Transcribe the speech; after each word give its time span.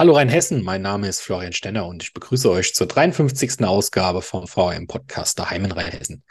Hallo 0.00 0.14
Rheinhessen, 0.14 0.64
mein 0.64 0.80
Name 0.80 1.08
ist 1.08 1.20
Florian 1.20 1.52
Stenner 1.52 1.86
und 1.86 2.02
ich 2.02 2.14
begrüße 2.14 2.50
euch 2.50 2.74
zur 2.74 2.86
53. 2.86 3.62
Ausgabe 3.66 4.22
vom 4.22 4.46
VM-Podcast 4.46 5.38
Daheim 5.38 5.66
in 5.66 5.72
Rheinhessen. 5.72 6.22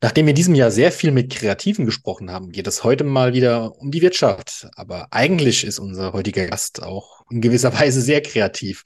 Nachdem 0.00 0.26
wir 0.26 0.30
in 0.30 0.36
diesem 0.36 0.54
Jahr 0.54 0.70
sehr 0.70 0.92
viel 0.92 1.10
mit 1.10 1.34
Kreativen 1.34 1.84
gesprochen 1.84 2.30
haben, 2.30 2.52
geht 2.52 2.68
es 2.68 2.84
heute 2.84 3.02
mal 3.02 3.34
wieder 3.34 3.76
um 3.80 3.90
die 3.90 4.02
Wirtschaft. 4.02 4.68
Aber 4.76 5.08
eigentlich 5.10 5.64
ist 5.64 5.80
unser 5.80 6.12
heutiger 6.12 6.46
Gast 6.46 6.80
auch 6.80 7.24
in 7.28 7.40
gewisser 7.40 7.72
Weise 7.80 8.02
sehr 8.02 8.22
kreativ, 8.22 8.84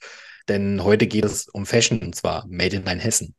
denn 0.49 0.83
heute 0.83 1.05
geht 1.05 1.25
es 1.25 1.47
um 1.49 1.67
Fashion 1.67 1.99
und 1.99 2.15
zwar 2.15 2.47
Made 2.47 2.77
in 2.77 2.87
Rheinhessen. 2.87 3.35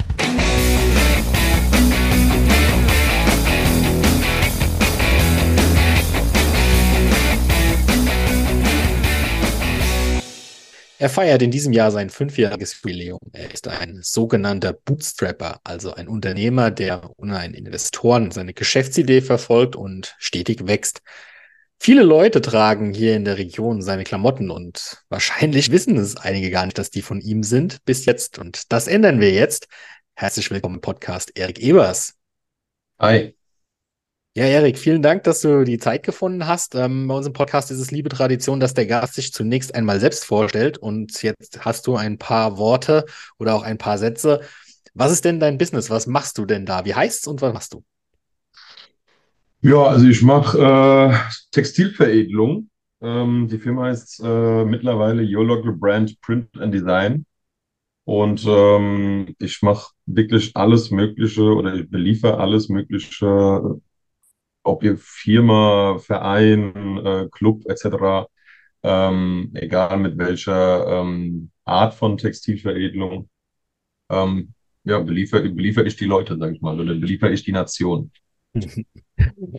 Er 10.99 11.09
feiert 11.09 11.43
in 11.43 11.51
diesem 11.51 11.73
Jahr 11.73 11.91
sein 11.91 12.09
fünfjähriges 12.09 12.75
Jubiläum. 12.75 13.19
Er 13.33 13.53
ist 13.53 13.67
ein 13.67 13.99
sogenannter 14.03 14.73
Bootstrapper, 14.73 15.61
also 15.65 15.93
ein 15.93 16.07
Unternehmer, 16.07 16.71
der 16.71 17.11
ohne 17.17 17.37
einen 17.39 17.55
Investoren 17.55 18.31
seine 18.31 18.55
Geschäftsidee 18.55 19.21
verfolgt 19.21 19.75
und 19.75 20.15
stetig 20.19 20.67
wächst. 20.67 21.03
Viele 21.81 22.03
Leute 22.03 22.41
tragen 22.41 22.95
hier 22.95 23.17
in 23.17 23.25
der 23.25 23.39
Region 23.39 23.83
seine 23.83 24.05
Klamotten 24.05 24.51
und 24.51 25.05
wahrscheinlich 25.09 25.73
wissen 25.73 25.97
es 25.97 26.17
einige 26.17 26.51
gar 26.51 26.65
nicht, 26.65 26.79
dass 26.79 26.91
die 26.91 27.03
von 27.03 27.21
ihm 27.21 27.43
sind 27.43 27.85
bis 27.85 28.07
jetzt. 28.07 28.39
Und 28.39 28.73
das 28.73 28.87
ändern 28.87 29.21
wir 29.21 29.33
jetzt. 29.33 29.67
Herzlich 30.15 30.51
willkommen 30.51 30.77
im 30.77 30.81
Podcast 30.81 31.33
Erik 31.37 31.59
Ebers. 31.59 32.15
Hi. 33.01 33.35
Ja, 34.37 34.47
Erik, 34.47 34.81
vielen 34.81 35.01
Dank, 35.01 35.23
dass 35.23 35.43
du 35.43 35.63
die 35.63 35.79
Zeit 35.79 36.03
gefunden 36.03 36.49
hast. 36.49 36.75
Ähm, 36.75 37.07
bei 37.07 37.15
unserem 37.15 37.35
Podcast 37.35 37.71
ist 37.71 37.79
es 37.79 37.93
liebe 37.93 38.09
Tradition, 38.09 38.59
dass 38.59 38.75
der 38.75 38.87
Gast 38.87 39.15
sich 39.15 39.33
zunächst 39.33 39.73
einmal 39.77 40.01
selbst 40.01 40.25
vorstellt. 40.25 40.77
Und 40.77 41.23
jetzt 41.23 41.65
hast 41.65 41.87
du 41.87 41.95
ein 41.95 42.19
paar 42.19 42.59
Worte 42.59 43.05
oder 43.39 43.55
auch 43.55 43.63
ein 43.63 43.79
paar 43.79 43.97
Sätze. 43.97 44.41
Was 44.93 45.13
ist 45.13 45.25
denn 45.25 45.39
dein 45.39 45.57
Business? 45.57 45.89
Was 45.89 46.09
machst 46.09 46.37
du 46.37 46.47
denn 46.47 46.67
da? 46.67 46.85
Wie 46.85 46.97
heißt's 46.97 47.29
und 47.29 47.43
was 47.43 47.53
machst 47.55 47.75
du? 47.75 47.85
Ja, 49.61 49.85
also 49.85 50.09
ich 50.09 50.21
mache 50.21 50.59
äh, 50.59 51.17
Textilveredelung. 51.53 52.69
Ähm, 53.03 53.47
die 53.49 53.59
Firma 53.59 53.85
heißt 53.85 54.21
äh, 54.25 54.65
mittlerweile 54.65 55.23
Your 55.23 55.45
Local 55.45 55.75
Brand 55.75 56.21
Print 56.21 56.49
and 56.59 56.75
Design. 56.75 57.25
Und 58.03 58.45
ähm, 58.49 59.37
ich 59.39 59.63
mache 59.63 59.93
wirklich 60.07 60.57
alles 60.57 60.91
Mögliche 60.91 61.45
oder 61.45 61.77
ich 61.77 61.89
beliefere 61.89 62.41
alles 62.41 62.69
Mögliche 62.69 63.81
ob 64.65 64.83
ihr 64.83 64.97
Firma, 64.99 65.99
Verein, 65.99 66.99
äh, 67.05 67.29
Club 67.31 67.65
etc., 67.69 68.29
ähm, 68.83 69.51
egal 69.55 69.99
mit 69.99 70.19
welcher 70.19 70.87
ähm, 71.01 71.51
Art 71.65 71.95
von 71.95 72.19
Textilveredelung, 72.19 73.29
ähm, 74.11 74.55
ja, 74.85 75.01
beliefere, 75.01 75.49
beliefere 75.51 75.87
ich 75.87 75.97
die 75.97 76.05
Leute, 76.05 76.37
sage 76.39 76.55
ich 76.55 76.61
mal, 76.61 76.79
oder 76.79 76.95
beliefere 76.95 77.33
ich 77.33 77.45
die 77.45 77.53
Nation. 77.53 78.11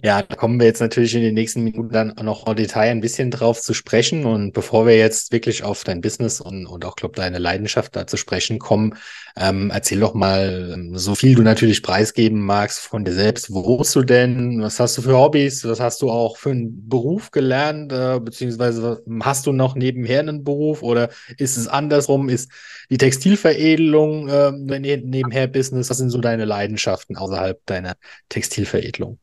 Ja, 0.04 0.22
da 0.22 0.36
kommen 0.36 0.60
wir 0.60 0.68
jetzt 0.68 0.82
natürlich 0.82 1.16
in 1.16 1.22
den 1.22 1.34
nächsten 1.34 1.64
Minuten 1.64 1.90
dann 1.90 2.14
noch 2.22 2.46
im 2.46 2.56
Detail 2.56 2.92
ein 2.92 3.00
bisschen 3.00 3.32
drauf 3.32 3.62
zu 3.62 3.74
sprechen. 3.74 4.26
Und 4.26 4.52
bevor 4.52 4.86
wir 4.86 4.98
jetzt 4.98 5.32
wirklich 5.32 5.64
auf 5.64 5.84
dein 5.86 6.02
Business 6.02 6.42
und, 6.42 6.66
und 6.66 6.84
auch, 6.84 6.96
glaube 6.98 7.16
deine 7.16 7.38
Leidenschaft 7.38 7.96
da 7.96 8.06
zu 8.06 8.18
sprechen 8.18 8.60
kommen, 8.60 8.96
ähm, 9.38 9.72
erzähl 9.74 10.00
doch 10.02 10.14
mal, 10.14 10.72
ähm, 10.74 10.98
so 10.98 11.16
viel 11.16 11.36
du 11.36 11.42
natürlich 11.42 11.84
preisgeben 11.84 12.42
magst 12.42 12.80
von 12.80 13.06
dir 13.06 13.14
selbst. 13.14 13.52
Wo 13.52 13.66
wohnst 13.66 13.96
du 13.96 14.04
denn? 14.04 14.62
Was 14.62 14.80
hast 14.80 14.98
du 14.98 15.02
für 15.02 15.18
Hobbys? 15.18 15.64
Was 15.66 15.80
hast 15.80 16.02
du 16.02 16.12
auch 16.12 16.38
für 16.38 16.52
einen 16.52 16.88
Beruf 16.90 17.32
gelernt? 17.32 17.94
Äh, 17.94 18.20
beziehungsweise 18.20 19.02
hast 19.22 19.46
du 19.48 19.54
noch 19.54 19.76
nebenher 19.76 20.20
einen 20.20 20.44
Beruf 20.44 20.84
oder 20.84 21.10
ist 21.38 21.56
es 21.58 21.68
andersrum? 21.68 22.28
Ist 22.28 22.52
die 22.90 22.98
Textilveredelung 22.98 24.28
äh, 24.28 24.52
nebenher 24.52 25.48
Business? 25.48 25.90
Was 25.90 25.98
sind 25.98 26.10
so 26.10 26.20
deine 26.20 26.46
Leidenschaften 26.46 27.16
außerhalb 27.16 27.66
deiner 27.66 27.96
Textilveredelung? 28.30 29.18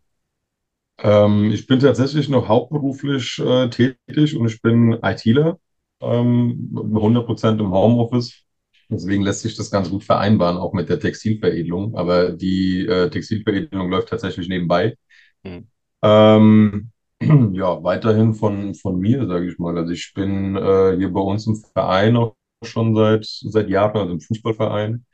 Ähm, 1.03 1.51
ich 1.51 1.67
bin 1.67 1.81
tatsächlich 1.81 2.29
noch 2.29 2.49
hauptberuflich 2.49 3.39
äh, 3.41 3.69
tätig 3.69 4.37
und 4.37 4.47
ich 4.47 4.63
bin 4.63 4.99
ITler, 5.03 5.59
ähm, 6.01 6.71
100% 6.73 7.61
im 7.61 7.73
Homeoffice. 7.73 8.45
Deswegen 8.89 9.23
lässt 9.23 9.41
sich 9.43 9.57
das 9.57 9.71
ganz 9.71 9.91
gut 9.91 10.05
vereinbaren, 10.05 10.59
auch 10.59 10.73
mit 10.75 10.89
der 10.89 11.01
Textilveredelung. 11.01 11.97
Aber 11.97 12.31
die 12.33 12.87
äh, 12.87 13.11
Textilveredelung 13.11 13.91
läuft 13.91 14.11
tatsächlich 14.11 14.49
nebenbei. 14.49 14.97
Mhm. 15.43 15.67
Ähm, 16.03 16.91
ja, 17.53 17.83
weiterhin 17.83 18.35
von, 18.35 18.75
von 18.75 18.99
mir, 18.99 19.27
sage 19.27 19.49
ich 19.49 19.59
mal. 19.59 19.77
Also 19.77 19.93
ich 19.93 20.13
bin 20.15 20.57
äh, 20.57 20.97
hier 20.97 21.13
bei 21.13 21.21
uns 21.21 21.47
im 21.47 21.57
Verein 21.57 22.17
auch 22.17 22.37
schon 22.63 22.95
seit, 22.95 23.25
seit 23.27 23.69
Jahren, 23.69 23.97
also 23.97 24.13
im 24.13 24.21
Fußballverein. 24.21 25.05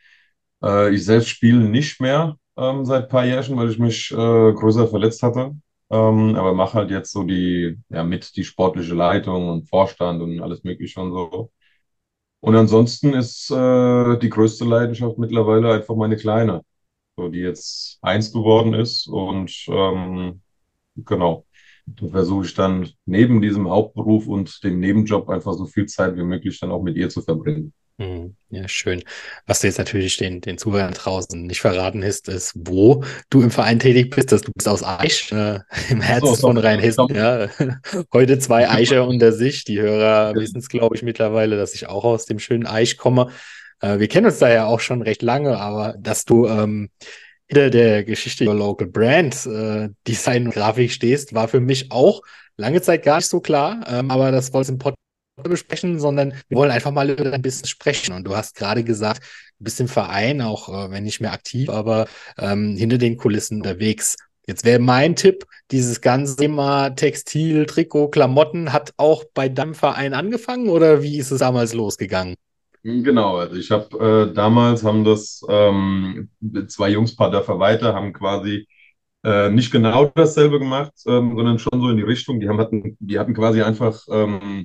Äh, 0.63 0.95
ich 0.95 1.05
selbst 1.05 1.29
spiele 1.29 1.61
nicht 1.69 2.01
mehr 2.01 2.37
ähm, 2.57 2.85
seit 2.85 3.05
ein 3.05 3.09
paar 3.09 3.25
Jahren, 3.25 3.57
weil 3.57 3.71
ich 3.71 3.79
mich 3.79 4.11
äh, 4.13 4.15
größer 4.53 4.89
verletzt 4.89 5.23
hatte. 5.23 5.55
Ähm, 5.91 6.35
aber 6.37 6.55
mache 6.55 6.75
halt 6.75 6.91
jetzt 6.91 7.13
so 7.13 7.25
die, 7.25 7.79
ja, 7.89 8.05
mit 8.05 8.37
die 8.37 8.45
sportliche 8.45 8.95
Leitung 8.95 9.49
und 9.49 9.69
Vorstand 9.69 10.21
und 10.23 10.41
alles 10.43 10.65
Mögliche 10.65 11.01
und 11.01 11.13
so. 11.13 11.51
Und 12.41 12.57
ansonsten 12.57 13.15
ist 13.15 13.51
äh, 13.51 14.19
die 14.19 14.29
größte 14.31 14.65
Leidenschaft 14.65 15.19
mittlerweile 15.19 15.73
einfach 15.75 15.97
meine 15.97 16.17
Kleine, 16.17 16.63
so 17.17 17.29
die 17.29 17.41
jetzt 17.41 17.99
eins 18.03 18.33
geworden 18.33 18.75
ist. 18.75 19.09
Und 19.09 19.53
ähm, 19.69 20.43
genau, 20.97 21.47
da 21.87 22.09
versuche 22.09 22.47
ich 22.47 22.55
dann 22.55 22.91
neben 23.07 23.43
diesem 23.43 23.69
Hauptberuf 23.71 24.29
und 24.29 24.63
dem 24.65 24.81
Nebenjob 24.81 25.29
einfach 25.31 25.55
so 25.55 25.67
viel 25.67 25.87
Zeit 25.87 26.17
wie 26.17 26.25
möglich 26.25 26.61
dann 26.61 26.73
auch 26.73 26.83
mit 26.83 26.97
ihr 26.97 27.11
zu 27.11 27.23
verbringen. 27.23 27.75
Mhm. 27.99 28.37
Ja, 28.51 28.69
schön. 28.69 29.03
Was 29.47 29.61
du 29.61 29.67
jetzt 29.67 29.79
natürlich 29.79 30.17
den, 30.17 30.41
den 30.41 30.57
Zuhörern 30.57 30.95
draußen 30.95 31.43
nicht 31.47 31.61
verraten 31.61 32.03
ist, 32.03 32.29
ist, 32.29 32.53
wo 32.55 33.05
du 33.29 33.43
im 33.43 33.51
Verein 33.51 33.81
tätig 33.81 34.15
bist. 34.15 34.31
Dass 34.31 34.43
du 34.43 34.53
bist 34.53 34.69
aus 34.69 34.85
Eich, 34.85 35.33
äh, 35.33 35.59
im 35.91 36.01
Herzen 36.01 36.35
so, 36.37 36.49
von 36.49 36.57
Rheinhessen. 36.57 37.09
Ja. 37.13 37.49
Heute 38.13 38.39
zwei 38.39 38.69
Eicher 38.71 39.07
unter 39.07 39.33
sich. 39.33 39.65
Die 39.65 39.81
Hörer 39.81 40.35
wissen 40.37 40.59
es, 40.59 40.69
glaube 40.69 40.95
ich, 40.95 41.03
mittlerweile, 41.03 41.57
dass 41.57 41.75
ich 41.75 41.89
auch 41.89 42.05
aus 42.05 42.25
dem 42.25 42.39
schönen 42.39 42.67
Eich 42.67 42.97
komme. 42.97 43.31
Äh, 43.81 43.99
wir 43.99 44.09
kennen 44.09 44.27
uns 44.27 44.39
da 44.39 44.49
ja 44.49 44.67
auch 44.67 44.81
schon 44.81 45.03
recht 45.03 45.23
lange, 45.23 45.59
aber 45.59 45.97
dass 45.99 46.25
du 46.25 46.47
ähm, 46.47 46.91
hinter 47.49 47.71
der 47.71 48.05
Geschichte 48.05 48.47
Your 48.47 48.55
Local 48.55 48.87
Brand 48.87 49.45
äh, 49.47 49.89
Design 50.07 50.47
und 50.47 50.55
Grafik 50.55 50.93
stehst, 50.93 51.35
war 51.35 51.49
für 51.49 51.61
mich 51.61 51.91
auch 51.91 52.23
lange 52.57 52.81
Zeit 52.81 53.03
gar 53.03 53.17
nicht 53.17 53.29
so 53.29 53.41
klar. 53.41 53.85
Ähm, 53.89 54.11
aber 54.11 54.31
das 54.31 54.53
wollte 54.53 54.71
im 54.71 54.79
Podcast 54.79 55.08
besprechen, 55.43 55.99
sondern 55.99 56.35
wir 56.49 56.59
wollen 56.59 56.71
einfach 56.71 56.91
mal 56.91 57.11
über 57.11 57.25
dein 57.25 57.43
Business 57.43 57.71
sprechen. 57.71 58.15
Und 58.15 58.25
du 58.25 58.37
hast 58.37 58.55
gerade 58.55 58.85
gesagt, 58.85 59.23
du 59.59 59.65
bist 59.65 59.81
im 59.81 59.89
Verein, 59.89 60.41
auch 60.41 60.69
äh, 60.69 60.91
wenn 60.91 61.05
nicht 61.05 61.21
mehr 61.21 61.33
aktiv, 61.33 61.69
aber 61.71 62.07
ähm, 62.39 62.77
hinter 62.77 62.99
den 62.99 63.17
Kulissen 63.17 63.59
unterwegs. 63.59 64.17
Jetzt 64.47 64.65
wäre 64.65 64.79
mein 64.79 65.15
Tipp, 65.15 65.45
dieses 65.71 66.01
ganze 66.01 66.37
Thema 66.37 66.91
Textil, 66.91 67.67
Trikot, 67.67 68.09
Klamotten 68.09 68.73
hat 68.73 68.95
auch 68.97 69.25
bei 69.35 69.51
deinem 69.51 69.75
Verein 69.75 70.15
angefangen 70.15 70.71
oder 70.71 71.03
wie 71.03 71.19
ist 71.19 71.31
es 71.31 71.41
damals 71.41 71.75
losgegangen? 71.75 72.35
Genau, 72.83 73.37
also 73.37 73.57
ich 73.57 73.71
habe 73.71 74.31
äh, 74.31 74.35
damals 74.35 74.85
haben 74.85 75.05
das 75.05 75.43
ähm, 75.49 76.31
zwei 76.69 76.89
Jungs 76.91 77.15
paar 77.15 77.31
Dörfer 77.31 77.59
weiter, 77.59 77.93
haben 77.93 78.15
quasi 78.15 78.67
äh, 79.25 79.51
nicht 79.51 79.71
genau 79.71 80.07
dasselbe 80.15 80.59
gemacht, 80.59 80.93
ähm, 81.07 81.35
sondern 81.37 81.59
schon 81.59 81.81
so 81.81 81.91
in 81.91 81.97
die 81.97 82.03
Richtung. 82.03 82.41
Die 82.41 82.49
haben 82.49 82.59
hatten, 82.59 82.97
die 83.01 83.19
hatten 83.19 83.35
quasi 83.35 83.63
einfach 83.63 84.01
ähm, 84.11 84.65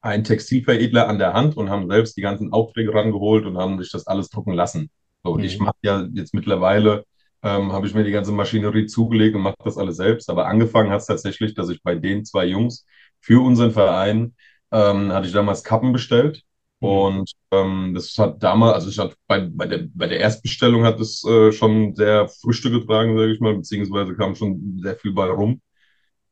einen 0.00 0.24
Textilveredler 0.24 1.08
an 1.08 1.18
der 1.18 1.32
Hand 1.32 1.56
und 1.56 1.70
haben 1.70 1.88
selbst 1.88 2.16
die 2.16 2.22
ganzen 2.22 2.52
Aufträge 2.52 2.94
rangeholt 2.94 3.46
und 3.46 3.58
haben 3.58 3.78
sich 3.82 3.90
das 3.90 4.06
alles 4.06 4.30
drucken 4.30 4.52
lassen. 4.52 4.90
So, 5.24 5.32
und 5.32 5.40
mhm. 5.40 5.46
ich 5.46 5.58
mache 5.58 5.76
ja 5.82 6.06
jetzt 6.12 6.34
mittlerweile, 6.34 7.04
ähm, 7.42 7.72
habe 7.72 7.86
ich 7.86 7.94
mir 7.94 8.04
die 8.04 8.12
ganze 8.12 8.32
Maschinerie 8.32 8.86
zugelegt 8.86 9.34
und 9.36 9.42
mache 9.42 9.56
das 9.64 9.76
alles 9.76 9.96
selbst. 9.96 10.30
Aber 10.30 10.46
angefangen 10.46 10.90
hat 10.90 11.00
es 11.00 11.06
tatsächlich, 11.06 11.54
dass 11.54 11.68
ich 11.68 11.82
bei 11.82 11.94
den 11.94 12.24
zwei 12.24 12.46
Jungs 12.46 12.86
für 13.20 13.42
unseren 13.44 13.72
Verein 13.72 14.34
ähm, 14.70 15.12
hatte 15.12 15.26
ich 15.26 15.32
damals 15.32 15.64
Kappen 15.64 15.92
bestellt. 15.92 16.42
Mhm. 16.80 16.88
Und 16.88 17.32
ähm, 17.50 17.92
das 17.94 18.16
hat 18.18 18.42
damals, 18.42 18.74
also 18.74 18.90
ich 18.90 18.98
hatte 18.98 19.16
bei, 19.26 19.40
bei, 19.40 19.66
der, 19.66 19.86
bei 19.94 20.06
der 20.06 20.20
Erstbestellung 20.20 20.84
hat 20.84 21.00
es 21.00 21.24
äh, 21.24 21.52
schon 21.52 21.94
sehr 21.94 22.28
Früchte 22.28 22.70
getragen, 22.70 23.16
sage 23.16 23.32
ich 23.32 23.40
mal, 23.40 23.54
beziehungsweise 23.56 24.14
kam 24.14 24.34
schon 24.34 24.80
sehr 24.82 24.96
viel 24.96 25.12
bei 25.12 25.26
rum. 25.28 25.60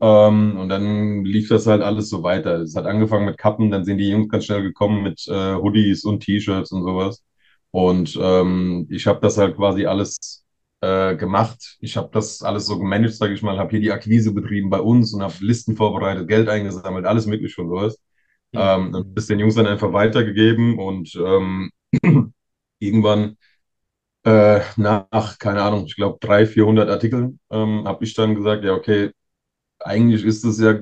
Ähm, 0.00 0.58
und 0.58 0.68
dann 0.68 1.24
lief 1.24 1.48
das 1.48 1.66
halt 1.66 1.82
alles 1.82 2.08
so 2.10 2.22
weiter. 2.22 2.60
Es 2.60 2.76
hat 2.76 2.86
angefangen 2.86 3.24
mit 3.26 3.38
Kappen, 3.38 3.70
dann 3.70 3.84
sind 3.84 3.98
die 3.98 4.10
Jungs 4.10 4.28
ganz 4.28 4.44
schnell 4.44 4.62
gekommen 4.62 5.02
mit 5.02 5.26
äh, 5.28 5.54
Hoodies 5.56 6.04
und 6.04 6.20
T-Shirts 6.20 6.72
und 6.72 6.82
sowas. 6.82 7.24
Und 7.70 8.18
ähm, 8.20 8.86
ich 8.90 9.06
habe 9.06 9.20
das 9.20 9.38
halt 9.38 9.56
quasi 9.56 9.86
alles 9.86 10.44
äh, 10.80 11.16
gemacht. 11.16 11.76
Ich 11.80 11.96
habe 11.96 12.10
das 12.12 12.42
alles 12.42 12.66
so 12.66 12.78
gemanagt, 12.78 13.14
sage 13.14 13.34
ich 13.34 13.42
mal, 13.42 13.58
habe 13.58 13.70
hier 13.70 13.80
die 13.80 13.92
Akquise 13.92 14.32
betrieben 14.32 14.70
bei 14.70 14.80
uns 14.80 15.12
und 15.14 15.22
habe 15.22 15.34
Listen 15.40 15.76
vorbereitet, 15.76 16.28
Geld 16.28 16.48
eingesammelt, 16.48 17.06
alles 17.06 17.26
mögliche 17.26 17.60
und 17.62 17.68
sowas. 17.70 17.98
Mhm. 18.52 18.58
Ähm, 18.60 18.94
und 18.94 19.16
das 19.18 19.26
den 19.26 19.38
Jungs 19.40 19.54
dann 19.54 19.66
einfach 19.66 19.92
weitergegeben 19.92 20.78
und 20.78 21.14
ähm, 21.16 21.70
irgendwann 22.78 23.36
äh, 24.24 24.60
nach, 24.76 25.38
keine 25.38 25.62
Ahnung, 25.62 25.86
ich 25.86 25.96
glaube 25.96 26.18
300, 26.20 26.48
400 26.54 26.90
Artikeln 26.90 27.40
ähm, 27.50 27.84
habe 27.86 28.04
ich 28.04 28.14
dann 28.14 28.34
gesagt, 28.34 28.64
ja, 28.64 28.72
okay, 28.74 29.12
eigentlich 29.86 30.24
ist 30.24 30.44
es 30.44 30.60
ja, 30.60 30.80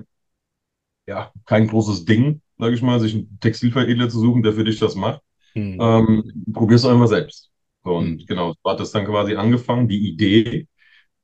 ja 1.07 1.33
kein 1.47 1.67
großes 1.69 2.05
Ding. 2.05 2.41
sage 2.59 2.75
ich 2.75 2.83
mal, 2.83 3.01
sich 3.01 3.15
einen 3.15 3.39
Textilveredler 3.41 4.09
zu 4.09 4.21
suchen, 4.21 4.43
der 4.43 4.53
für 4.53 4.65
dich 4.65 4.79
das 4.79 4.95
macht. 4.95 5.21
Mhm. 5.55 5.79
Ähm, 5.81 6.45
Probier 6.53 6.77
es 6.77 6.85
einfach 6.85 7.09
selbst. 7.09 7.51
Und 7.83 8.23
mhm. 8.23 8.27
genau, 8.27 8.55
so 8.63 8.71
hat 8.71 8.81
das 8.81 8.93
dann 8.93 9.05
quasi 9.07 9.35
angefangen, 9.35 9.89
die 9.89 10.09
Idee. 10.09 10.69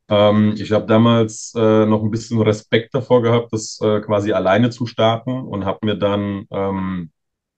Ähm, 0.08 0.54
ich 0.58 0.72
habe 0.72 0.86
damals 0.86 1.54
äh, 1.56 1.86
noch 1.86 2.02
ein 2.02 2.10
bisschen 2.10 2.40
Respekt 2.42 2.94
davor 2.94 3.22
gehabt, 3.22 3.52
das 3.52 3.80
äh, 3.82 4.00
quasi 4.00 4.32
alleine 4.32 4.70
zu 4.70 4.86
starten 4.86 5.32
und 5.32 5.64
habe 5.64 5.86
mir 5.86 5.96
dann 5.96 6.46
ähm, 6.50 7.12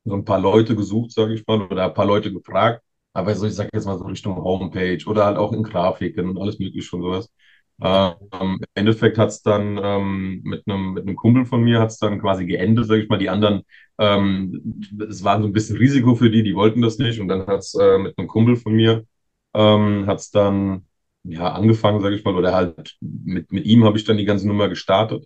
so 0.04 0.14
ein 0.14 0.24
paar 0.24 0.40
Leute 0.40 0.76
gesucht, 0.76 1.12
sage 1.12 1.34
ich 1.34 1.46
mal, 1.46 1.62
oder 1.62 1.86
ein 1.86 1.94
paar 1.94 2.06
Leute 2.06 2.32
gefragt. 2.32 2.82
Aber 3.14 3.34
so, 3.34 3.46
ich 3.46 3.54
sage 3.54 3.70
jetzt 3.74 3.86
mal 3.86 3.98
so 3.98 4.04
Richtung 4.04 4.36
Homepage 4.36 5.04
oder 5.06 5.26
halt 5.26 5.38
auch 5.38 5.52
in 5.52 5.62
Grafiken 5.62 6.28
und 6.30 6.38
alles 6.38 6.58
mögliche 6.58 6.96
und 6.96 7.02
sowas. 7.02 7.30
Ähm, 7.80 8.14
Im 8.40 8.60
Endeffekt 8.74 9.18
hat 9.18 9.30
es 9.30 9.42
dann 9.42 9.78
ähm, 9.82 10.40
mit 10.44 10.62
einem 10.68 10.94
mit 10.94 11.16
Kumpel 11.16 11.44
von 11.46 11.62
mir 11.62 11.80
hat 11.80 11.90
es 11.90 11.98
dann 11.98 12.20
quasi 12.20 12.46
geendet, 12.46 12.86
sage 12.86 13.02
ich 13.02 13.08
mal. 13.08 13.18
Die 13.18 13.28
anderen, 13.30 13.62
ähm, 13.98 14.82
es 15.08 15.24
war 15.24 15.40
so 15.40 15.46
ein 15.48 15.52
bisschen 15.52 15.76
Risiko 15.76 16.14
für 16.14 16.30
die, 16.30 16.42
die 16.42 16.54
wollten 16.54 16.82
das 16.82 16.98
nicht. 16.98 17.20
Und 17.20 17.28
dann 17.28 17.46
hat 17.46 17.60
es 17.60 17.74
äh, 17.74 17.98
mit 17.98 18.16
einem 18.18 18.28
Kumpel 18.28 18.56
von 18.56 18.72
mir 18.74 19.04
ähm, 19.54 20.06
hat 20.06 20.20
es 20.20 20.30
dann 20.30 20.86
ja 21.24 21.52
angefangen, 21.52 22.00
sage 22.00 22.14
ich 22.16 22.24
mal, 22.24 22.34
oder 22.36 22.54
halt 22.54 22.96
mit 23.00 23.52
mit 23.52 23.64
ihm 23.66 23.84
habe 23.84 23.96
ich 23.98 24.04
dann 24.04 24.16
die 24.18 24.24
ganze 24.24 24.46
Nummer 24.48 24.68
gestartet 24.68 25.24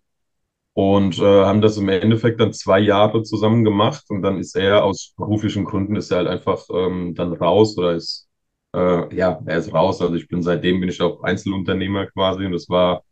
und 0.74 1.18
äh, 1.18 1.22
haben 1.44 1.60
das 1.62 1.76
im 1.78 1.88
Endeffekt 1.88 2.40
dann 2.40 2.52
zwei 2.52 2.78
Jahre 2.80 3.22
zusammen 3.22 3.64
gemacht. 3.64 4.04
Und 4.10 4.22
dann 4.22 4.38
ist 4.38 4.54
er 4.56 4.84
aus 4.84 5.14
beruflichen 5.16 5.64
Gründen 5.64 5.96
ist 5.96 6.10
er 6.10 6.18
halt 6.18 6.28
einfach 6.28 6.66
ähm, 6.72 7.14
dann 7.14 7.32
raus 7.32 7.76
oder 7.78 7.94
ist 7.94 8.25
äh, 8.74 9.14
ja, 9.14 9.40
er 9.44 9.58
ist 9.58 9.72
raus. 9.72 10.00
Also 10.00 10.14
ich 10.14 10.28
bin 10.28 10.42
seitdem 10.42 10.80
bin 10.80 10.88
ich 10.88 11.00
auch 11.00 11.22
Einzelunternehmer 11.22 12.06
quasi 12.06 12.46
und 12.46 12.52
das 12.52 12.68
war 12.68 13.04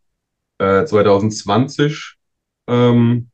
äh, 0.58 0.84
2020. 0.84 2.16
Ähm, 2.66 3.30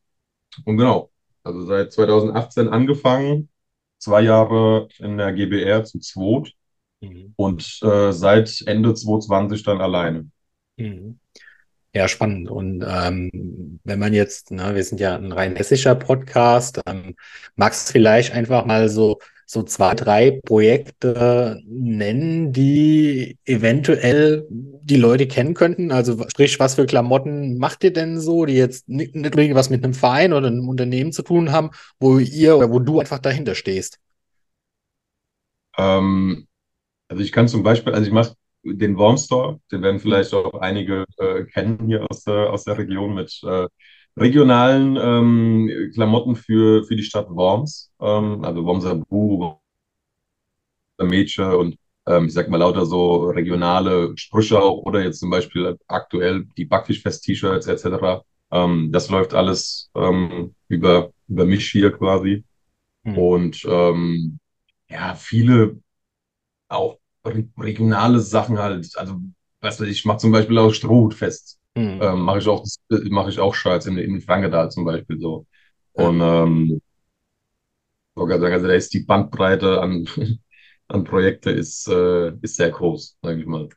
und 0.65 0.77
genau, 0.77 1.11
also 1.43 1.65
seit 1.65 1.91
2018 1.93 2.69
angefangen, 2.69 3.49
zwei 3.97 4.21
Jahre 4.21 4.87
in 4.99 5.17
der 5.17 5.33
GBR 5.33 5.83
zu 5.83 5.99
zweit 5.99 6.53
mhm. 7.01 7.33
und 7.35 7.79
äh, 7.83 8.11
seit 8.11 8.61
Ende 8.65 8.93
2020 8.93 9.63
dann 9.63 9.81
alleine. 9.81 10.29
Mhm. 10.77 11.19
Ja, 11.93 12.07
spannend. 12.07 12.49
Und 12.49 12.85
ähm, 12.87 13.79
wenn 13.83 13.99
man 13.99 14.13
jetzt, 14.13 14.49
na, 14.51 14.73
wir 14.75 14.83
sind 14.83 15.01
ja 15.01 15.15
ein 15.17 15.33
rein 15.33 15.57
hessischer 15.57 15.93
Podcast, 15.93 16.79
ähm, 16.85 17.15
magst 17.55 17.89
du 17.89 17.91
vielleicht 17.91 18.31
einfach 18.31 18.65
mal 18.65 18.87
so 18.87 19.19
so 19.51 19.63
zwei, 19.63 19.93
drei 19.95 20.39
Projekte 20.45 21.61
nennen, 21.65 22.53
die 22.53 23.37
eventuell 23.43 24.47
die 24.49 24.95
Leute 24.95 25.27
kennen 25.27 25.53
könnten? 25.53 25.91
Also 25.91 26.17
sprich, 26.29 26.57
was 26.57 26.75
für 26.75 26.85
Klamotten 26.85 27.57
macht 27.57 27.83
ihr 27.83 27.91
denn 27.91 28.21
so, 28.21 28.45
die 28.45 28.53
jetzt 28.53 28.87
nicht, 28.87 29.13
nicht 29.13 29.35
was 29.53 29.69
mit 29.69 29.83
einem 29.83 29.93
Verein 29.93 30.31
oder 30.31 30.47
einem 30.47 30.69
Unternehmen 30.69 31.11
zu 31.11 31.21
tun 31.21 31.51
haben, 31.51 31.71
wo 31.99 32.17
ihr 32.17 32.55
oder 32.55 32.71
wo 32.71 32.79
du 32.79 33.01
einfach 33.01 33.19
dahinter 33.19 33.53
stehst? 33.53 33.99
Ähm, 35.77 36.47
also 37.09 37.21
ich 37.21 37.33
kann 37.33 37.49
zum 37.49 37.61
Beispiel, 37.61 37.93
also 37.93 38.07
ich 38.07 38.13
mache 38.13 38.35
den 38.63 38.95
Worm 38.97 39.17
Store, 39.17 39.59
den 39.69 39.81
werden 39.81 39.99
vielleicht 39.99 40.33
auch 40.33 40.53
einige 40.61 41.03
äh, 41.17 41.43
kennen 41.43 41.87
hier 41.87 42.05
aus 42.09 42.23
der, 42.23 42.51
aus 42.51 42.63
der 42.63 42.77
Region 42.77 43.15
mit 43.15 43.37
äh, 43.43 43.67
regionalen 44.17 44.97
ähm, 44.97 45.91
Klamotten 45.93 46.35
für, 46.35 46.83
für 46.83 46.95
die 46.95 47.03
Stadt 47.03 47.29
Worms, 47.29 47.91
ähm, 47.99 48.43
also 48.43 48.65
Wormser 48.65 48.95
Bu, 48.95 49.55
Mädchen 51.01 51.51
und 51.53 51.77
ähm, 52.07 52.25
ich 52.25 52.33
sag 52.33 52.49
mal 52.49 52.57
lauter 52.57 52.85
so 52.85 53.29
regionale 53.29 54.13
Sprüche 54.17 54.59
auch 54.59 54.79
oder 54.83 55.03
jetzt 55.03 55.19
zum 55.19 55.29
Beispiel 55.29 55.77
aktuell 55.87 56.47
die 56.57 56.65
Backfischfest-T-Shirts 56.65 57.67
etc. 57.67 58.23
Ähm, 58.51 58.91
das 58.91 59.09
läuft 59.09 59.33
alles 59.33 59.89
ähm, 59.95 60.55
über, 60.67 61.11
über 61.27 61.45
mich 61.45 61.69
hier 61.69 61.91
quasi. 61.91 62.43
Mhm. 63.03 63.17
Und 63.17 63.65
ähm, 63.65 64.39
ja, 64.89 65.15
viele 65.15 65.79
auch 66.67 66.97
regionale 67.57 68.19
Sachen 68.19 68.57
halt, 68.57 68.97
also 68.97 69.19
weißt 69.61 69.79
du, 69.81 69.83
ich 69.85 70.05
mache 70.05 70.17
zum 70.19 70.31
Beispiel 70.31 70.57
auch 70.57 70.73
Strohhutfest 70.73 71.59
Mhm. 71.75 72.01
Ähm, 72.01 72.21
mache 72.21 72.39
ich 72.39 72.47
auch, 72.47 72.65
mache 73.09 73.29
ich 73.29 73.39
auch 73.39 73.53
Shirts 73.55 73.85
in, 73.85 73.97
in 73.97 74.21
Frankenthal 74.21 74.69
zum 74.71 74.85
Beispiel 74.85 75.19
so. 75.19 75.45
Und 75.93 76.19
ähm, 76.21 76.81
also 78.15 78.67
da 78.67 78.73
ist 78.73 78.93
die 78.93 79.01
Bandbreite 79.01 79.81
an, 79.81 80.07
an 80.87 81.03
Projekte 81.03 81.51
ist, 81.51 81.87
äh, 81.87 82.31
ist 82.41 82.55
sehr 82.55 82.71
groß, 82.71 83.17
sage 83.21 83.39
ich 83.41 83.45
mal. 83.47 83.69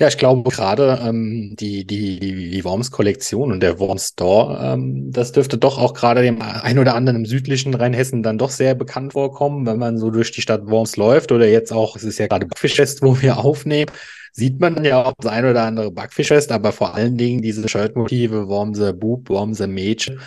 Ja, 0.00 0.08
ich 0.08 0.16
glaube 0.16 0.50
gerade 0.50 0.98
ähm, 1.04 1.54
die, 1.60 1.84
die, 1.84 2.18
die, 2.18 2.50
die 2.50 2.64
Worms-Kollektion 2.64 3.52
und 3.52 3.60
der 3.60 3.78
Worms 3.78 4.08
Store, 4.08 4.58
ähm, 4.72 5.12
das 5.12 5.32
dürfte 5.32 5.58
doch 5.58 5.76
auch 5.76 5.92
gerade 5.92 6.22
dem 6.22 6.40
ein 6.40 6.78
oder 6.78 6.94
anderen 6.94 7.16
im 7.18 7.26
südlichen 7.26 7.74
Rheinhessen 7.74 8.22
dann 8.22 8.38
doch 8.38 8.48
sehr 8.48 8.74
bekannt 8.74 9.12
vorkommen, 9.12 9.66
wenn 9.66 9.78
man 9.78 9.98
so 9.98 10.10
durch 10.10 10.32
die 10.32 10.40
Stadt 10.40 10.66
Worms 10.68 10.96
läuft 10.96 11.32
oder 11.32 11.46
jetzt 11.46 11.70
auch, 11.70 11.96
es 11.96 12.04
ist 12.04 12.18
ja 12.18 12.28
gerade 12.28 12.46
Backfischfest, 12.46 13.02
wo 13.02 13.20
wir 13.20 13.36
aufnehmen, 13.36 13.90
sieht 14.32 14.58
man 14.58 14.82
ja 14.84 15.04
auch 15.04 15.12
das 15.18 15.30
ein 15.30 15.44
oder 15.44 15.64
andere 15.64 15.90
Backfischfest, 15.90 16.50
aber 16.50 16.72
vor 16.72 16.94
allen 16.94 17.18
Dingen 17.18 17.42
diese 17.42 17.68
Shirtmotive, 17.68 18.48
Wormse 18.48 18.94
Bub, 18.94 19.28
Wormse 19.28 19.66
Mädchen, 19.66 20.18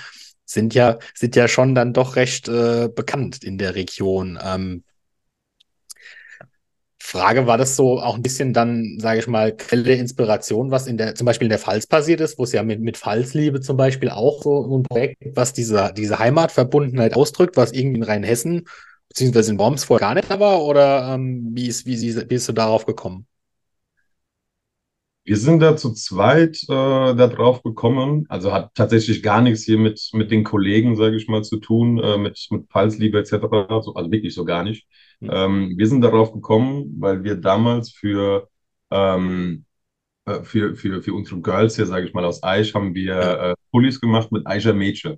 sind 0.45 0.75
ja, 0.75 0.99
sind 1.15 1.35
ja 1.35 1.47
schon 1.47 1.73
dann 1.73 1.93
doch 1.93 2.15
recht 2.15 2.47
äh, 2.47 2.89
bekannt 2.93 3.43
in 3.43 3.57
der 3.57 3.73
Region. 3.73 4.37
Ähm, 4.45 4.83
Frage, 7.13 7.45
war 7.45 7.59
das 7.59 7.75
so 7.75 7.99
auch 7.99 8.15
ein 8.15 8.23
bisschen 8.23 8.53
dann, 8.53 8.97
sage 8.99 9.19
ich 9.19 9.27
mal, 9.27 9.55
Quelle 9.55 9.83
der 9.83 9.99
Inspiration, 9.99 10.71
was 10.71 10.87
in 10.87 10.97
der, 10.97 11.13
zum 11.13 11.25
Beispiel 11.25 11.45
in 11.45 11.51
der 11.51 11.59
Pfalz 11.59 11.85
passiert 11.85 12.19
ist, 12.21 12.39
wo 12.39 12.43
es 12.43 12.53
ja 12.53 12.63
mit, 12.63 12.81
mit 12.81 12.97
Pfalzliebe 12.97 13.61
zum 13.61 13.77
Beispiel 13.77 14.09
auch 14.09 14.41
so 14.41 14.77
ein 14.79 14.81
Projekt, 14.81 15.17
was 15.35 15.53
diese, 15.53 15.93
diese 15.95 16.17
Heimatverbundenheit 16.17 17.15
ausdrückt, 17.15 17.55
was 17.55 17.71
irgendwie 17.71 17.97
in 17.97 18.03
Rheinhessen, 18.03 18.65
beziehungsweise 19.09 19.51
in 19.51 19.59
Worms 19.59 19.83
vorher 19.83 20.07
gar 20.07 20.15
nicht 20.15 20.27
war, 20.27 20.63
oder 20.63 21.13
ähm, 21.13 21.51
wie, 21.53 21.67
ist, 21.67 21.85
wie, 21.85 22.01
wie 22.01 22.25
bist 22.25 22.49
du 22.49 22.53
darauf 22.53 22.87
gekommen? 22.87 23.27
Wir 25.25 25.37
sind 25.37 25.59
da 25.61 25.77
zu 25.77 25.93
zweit 25.93 26.63
äh, 26.63 26.67
da 26.67 27.27
drauf 27.27 27.61
gekommen. 27.61 28.25
Also 28.27 28.51
hat 28.51 28.73
tatsächlich 28.73 29.21
gar 29.21 29.41
nichts 29.41 29.63
hier 29.63 29.77
mit, 29.77 30.09
mit 30.13 30.31
den 30.31 30.43
Kollegen, 30.43 30.95
sage 30.95 31.15
ich 31.15 31.27
mal, 31.27 31.43
zu 31.43 31.57
tun, 31.57 31.99
äh, 31.99 32.17
mit, 32.17 32.47
mit 32.49 32.69
Pfalzliebe 32.69 33.19
etc. 33.19 33.33
Also 33.93 33.93
wirklich 34.11 34.33
so 34.33 34.45
gar 34.45 34.63
nicht. 34.63 34.87
Mhm. 35.23 35.29
Ähm, 35.31 35.73
wir 35.77 35.87
sind 35.87 36.01
darauf 36.01 36.33
gekommen, 36.33 36.95
weil 36.99 37.23
wir 37.23 37.35
damals 37.35 37.91
für, 37.91 38.49
ähm, 38.91 39.65
äh, 40.25 40.43
für, 40.43 40.75
für, 40.75 41.01
für 41.01 41.13
unsere 41.13 41.41
Girls 41.41 41.75
hier, 41.75 41.85
sage 41.85 42.05
ich 42.05 42.13
mal, 42.13 42.25
aus 42.25 42.43
Eich, 42.43 42.75
haben 42.75 42.93
wir 42.93 43.17
äh, 43.17 43.55
Pullis 43.71 44.01
gemacht 44.01 44.31
mit 44.31 44.45
Eicher 44.45 44.73
Mädchen. 44.73 45.17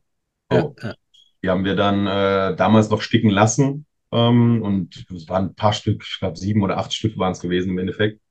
So. 0.51 0.75
Ja, 0.81 0.89
ja. 0.89 0.95
Die 1.43 1.49
haben 1.49 1.65
wir 1.65 1.75
dann 1.75 2.07
äh, 2.07 2.55
damals 2.55 2.89
noch 2.89 3.01
sticken 3.01 3.29
lassen. 3.29 3.85
Ähm, 4.11 4.61
und 4.61 5.05
es 5.13 5.27
waren 5.27 5.47
ein 5.47 5.55
paar 5.55 5.73
Stück, 5.73 6.03
ich 6.07 6.19
glaube 6.19 6.37
sieben 6.37 6.61
oder 6.61 6.77
acht 6.77 6.93
Stück 6.93 7.17
waren 7.17 7.31
es 7.31 7.39
gewesen 7.39 7.71
im 7.71 7.79
Endeffekt. 7.79 8.21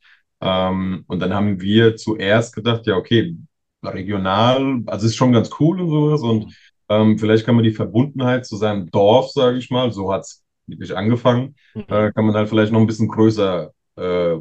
Ähm, 0.40 1.04
und 1.08 1.20
dann 1.20 1.34
haben 1.34 1.60
wir 1.60 1.96
zuerst 1.96 2.54
gedacht, 2.54 2.86
ja, 2.86 2.96
okay, 2.96 3.36
regional, 3.84 4.82
also 4.86 5.06
ist 5.06 5.16
schon 5.16 5.32
ganz 5.32 5.50
cool 5.58 5.80
und 5.80 5.90
sowas. 5.90 6.22
Und 6.22 6.54
ähm, 6.88 7.18
vielleicht 7.18 7.44
kann 7.44 7.56
man 7.56 7.64
die 7.64 7.72
Verbundenheit 7.72 8.46
zu 8.46 8.56
seinem 8.56 8.90
Dorf, 8.90 9.30
sage 9.30 9.58
ich 9.58 9.70
mal, 9.70 9.92
so 9.92 10.12
hat 10.12 10.22
es 10.22 10.43
wirklich 10.66 10.96
angefangen, 10.96 11.54
mhm. 11.74 11.82
äh, 11.88 12.12
kann 12.12 12.26
man 12.26 12.34
halt 12.34 12.48
vielleicht 12.48 12.72
noch 12.72 12.80
ein 12.80 12.86
bisschen 12.86 13.08
größer 13.08 13.72
äh, 13.96 14.32
äh, 14.32 14.40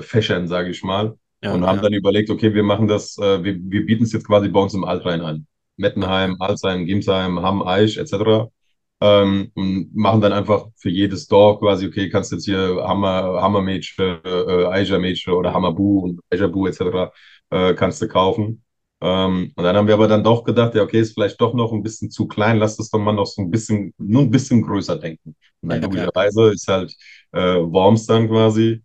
fächern, 0.00 0.48
sage 0.48 0.70
ich 0.70 0.82
mal. 0.82 1.16
Ja, 1.42 1.52
und 1.52 1.66
haben 1.66 1.76
ja. 1.76 1.82
dann 1.82 1.92
überlegt, 1.92 2.30
okay, 2.30 2.54
wir 2.54 2.62
machen 2.62 2.88
das, 2.88 3.18
äh, 3.18 3.44
wir, 3.44 3.56
wir 3.60 3.84
bieten 3.84 4.04
es 4.04 4.12
jetzt 4.12 4.26
quasi 4.26 4.48
bei 4.48 4.60
uns 4.60 4.74
im 4.74 4.84
Altrhein 4.84 5.20
an. 5.20 5.46
Mettenheim, 5.76 6.36
Alzheim, 6.38 6.86
Gimsheim, 6.86 7.42
Hamm, 7.42 7.62
Eich 7.62 7.98
etc 7.98 8.48
ähm, 9.04 9.50
und 9.54 9.94
machen 9.94 10.20
dann 10.20 10.32
einfach 10.32 10.68
für 10.76 10.90
jedes 10.90 11.26
Dorf 11.26 11.60
quasi, 11.60 11.86
okay, 11.86 12.08
kannst 12.08 12.32
jetzt 12.32 12.46
hier 12.46 12.82
Hammer, 12.86 13.42
Hammermädchen, 13.42 14.20
äh, 14.24 14.66
Eicher-Mädchen 14.66 15.34
oder 15.34 15.52
Hammerbu 15.52 16.00
und 16.00 16.20
Eicherbu 16.30 16.66
etc. 16.66 17.12
Äh, 17.50 17.74
kannst 17.74 18.00
du 18.00 18.08
kaufen. 18.08 18.63
Ähm, 19.04 19.52
und 19.54 19.64
dann 19.64 19.76
haben 19.76 19.86
wir 19.86 19.94
aber 19.94 20.08
dann 20.08 20.24
doch 20.24 20.44
gedacht, 20.44 20.74
ja, 20.74 20.82
okay, 20.82 20.98
ist 21.00 21.12
vielleicht 21.12 21.38
doch 21.38 21.52
noch 21.52 21.72
ein 21.72 21.82
bisschen 21.82 22.10
zu 22.10 22.26
klein, 22.26 22.56
lass 22.58 22.78
das 22.78 22.88
doch 22.88 22.98
mal 22.98 23.12
noch 23.12 23.26
so 23.26 23.42
ein 23.42 23.50
bisschen, 23.50 23.92
nur 23.98 24.22
ein 24.22 24.30
bisschen 24.30 24.62
größer 24.62 24.96
denken. 24.96 25.36
Und 25.60 25.68
dann 25.68 25.82
ja, 25.82 25.86
logischerweise 25.86 26.52
ist 26.52 26.66
halt 26.68 26.96
äh, 27.32 27.56
Worms 27.60 28.06
dann 28.06 28.28
quasi 28.28 28.82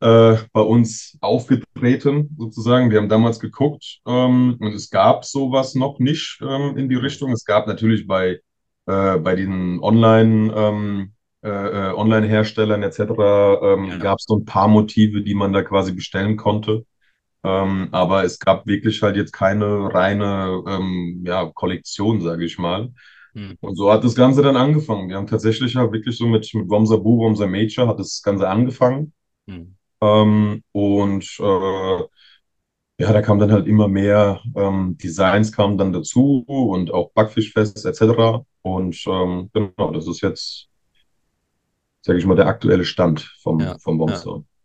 äh, 0.00 0.36
bei 0.52 0.60
uns 0.60 1.16
aufgetreten, 1.20 2.34
sozusagen. 2.36 2.90
Wir 2.90 2.98
haben 2.98 3.08
damals 3.08 3.38
geguckt 3.38 4.00
ähm, 4.04 4.56
und 4.58 4.74
es 4.74 4.90
gab 4.90 5.24
sowas 5.24 5.76
noch 5.76 6.00
nicht 6.00 6.40
ähm, 6.42 6.76
in 6.76 6.88
die 6.88 6.96
Richtung. 6.96 7.30
Es 7.30 7.44
gab 7.44 7.68
natürlich 7.68 8.08
bei 8.08 8.40
äh, 8.86 9.18
bei 9.18 9.36
diesen 9.36 9.80
Online, 9.80 10.52
ähm, 10.56 11.12
äh, 11.42 11.48
äh, 11.48 11.92
Online-Herstellern 11.92 12.82
etc. 12.82 13.00
Ähm, 13.00 13.88
genau. 13.90 14.02
gab 14.02 14.18
es 14.18 14.24
so 14.26 14.36
ein 14.36 14.44
paar 14.44 14.68
Motive, 14.68 15.22
die 15.22 15.34
man 15.34 15.52
da 15.52 15.62
quasi 15.62 15.92
bestellen 15.92 16.36
konnte. 16.36 16.84
Ähm, 17.46 17.88
aber 17.92 18.24
es 18.24 18.40
gab 18.40 18.66
wirklich 18.66 19.02
halt 19.02 19.16
jetzt 19.16 19.32
keine 19.32 19.94
reine 19.94 20.64
ähm, 20.66 21.22
ja, 21.24 21.46
Kollektion, 21.54 22.20
sage 22.20 22.44
ich 22.44 22.58
mal. 22.58 22.92
Hm. 23.34 23.56
Und 23.60 23.76
so 23.76 23.92
hat 23.92 24.02
das 24.02 24.16
Ganze 24.16 24.42
dann 24.42 24.56
angefangen. 24.56 25.08
Wir 25.08 25.16
haben 25.16 25.28
tatsächlich 25.28 25.74
ja 25.74 25.92
wirklich 25.92 26.16
so 26.18 26.26
mit, 26.26 26.52
mit 26.54 26.68
Womser 26.68 26.98
Bu, 26.98 27.18
Womser 27.18 27.46
Major 27.46 27.86
hat 27.86 28.00
das 28.00 28.20
Ganze 28.22 28.48
angefangen. 28.48 29.12
Hm. 29.46 29.76
Ähm, 30.00 30.64
und 30.72 31.38
äh, 31.38 31.98
ja, 32.98 33.12
da 33.12 33.22
kam 33.22 33.38
dann 33.38 33.52
halt 33.52 33.68
immer 33.68 33.86
mehr 33.86 34.40
ähm, 34.56 34.96
Designs 34.98 35.52
kamen 35.52 35.78
dann 35.78 35.92
dazu 35.92 36.44
und 36.46 36.92
auch 36.92 37.12
Backfischfest 37.12 37.84
etc. 37.84 38.44
Und 38.62 39.04
ähm, 39.06 39.50
genau, 39.52 39.92
das 39.92 40.08
ist 40.08 40.20
jetzt, 40.22 40.68
sage 42.00 42.18
ich 42.18 42.26
mal, 42.26 42.34
der 42.36 42.48
aktuelle 42.48 42.84
Stand 42.84 43.20
vom, 43.40 43.60
ja, 43.60 43.78
vom 43.78 43.98
Bombstore. 43.98 44.38
Ja. 44.38 44.55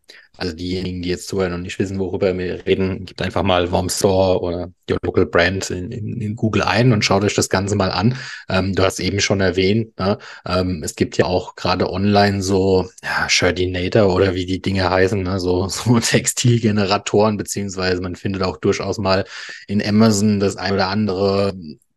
Also 0.42 0.56
diejenigen, 0.56 1.04
die 1.04 1.10
jetzt 1.10 1.28
zuhören 1.28 1.54
und 1.54 1.62
nicht 1.62 1.78
wissen, 1.78 2.00
worüber 2.00 2.36
wir 2.36 2.66
reden, 2.66 3.06
gibt 3.06 3.22
einfach 3.22 3.44
mal 3.44 3.72
Worm 3.72 3.90
Store 3.90 4.42
oder 4.42 4.72
Your 4.90 4.98
Local 5.04 5.28
Brand 5.28 5.70
in, 5.70 5.92
in, 5.92 6.20
in, 6.20 6.36
Google 6.36 6.64
ein 6.64 6.94
und 6.94 7.06
schaut 7.06 7.24
euch 7.24 7.36
das 7.36 7.48
Ganze 7.48 7.76
mal 7.76 7.92
an. 7.92 8.18
Ähm, 8.50 8.74
du 8.74 8.82
hast 8.82 9.00
eben 9.00 9.20
schon 9.20 9.40
erwähnt, 9.40 10.00
ne? 10.00 10.18
ähm, 10.48 10.82
es 10.84 10.96
gibt 10.96 11.18
ja 11.18 11.26
auch 11.26 11.56
gerade 11.56 11.92
online 11.92 12.42
so 12.42 12.90
ja, 13.04 13.30
Shirtinator 13.30 14.12
oder 14.12 14.34
wie 14.34 14.48
die 14.48 14.64
Dinge 14.64 14.90
heißen, 14.90 15.22
ne? 15.22 15.40
so, 15.40 15.68
so 15.70 16.00
Textilgeneratoren, 16.00 17.38
beziehungsweise 17.38 18.02
man 18.02 18.16
findet 18.16 18.42
auch 18.42 18.58
durchaus 18.58 18.98
mal 18.98 19.26
in 19.68 19.86
Amazon 19.86 20.40
das 20.40 20.56
ein 20.56 20.74
oder 20.74 20.88
andere 20.88 21.54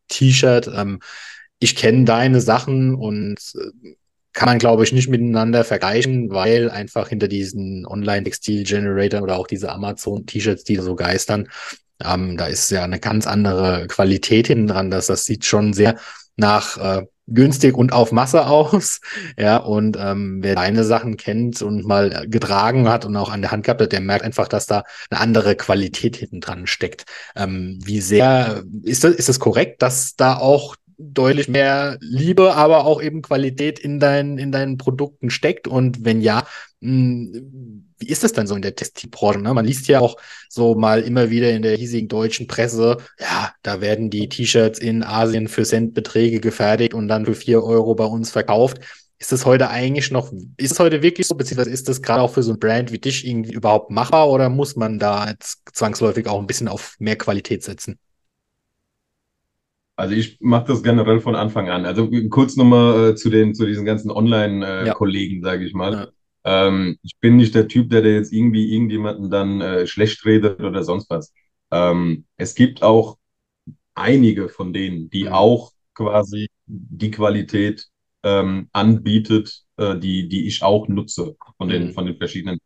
T-Shirt. 0.09 0.69
Ähm, 0.71 0.99
ich 1.57 1.75
kenne 1.75 2.05
deine 2.05 2.41
Sachen 2.41 2.93
und 2.93 3.39
äh, 3.55 3.95
kann 4.35 4.49
man, 4.49 4.59
glaube 4.59 4.83
ich, 4.83 4.91
nicht 4.91 5.09
miteinander 5.09 5.63
vergleichen, 5.63 6.29
weil 6.29 6.69
einfach 6.69 7.07
hinter 7.09 7.27
diesen 7.27 7.85
Online-Textil-Generator 7.85 9.21
oder 9.21 9.37
auch 9.37 9.47
diese 9.47 9.71
Amazon-T-Shirts, 9.71 10.65
die 10.65 10.75
so 10.75 10.95
geistern, 10.95 11.47
ähm, 12.03 12.37
da 12.37 12.47
ist 12.47 12.69
ja 12.69 12.83
eine 12.83 12.99
ganz 12.99 13.25
andere 13.25 13.87
Qualität 13.87 14.47
hinten 14.47 14.67
dran. 14.67 14.91
Das, 14.91 15.07
das 15.07 15.25
sieht 15.25 15.45
schon 15.45 15.73
sehr 15.73 15.95
nach 16.35 16.77
äh, 16.77 17.05
günstig 17.27 17.77
und 17.77 17.93
auf 17.93 18.11
Masse 18.11 18.45
aus. 18.47 18.99
Ja, 19.37 19.57
und 19.57 19.97
ähm, 19.99 20.39
wer 20.41 20.55
deine 20.55 20.83
Sachen 20.83 21.15
kennt 21.15 21.61
und 21.61 21.85
mal 21.85 22.27
getragen 22.27 22.89
hat 22.89 23.05
und 23.05 23.15
auch 23.15 23.31
an 23.31 23.41
der 23.41 23.51
Hand 23.51 23.63
gehabt 23.63 23.81
hat, 23.81 23.91
der 23.93 24.01
merkt 24.01 24.25
einfach, 24.25 24.49
dass 24.49 24.65
da 24.65 24.83
eine 25.09 25.21
andere 25.21 25.55
Qualität 25.55 26.17
hinten 26.17 26.41
dran 26.41 26.67
steckt. 26.67 27.05
Ähm, 27.35 27.79
wie 27.83 28.01
sehr 28.01 28.63
ist 28.83 29.05
das, 29.05 29.15
ist 29.15 29.29
das 29.29 29.39
korrekt, 29.39 29.81
dass 29.81 30.15
da 30.15 30.35
auch 30.35 30.75
deutlich 30.97 31.47
mehr 31.47 31.97
Liebe, 32.01 32.55
aber 32.55 32.85
auch 32.85 33.01
eben 33.01 33.21
Qualität 33.21 33.79
in 33.79 33.99
deinen, 33.99 34.37
in 34.37 34.51
deinen 34.51 34.77
Produkten 34.77 35.29
steckt? 35.29 35.67
Und 35.67 36.03
wenn 36.05 36.21
ja, 36.21 36.45
hm, 36.81 37.85
wie 37.97 38.07
ist 38.07 38.23
das 38.23 38.33
dann 38.33 38.47
so 38.47 38.55
in 38.55 38.61
der 38.61 38.75
Textilbranche? 38.75 39.39
Ne? 39.39 39.53
Man 39.53 39.65
liest 39.65 39.87
ja 39.87 39.99
auch 39.99 40.17
so 40.49 40.75
mal 40.75 41.01
immer 41.01 41.29
wieder 41.29 41.51
in 41.51 41.61
der 41.61 41.77
hiesigen 41.77 42.07
deutschen 42.07 42.47
Presse, 42.47 42.97
ja, 43.19 43.53
da 43.63 43.81
werden 43.81 44.09
die 44.09 44.29
T-Shirts 44.29 44.79
in 44.79 45.03
Asien 45.03 45.47
für 45.47 45.63
Centbeträge 45.63 46.39
gefertigt 46.39 46.93
und 46.93 47.07
dann 47.07 47.25
für 47.25 47.35
vier 47.35 47.63
Euro 47.63 47.95
bei 47.95 48.05
uns 48.05 48.31
verkauft. 48.31 48.79
Ist 49.17 49.31
das 49.31 49.45
heute 49.45 49.69
eigentlich 49.69 50.11
noch, 50.11 50.31
ist 50.57 50.73
es 50.73 50.79
heute 50.79 51.01
wirklich 51.01 51.25
so, 51.27 51.35
beziehungsweise 51.35 51.69
ist 51.69 51.87
das 51.87 52.01
gerade 52.01 52.21
auch 52.21 52.33
für 52.33 52.43
so 52.43 52.51
ein 52.51 52.59
Brand 52.59 52.91
wie 52.91 52.99
dich 52.99 53.25
irgendwie 53.25 53.53
überhaupt 53.53 53.89
machbar 53.89 54.29
oder 54.29 54.49
muss 54.49 54.75
man 54.75 54.99
da 54.99 55.29
jetzt 55.29 55.61
zwangsläufig 55.73 56.27
auch 56.27 56.39
ein 56.39 56.47
bisschen 56.47 56.67
auf 56.67 56.95
mehr 56.99 57.15
Qualität 57.15 57.63
setzen? 57.63 57.97
Also 59.95 60.13
ich 60.13 60.37
mache 60.41 60.67
das 60.67 60.83
generell 60.83 61.21
von 61.21 61.35
Anfang 61.35 61.69
an. 61.69 61.85
Also 61.85 62.09
kurz 62.29 62.57
nochmal 62.57 63.11
äh, 63.11 63.15
zu 63.15 63.29
den 63.29 63.55
zu 63.55 63.65
diesen 63.65 63.85
ganzen 63.85 64.11
Online-Kollegen, 64.11 65.37
äh, 65.37 65.39
ja. 65.39 65.43
sage 65.51 65.65
ich 65.65 65.73
mal. 65.73 65.93
Ja. 66.45 66.67
Ähm, 66.67 66.99
ich 67.01 67.17
bin 67.19 67.37
nicht 67.37 67.55
der 67.55 67.67
Typ, 67.67 67.89
der, 67.89 68.01
der 68.01 68.15
jetzt 68.15 68.33
irgendwie 68.33 68.73
irgendjemanden 68.73 69.29
dann 69.29 69.61
äh, 69.61 69.87
schlecht 69.87 70.25
redet 70.25 70.61
oder 70.61 70.83
sonst 70.83 71.09
was. 71.09 71.33
Ähm, 71.71 72.25
es 72.37 72.55
gibt 72.55 72.83
auch 72.83 73.17
einige 73.95 74.49
von 74.49 74.73
denen, 74.73 75.09
die 75.09 75.25
mhm. 75.25 75.33
auch 75.33 75.71
quasi 75.93 76.49
die 76.65 77.11
Qualität 77.11 77.87
ähm, 78.23 78.67
anbietet, 78.73 79.63
äh, 79.77 79.97
die, 79.97 80.27
die 80.27 80.45
ich 80.47 80.61
auch 80.61 80.87
nutze 80.87 81.35
von 81.57 81.69
den, 81.69 81.87
mhm. 81.87 81.93
von 81.93 82.05
den 82.05 82.17
verschiedenen. 82.17 82.59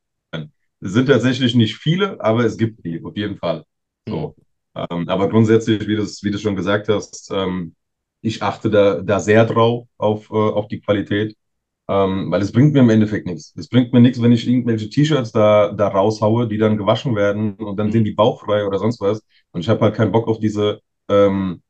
Es 0.81 0.93
sind 0.93 1.07
tatsächlich 1.07 1.55
nicht 1.55 1.75
viele, 1.75 2.19
aber 2.21 2.45
es 2.45 2.57
gibt 2.57 2.85
die, 2.85 3.03
auf 3.03 3.15
jeden 3.15 3.37
Fall. 3.37 3.65
So. 4.07 4.35
Mhm. 4.35 4.43
Ähm, 4.89 5.07
aber 5.09 5.29
grundsätzlich, 5.29 5.87
wie, 5.87 5.95
das, 5.95 6.23
wie 6.23 6.31
du 6.31 6.37
schon 6.37 6.55
gesagt 6.55 6.89
hast, 6.89 7.31
ähm, 7.33 7.75
ich 8.21 8.41
achte 8.43 8.69
da, 8.69 9.01
da 9.01 9.19
sehr 9.19 9.45
drauf 9.45 9.87
auf, 9.97 10.29
äh, 10.31 10.33
auf 10.35 10.67
die 10.67 10.81
Qualität, 10.81 11.35
ähm, 11.89 12.31
weil 12.31 12.41
es 12.41 12.51
bringt 12.51 12.73
mir 12.73 12.81
im 12.81 12.89
Endeffekt 12.89 13.27
nichts. 13.27 13.53
Es 13.57 13.69
bringt 13.69 13.93
mir 13.93 14.01
nichts, 14.01 14.21
wenn 14.21 14.31
ich 14.31 14.47
irgendwelche 14.47 14.89
T-Shirts 14.89 15.31
da, 15.31 15.71
da 15.73 15.87
raushaue, 15.89 16.47
die 16.47 16.57
dann 16.57 16.77
gewaschen 16.77 17.15
werden 17.15 17.53
und 17.55 17.77
dann 17.77 17.91
sind 17.91 18.03
die 18.05 18.13
bauchfrei 18.13 18.65
oder 18.65 18.79
sonst 18.79 19.01
was. 19.01 19.21
Und 19.51 19.61
ich 19.61 19.69
habe 19.69 19.81
halt 19.81 19.95
keinen 19.95 20.11
Bock 20.11 20.27
auf 20.27 20.39
diese, 20.39 20.81
ähm, 21.09 21.61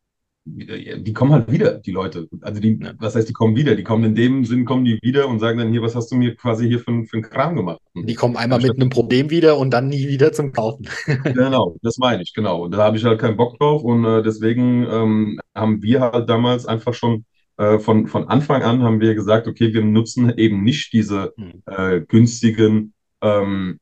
die 0.55 1.13
kommen 1.13 1.31
halt 1.31 1.51
wieder, 1.51 1.75
die 1.79 1.91
Leute. 1.91 2.27
Also 2.41 2.59
die, 2.59 2.79
was 2.99 3.15
heißt, 3.15 3.27
die 3.27 3.33
kommen 3.33 3.55
wieder? 3.55 3.75
Die 3.75 3.83
kommen 3.83 4.03
in 4.03 4.15
dem 4.15 4.45
Sinn, 4.45 4.65
kommen 4.65 4.85
die 4.85 4.99
wieder 5.01 5.27
und 5.27 5.39
sagen 5.39 5.57
dann 5.59 5.71
hier, 5.71 5.81
was 5.81 5.95
hast 5.95 6.11
du 6.11 6.15
mir 6.15 6.35
quasi 6.35 6.67
hier 6.67 6.79
für, 6.79 7.03
für 7.05 7.17
einen 7.17 7.23
Kram 7.23 7.55
gemacht? 7.55 7.79
Die 7.95 8.15
kommen 8.15 8.35
einmal 8.35 8.61
mit 8.61 8.75
einem 8.75 8.89
Problem 8.89 9.29
wieder 9.29 9.57
und 9.57 9.71
dann 9.71 9.87
nie 9.87 10.07
wieder 10.07 10.31
zum 10.31 10.51
Kaufen. 10.51 10.87
genau, 11.23 11.75
das 11.81 11.97
meine 11.97 12.23
ich, 12.23 12.33
genau. 12.33 12.63
Und 12.63 12.71
da 12.71 12.77
habe 12.77 12.97
ich 12.97 13.03
halt 13.03 13.19
keinen 13.19 13.37
Bock 13.37 13.57
drauf 13.59 13.83
und 13.83 14.05
äh, 14.05 14.23
deswegen 14.23 14.87
ähm, 14.89 15.39
haben 15.55 15.81
wir 15.81 16.01
halt 16.01 16.29
damals 16.29 16.65
einfach 16.65 16.93
schon 16.93 17.25
äh, 17.57 17.77
von, 17.79 18.07
von 18.07 18.27
Anfang 18.29 18.63
an 18.63 18.83
haben 18.83 19.01
wir 19.01 19.15
gesagt, 19.15 19.47
okay, 19.47 19.73
wir 19.73 19.83
nutzen 19.83 20.33
eben 20.37 20.63
nicht 20.63 20.93
diese 20.93 21.33
hm. 21.37 21.63
äh, 21.65 22.01
günstigen 22.01 22.93
ähm, 23.21 23.79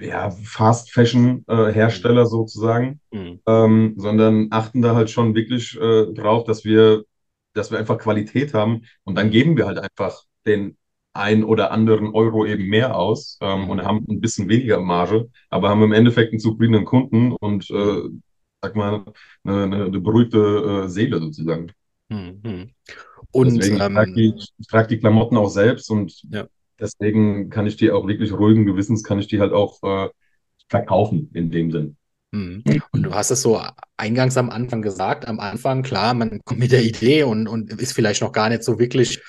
ja, 0.00 0.30
Fast 0.30 0.92
Fashion 0.92 1.44
äh, 1.48 1.72
Hersteller 1.72 2.26
sozusagen, 2.26 3.00
mhm. 3.10 3.40
ähm, 3.46 3.94
sondern 3.96 4.48
achten 4.50 4.82
da 4.82 4.94
halt 4.94 5.10
schon 5.10 5.34
wirklich 5.34 5.78
äh, 5.80 6.12
drauf, 6.12 6.44
dass 6.44 6.64
wir, 6.64 7.04
dass 7.54 7.70
wir 7.70 7.78
einfach 7.78 7.98
Qualität 7.98 8.54
haben 8.54 8.82
und 9.04 9.16
dann 9.16 9.30
geben 9.30 9.56
wir 9.56 9.66
halt 9.66 9.78
einfach 9.78 10.24
den 10.46 10.76
ein 11.12 11.42
oder 11.44 11.72
anderen 11.72 12.14
Euro 12.14 12.46
eben 12.46 12.66
mehr 12.66 12.96
aus 12.96 13.38
ähm, 13.40 13.64
mhm. 13.64 13.70
und 13.70 13.82
haben 13.82 14.06
ein 14.08 14.20
bisschen 14.20 14.48
weniger 14.48 14.80
Marge, 14.80 15.28
aber 15.48 15.68
haben 15.68 15.82
im 15.82 15.92
Endeffekt 15.92 16.32
einen 16.32 16.40
zufriedenen 16.40 16.84
Kunden 16.84 17.32
und 17.32 17.68
äh, 17.70 18.02
sag 18.62 18.76
mal 18.76 19.04
eine, 19.44 19.62
eine, 19.64 20.00
beruhigte 20.00 20.84
äh, 20.84 20.88
Seele 20.88 21.18
sozusagen. 21.18 21.72
Mhm. 22.08 22.70
Und 23.32 23.56
Deswegen, 23.56 23.80
ähm, 23.80 23.88
ich 23.88 23.94
trage 23.94 24.12
die, 24.12 24.34
trag 24.68 24.88
die, 24.88 24.98
Klamotten 24.98 25.36
auch 25.36 25.48
selbst 25.48 25.90
und 25.90 26.22
ja. 26.30 26.46
Deswegen 26.80 27.50
kann 27.50 27.66
ich 27.66 27.76
die 27.76 27.90
auch 27.90 28.06
wirklich 28.06 28.32
ruhigen 28.32 28.66
Gewissens, 28.66 29.04
kann 29.04 29.18
ich 29.18 29.26
die 29.26 29.40
halt 29.40 29.52
auch 29.52 29.82
äh, 29.82 30.08
verkaufen 30.68 31.30
in 31.34 31.50
dem 31.50 31.70
Sinn. 31.70 31.96
Mhm. 32.32 32.62
Und 32.92 33.02
du 33.02 33.14
hast 33.14 33.30
es 33.30 33.42
so 33.42 33.60
eingangs 33.96 34.36
am 34.36 34.50
Anfang 34.50 34.82
gesagt, 34.82 35.26
am 35.26 35.40
Anfang, 35.40 35.82
klar, 35.82 36.14
man 36.14 36.40
kommt 36.44 36.60
mit 36.60 36.72
der 36.72 36.84
Idee 36.84 37.24
und, 37.24 37.48
und 37.48 37.72
ist 37.80 37.92
vielleicht 37.92 38.22
noch 38.22 38.32
gar 38.32 38.48
nicht 38.48 38.62
so 38.62 38.78
wirklich 38.78 39.20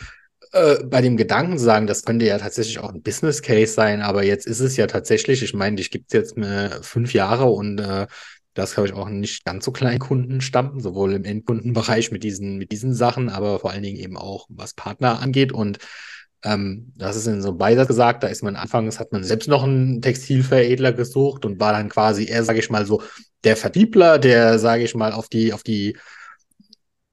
äh, 0.54 0.84
bei 0.84 1.02
dem 1.02 1.18
Gedanken 1.18 1.58
zu 1.58 1.64
sagen, 1.64 1.88
das 1.88 2.04
könnte 2.04 2.26
ja 2.26 2.38
tatsächlich 2.38 2.80
auch 2.80 2.94
ein 2.94 3.02
Business 3.02 3.42
Case 3.42 3.74
sein, 3.74 4.02
aber 4.02 4.24
jetzt 4.24 4.46
ist 4.46 4.60
es 4.60 4.78
ja 4.78 4.86
tatsächlich, 4.86 5.42
ich 5.44 5.54
meine, 5.54 5.78
dich 5.78 5.90
gibt 5.90 6.08
es 6.08 6.14
jetzt 6.14 6.38
äh, 6.38 6.70
fünf 6.84 7.14
Jahre 7.14 7.46
und 7.46 7.80
äh, 7.80 8.08
das 8.54 8.76
habe 8.76 8.86
ich 8.86 8.94
auch 8.94 9.08
nicht 9.08 9.46
ganz 9.46 9.64
so 9.64 9.72
kleinen 9.72 10.00
Kundenstamm, 10.00 10.80
sowohl 10.80 11.14
im 11.14 11.24
Endkundenbereich 11.24 12.12
mit 12.12 12.24
diesen, 12.24 12.58
mit 12.58 12.72
diesen 12.72 12.94
Sachen, 12.94 13.30
aber 13.30 13.60
vor 13.60 13.72
allen 13.72 13.84
Dingen 13.84 13.98
eben 13.98 14.18
auch 14.18 14.46
was 14.50 14.74
Partner 14.74 15.22
angeht 15.22 15.54
und 15.54 15.78
ähm, 16.44 16.92
das 16.96 17.16
ist 17.16 17.28
in 17.28 17.42
so 17.42 17.50
einem 17.50 17.58
Beisatz 17.58 17.88
gesagt, 17.88 18.24
da 18.24 18.28
ist 18.28 18.44
man 18.44 18.56
anfangs, 18.56 19.00
hat 19.00 19.12
man 19.12 19.24
selbst 19.24 19.48
noch 19.48 19.64
einen 19.64 20.02
Textilveredler 20.02 20.94
gesucht 20.94 21.46
und 21.46 21.60
war 21.60 21.74
dann 21.74 21.90
quasi 21.90 22.26
eher, 22.26 22.44
sage 22.44 22.60
ich 22.60 22.70
mal, 22.70 22.86
so 22.86 23.02
der 23.44 23.56
Vertriebler, 23.58 24.20
der, 24.20 24.60
sage 24.60 24.84
ich 24.84 24.96
mal, 24.96 25.12
auf 25.12 25.30
die, 25.30 25.54
auf 25.54 25.64
die 25.64 25.98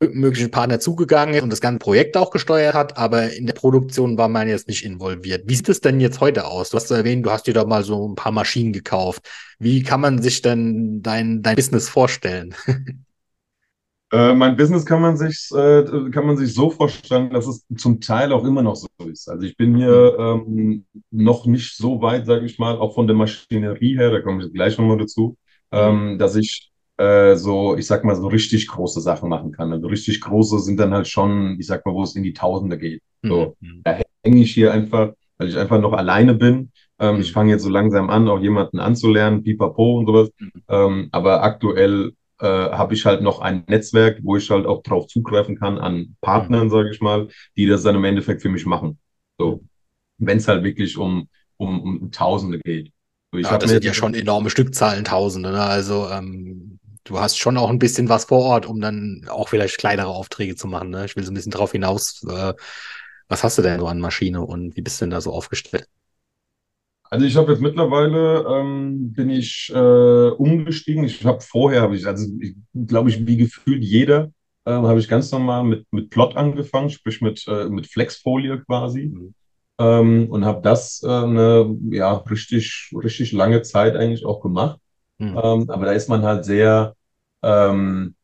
möglichen 0.00 0.50
Partner 0.50 0.78
zugegangen 0.78 1.34
ist 1.34 1.42
und 1.42 1.50
das 1.50 1.60
ganze 1.60 1.80
Projekt 1.80 2.16
auch 2.16 2.30
gesteuert 2.30 2.74
hat, 2.74 2.96
aber 2.96 3.32
in 3.32 3.46
der 3.46 3.54
Produktion 3.54 4.16
war 4.16 4.28
man 4.28 4.48
jetzt 4.48 4.68
nicht 4.68 4.84
involviert. 4.84 5.42
Wie 5.46 5.56
sieht 5.56 5.68
es 5.68 5.80
denn 5.80 5.98
jetzt 5.98 6.20
heute 6.20 6.46
aus? 6.46 6.70
Du 6.70 6.76
hast 6.76 6.90
erwähnt, 6.90 7.26
du 7.26 7.30
hast 7.30 7.48
dir 7.48 7.54
da 7.54 7.64
mal 7.64 7.82
so 7.82 8.08
ein 8.08 8.14
paar 8.14 8.32
Maschinen 8.32 8.72
gekauft. 8.72 9.28
Wie 9.58 9.82
kann 9.82 10.00
man 10.00 10.22
sich 10.22 10.40
denn 10.40 11.02
dein, 11.02 11.42
dein 11.42 11.56
Business 11.56 11.88
vorstellen? 11.88 12.54
Äh, 14.10 14.34
mein 14.34 14.56
Business 14.56 14.86
kann 14.86 15.02
man 15.02 15.16
sich, 15.16 15.50
äh, 15.54 15.84
kann 16.10 16.26
man 16.26 16.36
sich 16.36 16.54
so 16.54 16.70
vorstellen, 16.70 17.30
dass 17.30 17.46
es 17.46 17.66
zum 17.76 18.00
Teil 18.00 18.32
auch 18.32 18.44
immer 18.44 18.62
noch 18.62 18.76
so 18.76 18.88
ist. 19.06 19.28
Also 19.28 19.46
ich 19.46 19.56
bin 19.56 19.76
hier 19.76 20.16
ähm, 20.18 20.86
noch 21.10 21.44
nicht 21.44 21.76
so 21.76 22.00
weit, 22.00 22.24
sage 22.24 22.46
ich 22.46 22.58
mal, 22.58 22.78
auch 22.78 22.94
von 22.94 23.06
der 23.06 23.16
Maschinerie 23.16 23.96
her, 23.96 24.10
da 24.10 24.20
komme 24.20 24.44
ich 24.44 24.52
gleich 24.52 24.78
nochmal 24.78 24.96
dazu, 24.96 25.36
ähm, 25.72 26.18
dass 26.18 26.36
ich 26.36 26.70
äh, 26.96 27.36
so, 27.36 27.76
ich 27.76 27.86
sag 27.86 28.02
mal, 28.04 28.16
so 28.16 28.28
richtig 28.28 28.66
große 28.66 29.00
Sachen 29.00 29.28
machen 29.28 29.52
kann. 29.52 29.72
Also 29.72 29.86
richtig 29.88 30.20
große 30.22 30.58
sind 30.60 30.80
dann 30.80 30.94
halt 30.94 31.06
schon, 31.06 31.56
ich 31.58 31.66
sag 31.66 31.84
mal, 31.84 31.94
wo 31.94 32.02
es 32.02 32.16
in 32.16 32.22
die 32.22 32.32
Tausende 32.32 32.78
geht. 32.78 33.02
So, 33.22 33.56
mhm. 33.60 33.82
da 33.84 33.98
hänge 34.24 34.42
ich 34.42 34.52
hier 34.52 34.72
einfach, 34.72 35.12
weil 35.36 35.48
ich 35.48 35.56
einfach 35.58 35.80
noch 35.80 35.92
alleine 35.92 36.34
bin. 36.34 36.70
Ähm, 36.98 37.16
mhm. 37.16 37.20
Ich 37.20 37.32
fange 37.32 37.52
jetzt 37.52 37.62
so 37.62 37.68
langsam 37.68 38.08
an, 38.10 38.26
auch 38.28 38.40
jemanden 38.40 38.80
anzulernen, 38.80 39.42
pipapo 39.42 39.98
und 39.98 40.06
sowas. 40.06 40.30
Mhm. 40.38 40.50
Ähm, 40.68 41.08
aber 41.12 41.42
aktuell 41.42 42.12
äh, 42.40 42.46
habe 42.46 42.94
ich 42.94 43.04
halt 43.04 43.22
noch 43.22 43.40
ein 43.40 43.64
Netzwerk, 43.66 44.20
wo 44.22 44.36
ich 44.36 44.50
halt 44.50 44.66
auch 44.66 44.82
drauf 44.82 45.06
zugreifen 45.06 45.58
kann 45.58 45.78
an 45.78 46.16
Partnern, 46.20 46.66
mhm. 46.66 46.70
sage 46.70 46.90
ich 46.90 47.00
mal, 47.00 47.28
die 47.56 47.66
das 47.66 47.82
dann 47.82 47.96
im 47.96 48.04
Endeffekt 48.04 48.42
für 48.42 48.48
mich 48.48 48.66
machen. 48.66 48.98
So, 49.38 49.62
wenn 50.18 50.38
es 50.38 50.48
halt 50.48 50.64
wirklich 50.64 50.96
um, 50.96 51.28
um, 51.56 51.82
um 51.82 52.12
Tausende 52.12 52.58
geht. 52.60 52.92
So, 53.32 53.38
ja, 53.38 53.58
das 53.58 53.70
sind 53.70 53.84
ja 53.84 53.94
schon 53.94 54.14
enorme 54.14 54.50
Stückzahlen, 54.50 55.04
Tausende. 55.04 55.50
Ne? 55.50 55.60
Also 55.60 56.08
ähm, 56.08 56.78
du 57.04 57.18
hast 57.18 57.38
schon 57.38 57.56
auch 57.56 57.70
ein 57.70 57.78
bisschen 57.78 58.08
was 58.08 58.26
vor 58.26 58.40
Ort, 58.40 58.66
um 58.66 58.80
dann 58.80 59.26
auch 59.28 59.48
vielleicht 59.48 59.78
kleinere 59.78 60.08
Aufträge 60.08 60.56
zu 60.56 60.66
machen. 60.66 60.90
Ne? 60.90 61.04
Ich 61.04 61.16
will 61.16 61.24
so 61.24 61.30
ein 61.30 61.34
bisschen 61.34 61.52
drauf 61.52 61.72
hinaus. 61.72 62.24
Äh, 62.28 62.54
was 63.28 63.44
hast 63.44 63.58
du 63.58 63.62
denn 63.62 63.80
so 63.80 63.86
an 63.86 64.00
Maschine 64.00 64.40
und 64.40 64.76
wie 64.76 64.80
bist 64.80 65.00
du 65.00 65.04
denn 65.04 65.10
da 65.10 65.20
so 65.20 65.32
aufgestellt? 65.32 65.86
Also 67.10 67.24
ich 67.24 67.36
habe 67.36 67.52
jetzt 67.52 67.60
mittlerweile 67.62 68.44
ähm, 68.48 69.12
bin 69.12 69.30
ich 69.30 69.70
äh, 69.74 70.28
umgestiegen. 70.30 71.04
Ich 71.04 71.24
habe 71.24 71.40
vorher 71.40 71.82
habe 71.82 71.96
ich 71.96 72.06
also 72.06 72.26
glaube 72.74 73.10
ich 73.10 73.26
wie 73.26 73.36
gefühlt 73.36 73.82
jeder 73.82 74.30
ähm, 74.68 74.86
habe 74.86 75.00
ich 75.00 75.08
ganz 75.08 75.32
normal 75.32 75.64
mit, 75.64 75.86
mit 75.92 76.10
Plot 76.10 76.36
angefangen, 76.36 76.90
sprich 76.90 77.22
mit, 77.22 77.46
äh, 77.48 77.68
mit 77.70 77.86
Flexfolie 77.86 78.60
quasi. 78.66 79.06
Mhm. 79.06 79.34
Ähm, 79.78 80.28
und 80.30 80.44
habe 80.44 80.60
das 80.60 81.02
äh, 81.02 81.08
eine 81.08 81.74
ja, 81.90 82.12
richtig, 82.14 82.92
richtig 82.92 83.32
lange 83.32 83.62
Zeit 83.62 83.96
eigentlich 83.96 84.26
auch 84.26 84.40
gemacht. 84.42 84.78
Mhm. 85.18 85.38
Ähm, 85.42 85.70
aber 85.70 85.86
da 85.86 85.92
ist 85.92 86.08
man 86.08 86.22
halt 86.22 86.44
sehr, 86.44 86.94
ähm, 87.42 88.14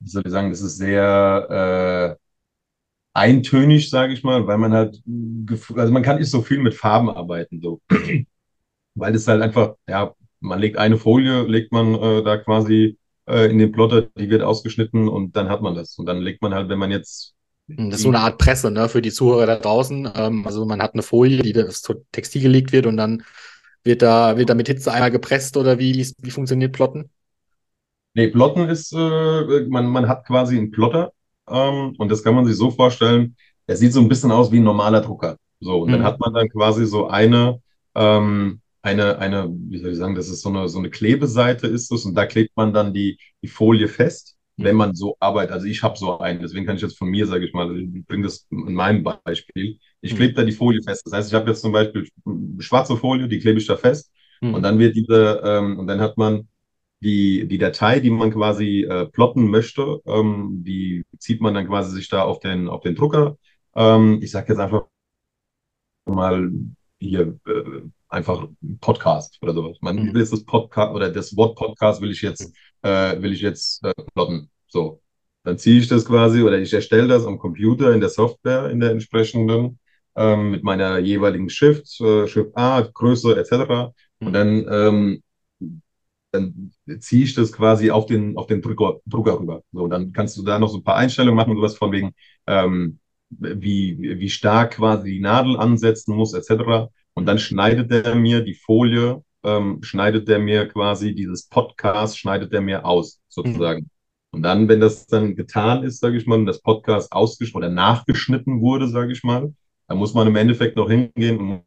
wie 0.00 0.08
soll 0.08 0.22
ich 0.24 0.32
sagen, 0.32 0.50
das 0.50 0.60
ist 0.60 0.76
sehr 0.76 2.18
äh, 2.18 2.21
eintönig, 3.14 3.90
sage 3.90 4.12
ich 4.12 4.22
mal, 4.22 4.46
weil 4.46 4.58
man 4.58 4.72
halt, 4.72 5.02
also 5.74 5.92
man 5.92 6.02
kann 6.02 6.18
nicht 6.18 6.30
so 6.30 6.42
viel 6.42 6.58
mit 6.58 6.74
Farben 6.74 7.10
arbeiten, 7.10 7.60
so. 7.60 7.80
weil 8.94 9.14
es 9.14 9.28
halt 9.28 9.42
einfach, 9.42 9.74
ja, 9.88 10.14
man 10.40 10.58
legt 10.58 10.76
eine 10.76 10.96
Folie, 10.98 11.42
legt 11.42 11.72
man 11.72 11.94
äh, 11.94 12.22
da 12.22 12.36
quasi 12.38 12.98
äh, 13.26 13.50
in 13.50 13.58
den 13.58 13.72
Plotter, 13.72 14.02
die 14.02 14.30
wird 14.30 14.42
ausgeschnitten 14.42 15.08
und 15.08 15.36
dann 15.36 15.48
hat 15.48 15.62
man 15.62 15.74
das. 15.74 15.98
Und 15.98 16.06
dann 16.06 16.20
legt 16.20 16.42
man 16.42 16.54
halt, 16.54 16.68
wenn 16.68 16.78
man 16.78 16.90
jetzt. 16.90 17.34
Das 17.68 17.96
ist 17.96 18.02
so 18.02 18.08
eine 18.08 18.18
Art 18.18 18.38
Presse, 18.38 18.70
ne, 18.70 18.88
für 18.88 19.00
die 19.00 19.12
Zuhörer 19.12 19.46
da 19.46 19.56
draußen. 19.56 20.10
Ähm, 20.14 20.46
also 20.46 20.66
man 20.66 20.82
hat 20.82 20.94
eine 20.94 21.02
Folie, 21.02 21.42
die 21.42 21.52
das 21.52 21.82
Textil 22.10 22.42
gelegt 22.42 22.72
wird 22.72 22.86
und 22.86 22.96
dann 22.96 23.22
wird 23.84 24.02
da, 24.02 24.36
wird 24.36 24.50
da 24.50 24.54
mit 24.54 24.68
Hitze 24.68 24.92
einmal 24.92 25.10
gepresst 25.10 25.56
oder 25.56 25.78
wie, 25.78 26.06
wie 26.18 26.30
funktioniert 26.30 26.72
Plotten? 26.72 27.10
Nee, 28.14 28.28
Plotten 28.28 28.68
ist, 28.68 28.92
äh, 28.92 29.66
man, 29.68 29.86
man 29.86 30.08
hat 30.08 30.26
quasi 30.26 30.58
einen 30.58 30.70
Plotter 30.70 31.12
ähm, 31.48 31.94
und 31.98 32.10
das 32.10 32.22
kann 32.22 32.34
man 32.34 32.44
sich 32.44 32.56
so 32.56 32.70
vorstellen, 32.70 33.36
er 33.66 33.76
sieht 33.76 33.92
so 33.92 34.00
ein 34.00 34.08
bisschen 34.08 34.30
aus 34.30 34.50
wie 34.52 34.58
ein 34.58 34.64
normaler 34.64 35.00
Drucker. 35.00 35.36
So, 35.60 35.82
und 35.82 35.88
mhm. 35.88 35.92
dann 35.92 36.02
hat 36.04 36.20
man 36.20 36.34
dann 36.34 36.48
quasi 36.48 36.86
so 36.86 37.06
eine, 37.08 37.60
ähm, 37.94 38.60
eine, 38.82 39.18
eine, 39.18 39.48
wie 39.48 39.78
soll 39.78 39.92
ich 39.92 39.98
sagen, 39.98 40.14
das 40.14 40.28
ist 40.28 40.42
so 40.42 40.48
eine, 40.48 40.68
so 40.68 40.78
eine 40.78 40.90
Klebeseite 40.90 41.68
ist 41.68 41.92
es 41.92 42.04
und 42.04 42.14
da 42.14 42.26
klebt 42.26 42.56
man 42.56 42.72
dann 42.72 42.92
die, 42.92 43.18
die 43.42 43.48
Folie 43.48 43.86
fest, 43.86 44.36
mhm. 44.56 44.64
wenn 44.64 44.76
man 44.76 44.94
so 44.94 45.16
arbeitet. 45.20 45.52
Also 45.52 45.66
ich 45.66 45.82
habe 45.82 45.96
so 45.96 46.18
einen, 46.18 46.40
deswegen 46.40 46.66
kann 46.66 46.76
ich 46.76 46.82
jetzt 46.82 46.98
von 46.98 47.08
mir, 47.08 47.26
sage 47.26 47.46
ich 47.46 47.52
mal, 47.52 47.78
ich 47.78 48.06
bringe 48.06 48.24
das 48.24 48.46
in 48.50 48.74
meinem 48.74 49.04
Beispiel. 49.04 49.78
Ich 50.00 50.12
mhm. 50.12 50.16
klebe 50.16 50.34
da 50.34 50.42
die 50.42 50.52
Folie 50.52 50.82
fest. 50.82 51.02
Das 51.06 51.12
heißt, 51.12 51.28
ich 51.28 51.34
habe 51.34 51.48
jetzt 51.50 51.60
zum 51.60 51.72
Beispiel 51.72 52.08
schwarze 52.58 52.96
Folie, 52.96 53.28
die 53.28 53.38
klebe 53.38 53.58
ich 53.58 53.66
da 53.66 53.76
fest 53.76 54.10
mhm. 54.40 54.54
und 54.54 54.62
dann 54.62 54.78
wird 54.78 54.96
diese, 54.96 55.40
ähm, 55.44 55.78
und 55.78 55.86
dann 55.86 56.00
hat 56.00 56.18
man 56.18 56.48
die, 57.02 57.48
die 57.48 57.58
Datei, 57.58 58.00
die 58.00 58.10
man 58.10 58.32
quasi 58.32 58.82
äh, 58.88 59.06
plotten 59.06 59.48
möchte, 59.50 60.00
ähm, 60.06 60.62
die 60.64 61.04
zieht 61.18 61.40
man 61.40 61.54
dann 61.54 61.66
quasi 61.66 61.90
sich 61.96 62.08
da 62.08 62.22
auf 62.22 62.38
den, 62.40 62.68
auf 62.68 62.82
den 62.82 62.94
Drucker. 62.94 63.38
Ähm, 63.74 64.20
ich 64.22 64.30
sage 64.30 64.52
jetzt 64.52 64.60
einfach 64.60 64.84
mal 66.04 66.50
hier 67.00 67.38
äh, 67.46 67.82
einfach 68.08 68.46
Podcast 68.80 69.38
oder 69.42 69.52
sowas. 69.52 69.78
Man 69.80 69.96
mhm. 69.96 70.14
will 70.14 70.20
jetzt 70.20 70.32
das 70.32 70.44
Podcast 70.44 70.94
oder 70.94 71.10
das 71.10 71.36
Wort 71.36 71.56
Podcast 71.56 72.00
will 72.00 72.12
ich 72.12 72.22
jetzt, 72.22 72.52
äh, 72.82 73.20
will 73.20 73.32
ich 73.32 73.40
jetzt 73.40 73.84
äh, 73.84 73.92
plotten. 74.14 74.50
So. 74.68 75.00
Dann 75.44 75.58
ziehe 75.58 75.80
ich 75.80 75.88
das 75.88 76.04
quasi 76.04 76.42
oder 76.42 76.58
ich 76.60 76.72
erstelle 76.72 77.08
das 77.08 77.26
am 77.26 77.38
Computer 77.38 77.92
in 77.92 78.00
der 78.00 78.10
Software, 78.10 78.70
in 78.70 78.78
der 78.78 78.90
entsprechenden, 78.92 79.80
ähm, 80.14 80.52
mit 80.52 80.62
meiner 80.62 80.98
jeweiligen 80.98 81.50
Shift, 81.50 82.00
äh, 82.00 82.28
Shift 82.28 82.56
A, 82.56 82.82
Größe 82.82 83.36
etc. 83.36 83.92
Und 84.20 84.28
mhm. 84.28 84.32
dann, 84.32 84.66
ähm, 84.70 85.22
dann 86.32 86.72
ziehe 86.98 87.24
ich 87.24 87.34
das 87.34 87.52
quasi 87.52 87.90
auf 87.90 88.06
den, 88.06 88.36
auf 88.36 88.46
den 88.46 88.62
Drucker, 88.62 89.00
Drucker 89.06 89.38
rüber. 89.38 89.62
So, 89.72 89.86
dann 89.86 90.12
kannst 90.12 90.36
du 90.36 90.42
da 90.42 90.58
noch 90.58 90.68
so 90.68 90.78
ein 90.78 90.84
paar 90.84 90.96
Einstellungen 90.96 91.36
machen 91.36 91.50
und 91.50 91.56
sowas 91.58 91.76
von 91.76 91.92
wegen, 91.92 92.14
ähm, 92.46 92.98
wie, 93.30 93.98
wie 94.00 94.28
stark 94.30 94.72
quasi 94.74 95.12
die 95.12 95.20
Nadel 95.20 95.56
ansetzen 95.58 96.14
muss, 96.16 96.34
etc. 96.34 96.90
Und 97.14 97.26
dann 97.26 97.38
schneidet 97.38 97.90
er 97.92 98.14
mir 98.14 98.42
die 98.42 98.54
Folie, 98.54 99.22
ähm, 99.44 99.82
schneidet 99.82 100.28
er 100.28 100.38
mir 100.38 100.66
quasi 100.68 101.14
dieses 101.14 101.48
Podcast, 101.48 102.18
schneidet 102.18 102.52
er 102.52 102.62
mir 102.62 102.84
aus, 102.84 103.20
sozusagen. 103.28 103.82
Mhm. 103.82 103.90
Und 104.34 104.42
dann, 104.42 104.68
wenn 104.68 104.80
das 104.80 105.06
dann 105.06 105.36
getan 105.36 105.82
ist, 105.84 106.00
sage 106.00 106.16
ich 106.16 106.26
mal, 106.26 106.38
und 106.38 106.46
das 106.46 106.62
Podcast 106.62 107.12
ausgeschnitten 107.12 107.58
oder 107.58 107.68
nachgeschnitten 107.70 108.62
wurde, 108.62 108.88
sage 108.88 109.12
ich 109.12 109.22
mal, 109.22 109.52
dann 109.88 109.98
muss 109.98 110.14
man 110.14 110.26
im 110.26 110.36
Endeffekt 110.36 110.76
noch 110.76 110.88
hingehen 110.88 111.38
und 111.38 111.62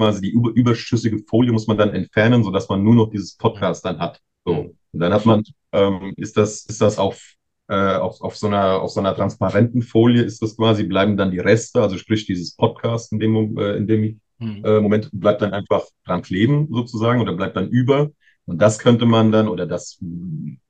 quasi 0.00 0.22
die 0.22 0.30
überschüssige 0.30 1.18
Folie 1.28 1.52
muss 1.52 1.66
man 1.66 1.76
dann 1.76 1.94
entfernen, 1.94 2.42
sodass 2.42 2.68
man 2.68 2.82
nur 2.82 2.94
noch 2.94 3.10
dieses 3.10 3.36
Podcast 3.36 3.84
dann 3.84 3.98
hat. 3.98 4.18
So. 4.46 4.54
Mhm. 4.54 4.76
Und 4.92 5.00
dann 5.00 5.12
hat 5.12 5.26
man, 5.26 5.44
ähm, 5.72 6.14
ist 6.16 6.36
das, 6.36 6.64
ist 6.64 6.80
das 6.80 6.98
auf 6.98 7.34
äh, 7.68 7.94
auf, 7.94 8.20
auf, 8.20 8.36
so 8.36 8.48
einer, 8.48 8.80
auf 8.82 8.90
so 8.90 8.98
einer 8.98 9.14
transparenten 9.14 9.82
Folie 9.82 10.22
ist 10.22 10.42
das 10.42 10.56
quasi, 10.56 10.82
bleiben 10.82 11.16
dann 11.16 11.30
die 11.30 11.38
Reste, 11.38 11.80
also 11.80 11.96
sprich 11.98 12.26
dieses 12.26 12.56
Podcast 12.56 13.12
in 13.12 13.20
dem, 13.20 13.56
äh, 13.58 13.76
in 13.76 13.86
dem 13.86 14.20
mhm. 14.38 14.64
äh, 14.64 14.80
Moment 14.80 15.08
bleibt 15.12 15.40
dann 15.40 15.52
einfach 15.52 15.84
dran 16.04 16.22
kleben 16.22 16.66
sozusagen 16.72 17.20
oder 17.20 17.34
bleibt 17.34 17.56
dann 17.56 17.68
über. 17.68 18.10
Und 18.46 18.60
das 18.60 18.80
könnte 18.80 19.06
man 19.06 19.30
dann 19.30 19.46
oder 19.46 19.66
das 19.66 19.98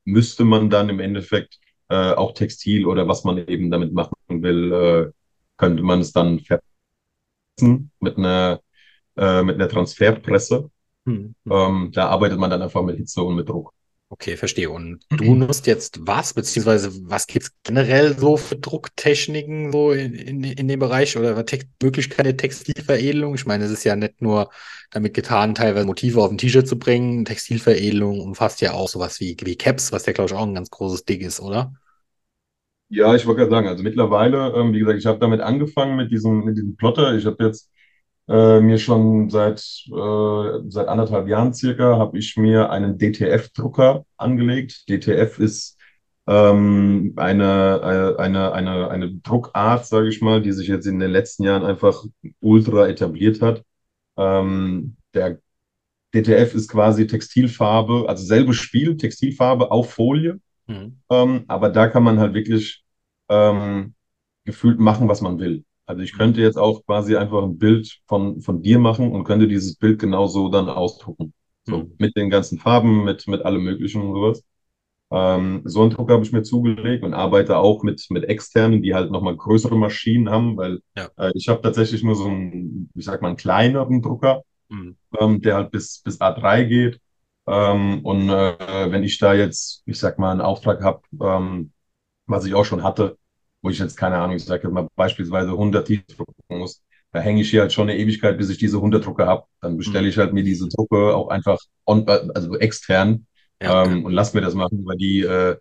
müsste 0.05 0.45
man 0.45 0.69
dann 0.69 0.90
im 0.90 1.01
Endeffekt 1.01 1.59
äh, 1.88 2.12
auch 2.12 2.35
Textil 2.35 2.85
oder 2.85 3.09
was 3.09 3.25
man 3.25 3.38
eben 3.49 3.71
damit 3.71 3.95
machen 3.95 4.14
will, 4.29 4.73
äh, 4.73 5.11
könnte 5.57 5.83
man 5.83 6.01
es 6.01 6.12
dann 6.12 6.43
mit 8.01 8.19
einer, 8.19 8.61
äh, 9.16 9.42
mit 9.42 9.57
einer 9.57 9.68
Transferpresse. 9.68 10.70
Mhm. 11.05 11.35
Ähm, 11.51 11.90
da 11.92 12.09
arbeitet 12.09 12.38
man 12.38 12.51
dann 12.51 12.62
einfach 12.62 12.83
mit 12.83 12.96
Hitze 12.96 13.23
und 13.23 13.37
mit 13.37 13.49
Druck. 13.49 13.73
Okay, 14.12 14.37
verstehe. 14.37 14.68
Und 14.70 15.05
du 15.09 15.37
nutzt 15.37 15.68
jetzt 15.68 16.01
was, 16.03 16.35
beziehungsweise 16.35 16.90
was 17.09 17.29
gibt 17.29 17.44
es 17.44 17.53
generell 17.62 18.18
so 18.18 18.37
für 18.37 18.57
Drucktechniken 18.57 19.70
so 19.70 19.92
in, 19.92 20.14
in, 20.14 20.42
in 20.42 20.66
dem 20.66 20.81
Bereich 20.81 21.16
oder 21.16 21.37
Möglichkeiten 21.81 22.25
der 22.25 22.37
Textilveredelung? 22.37 23.37
Ich 23.37 23.46
meine, 23.46 23.64
es 23.64 23.70
ist 23.70 23.85
ja 23.85 23.94
nicht 23.94 24.20
nur 24.20 24.51
damit 24.90 25.14
getan, 25.14 25.55
teilweise 25.55 25.87
Motive 25.87 26.20
auf 26.20 26.31
ein 26.33 26.38
T-Shirt 26.38 26.66
zu 26.66 26.77
bringen. 26.77 27.25
Textilveredelung 27.25 28.20
umfasst 28.20 28.61
ja 28.61 28.73
auch 28.73 28.88
sowas 28.88 29.20
wie, 29.20 29.37
wie 29.44 29.55
Caps, 29.55 29.92
was 29.92 30.07
ja, 30.07 30.12
glaube 30.12 30.31
ich, 30.31 30.37
auch 30.37 30.44
ein 30.44 30.55
ganz 30.55 30.70
großes 30.70 31.05
Ding 31.05 31.20
ist, 31.20 31.38
oder? 31.38 31.73
Ja, 32.88 33.14
ich 33.14 33.25
wollte 33.27 33.42
gerade 33.42 33.53
sagen, 33.53 33.68
also 33.68 33.85
mittlerweile, 33.85 34.53
ähm, 34.57 34.73
wie 34.73 34.81
gesagt, 34.81 34.99
ich 34.99 35.07
habe 35.07 35.20
damit 35.20 35.40
angefangen 35.40 35.94
mit 35.94 36.11
diesem, 36.11 36.44
mit 36.44 36.57
diesem 36.57 36.75
Plotter. 36.75 37.14
Ich 37.14 37.27
habe 37.27 37.44
jetzt 37.44 37.70
äh, 38.31 38.61
mir 38.61 38.79
schon 38.79 39.29
seit, 39.29 39.59
äh, 39.88 40.61
seit 40.69 40.87
anderthalb 40.87 41.27
Jahren 41.27 41.53
circa 41.53 41.99
habe 41.99 42.16
ich 42.16 42.37
mir 42.37 42.71
einen 42.71 42.97
DTF-Drucker 42.97 44.05
angelegt. 44.16 44.88
DTF 44.88 45.40
ist 45.40 45.77
ähm, 46.29 47.14
eine, 47.16 48.16
äh, 48.16 48.23
eine, 48.23 48.53
eine, 48.53 48.88
eine 48.88 49.12
Druckart, 49.12 49.85
sage 49.87 50.09
ich 50.09 50.21
mal, 50.21 50.40
die 50.40 50.53
sich 50.53 50.69
jetzt 50.69 50.87
in 50.87 51.01
den 51.01 51.11
letzten 51.11 51.43
Jahren 51.43 51.64
einfach 51.64 52.05
ultra 52.40 52.87
etabliert 52.87 53.43
hat. 53.43 53.64
Ähm, 54.16 54.97
der 55.12 55.40
DTF 56.14 56.55
ist 56.55 56.69
quasi 56.69 57.09
Textilfarbe, 57.09 58.09
also 58.09 58.25
selbe 58.25 58.55
Spiel, 58.55 58.97
Textilfarbe 58.97 59.73
auf 59.73 59.93
Folie. 59.93 60.40
Mhm. 60.69 61.01
Ähm, 61.11 61.45
aber 61.49 61.69
da 61.71 61.88
kann 61.88 62.05
man 62.05 62.21
halt 62.21 62.35
wirklich 62.35 62.85
ähm, 63.29 63.95
gefühlt 64.45 64.79
machen, 64.79 65.09
was 65.09 65.21
man 65.21 65.40
will. 65.40 65.64
Also 65.90 66.03
ich 66.03 66.16
könnte 66.16 66.40
jetzt 66.40 66.57
auch 66.57 66.87
quasi 66.87 67.16
einfach 67.16 67.42
ein 67.42 67.59
Bild 67.59 67.98
von, 68.07 68.40
von 68.42 68.62
dir 68.62 68.79
machen 68.79 69.11
und 69.11 69.24
könnte 69.24 69.48
dieses 69.48 69.74
Bild 69.74 69.98
genauso 69.98 70.48
dann 70.48 70.68
ausdrucken. 70.68 71.35
So, 71.64 71.79
mhm. 71.79 71.94
mit 71.98 72.16
den 72.16 72.31
ganzen 72.31 72.61
Farben, 72.61 73.03
mit, 73.03 73.26
mit 73.26 73.44
allem 73.44 73.64
möglichen 73.64 74.00
und 74.00 74.14
sowas. 74.14 74.44
Ähm, 75.11 75.62
so 75.64 75.83
einen 75.83 75.90
Druck 75.90 76.09
habe 76.12 76.22
ich 76.22 76.31
mir 76.31 76.44
zugelegt 76.44 77.03
und 77.03 77.12
arbeite 77.12 77.57
auch 77.57 77.83
mit, 77.83 78.07
mit 78.11 78.22
externen, 78.22 78.83
die 78.83 78.94
halt 78.94 79.11
nochmal 79.11 79.37
größere 79.37 79.76
Maschinen 79.76 80.31
haben, 80.31 80.57
weil 80.57 80.79
ja. 80.96 81.09
äh, 81.16 81.33
ich 81.35 81.48
habe 81.48 81.61
tatsächlich 81.61 82.05
nur 82.05 82.14
so 82.14 82.26
einen, 82.26 82.88
ich 82.94 83.05
sag 83.05 83.20
mal, 83.20 83.29
einen 83.29 83.37
kleineren 83.37 84.00
Drucker, 84.00 84.42
mhm. 84.68 84.96
ähm, 85.18 85.40
der 85.40 85.57
halt 85.57 85.72
bis, 85.72 86.03
bis 86.05 86.20
A3 86.20 86.66
geht. 86.66 87.00
Ähm, 87.48 88.05
und 88.05 88.31
äh, 88.31 88.92
wenn 88.92 89.03
ich 89.03 89.18
da 89.18 89.35
jetzt, 89.35 89.83
ich 89.87 89.98
sag 89.98 90.20
mal, 90.20 90.31
einen 90.31 90.40
Auftrag 90.40 90.85
habe, 90.85 91.03
ähm, 91.20 91.72
was 92.26 92.44
ich 92.44 92.55
auch 92.55 92.64
schon 92.64 92.85
hatte, 92.85 93.18
wo 93.62 93.70
ich 93.70 93.79
jetzt 93.79 93.96
keine 93.96 94.18
Ahnung, 94.18 94.37
ich 94.37 94.44
sage 94.44 94.68
mal 94.68 94.88
beispielsweise 94.96 95.51
100 95.51 95.87
T-Shirts 95.87 96.16
drucken 96.16 96.59
muss, 96.59 96.83
da 97.12 97.20
hänge 97.20 97.40
ich 97.42 97.51
hier 97.51 97.62
halt 97.62 97.73
schon 97.73 97.88
eine 97.88 97.99
Ewigkeit, 97.99 98.38
bis 98.38 98.51
ich 98.51 98.59
diese 98.59 98.77
100 98.77 99.05
Drucke 99.05 99.27
habe. 99.27 99.44
Dann 99.61 99.77
bestelle 99.77 100.09
ich 100.09 100.16
halt 100.16 100.33
mir 100.33 100.44
diese 100.44 100.68
Drucke 100.68 101.14
auch 101.14 101.29
einfach 101.29 101.59
on, 101.85 102.09
also 102.09 102.57
extern 102.57 103.27
ja, 103.62 103.85
ähm, 103.85 104.05
und 104.05 104.12
lass 104.12 104.33
mir 104.33 104.40
das 104.40 104.55
machen, 104.55 104.85
weil 104.87 104.96
die 104.96 105.20
äh, 105.20 105.57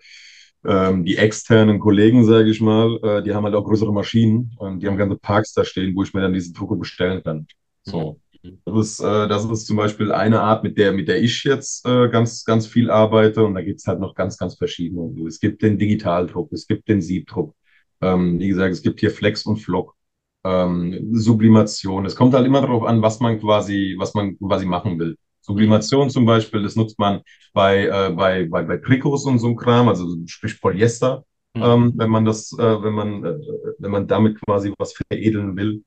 ähm, 0.65 1.05
die 1.05 1.17
externen 1.17 1.79
Kollegen, 1.79 2.25
sage 2.25 2.49
ich 2.49 2.61
mal, 2.61 2.99
äh, 3.03 3.23
die 3.23 3.33
haben 3.33 3.45
halt 3.45 3.55
auch 3.55 3.63
größere 3.63 3.93
Maschinen 3.93 4.51
und 4.57 4.81
die 4.81 4.87
haben 4.87 4.97
ganze 4.97 5.17
Parks 5.17 5.53
da 5.53 5.63
stehen, 5.63 5.95
wo 5.95 6.03
ich 6.03 6.13
mir 6.13 6.21
dann 6.21 6.33
diese 6.33 6.53
Drucke 6.53 6.75
bestellen 6.75 7.23
kann. 7.23 7.47
So. 7.83 8.19
Mhm. 8.43 8.59
Das 8.65 8.77
ist, 8.77 8.99
äh, 8.99 9.27
das 9.27 9.45
ist 9.45 9.67
zum 9.67 9.77
Beispiel 9.77 10.11
eine 10.11 10.41
Art, 10.41 10.63
mit 10.63 10.77
der, 10.77 10.91
mit 10.91 11.07
der 11.07 11.21
ich 11.21 11.43
jetzt 11.43 11.85
äh, 11.85 12.09
ganz, 12.09 12.43
ganz 12.43 12.67
viel 12.67 12.89
arbeite. 12.89 13.43
Und 13.43 13.55
da 13.55 13.61
gibt 13.61 13.79
es 13.79 13.87
halt 13.87 13.99
noch 13.99 14.15
ganz, 14.15 14.37
ganz 14.37 14.55
verschiedene. 14.55 15.13
Es 15.27 15.39
gibt 15.39 15.61
den 15.61 15.77
Digitaldruck, 15.77 16.51
es 16.51 16.67
gibt 16.67 16.87
den 16.87 17.01
Siebdruck, 17.01 17.55
ähm, 18.01 18.39
wie 18.39 18.47
gesagt, 18.47 18.71
es 18.73 18.81
gibt 18.81 18.99
hier 18.99 19.11
Flex 19.11 19.45
und 19.45 19.57
Flock, 19.57 19.95
ähm, 20.43 21.09
Sublimation. 21.13 22.05
Es 22.05 22.15
kommt 22.15 22.33
halt 22.33 22.45
immer 22.45 22.61
darauf 22.61 22.83
an, 22.83 23.01
was 23.01 23.19
man 23.19 23.39
quasi, 23.39 23.95
was 23.97 24.13
man 24.13 24.37
quasi 24.39 24.65
machen 24.65 24.99
will. 24.99 25.17
Sublimation 25.41 26.09
zum 26.09 26.25
Beispiel, 26.25 26.63
das 26.63 26.75
nutzt 26.75 26.99
man 26.99 27.21
bei, 27.53 27.85
äh, 27.87 28.11
bei, 28.11 28.45
bei, 28.47 28.63
bei 28.63 28.77
Trikots 28.77 29.25
und 29.25 29.39
so 29.39 29.47
einem 29.47 29.55
Kram, 29.55 29.87
also 29.89 30.07
sprich 30.25 30.59
Polyester, 30.61 31.25
mhm. 31.55 31.63
ähm, 31.63 31.93
wenn 31.95 32.09
man 32.09 32.25
das, 32.25 32.51
äh, 32.57 32.83
wenn 32.83 32.93
man, 32.93 33.23
äh, 33.25 33.37
wenn 33.79 33.91
man 33.91 34.07
damit 34.07 34.39
quasi 34.41 34.73
was 34.77 34.93
veredeln 34.93 35.55
will. 35.57 35.83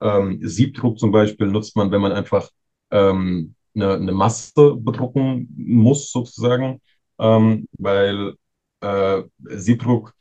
Ähm, 0.00 0.40
Siebdruck 0.42 0.98
zum 0.98 1.12
Beispiel 1.12 1.46
nutzt 1.46 1.76
man, 1.76 1.90
wenn 1.92 2.00
man 2.00 2.12
einfach 2.12 2.48
ähm, 2.90 3.54
eine, 3.74 3.94
eine 3.94 4.12
Masse 4.12 4.74
bedrucken 4.76 5.48
muss, 5.56 6.10
sozusagen, 6.10 6.80
ähm, 7.18 7.68
weil 7.78 8.34
äh, 8.80 9.22
Siebdruck 9.44 10.14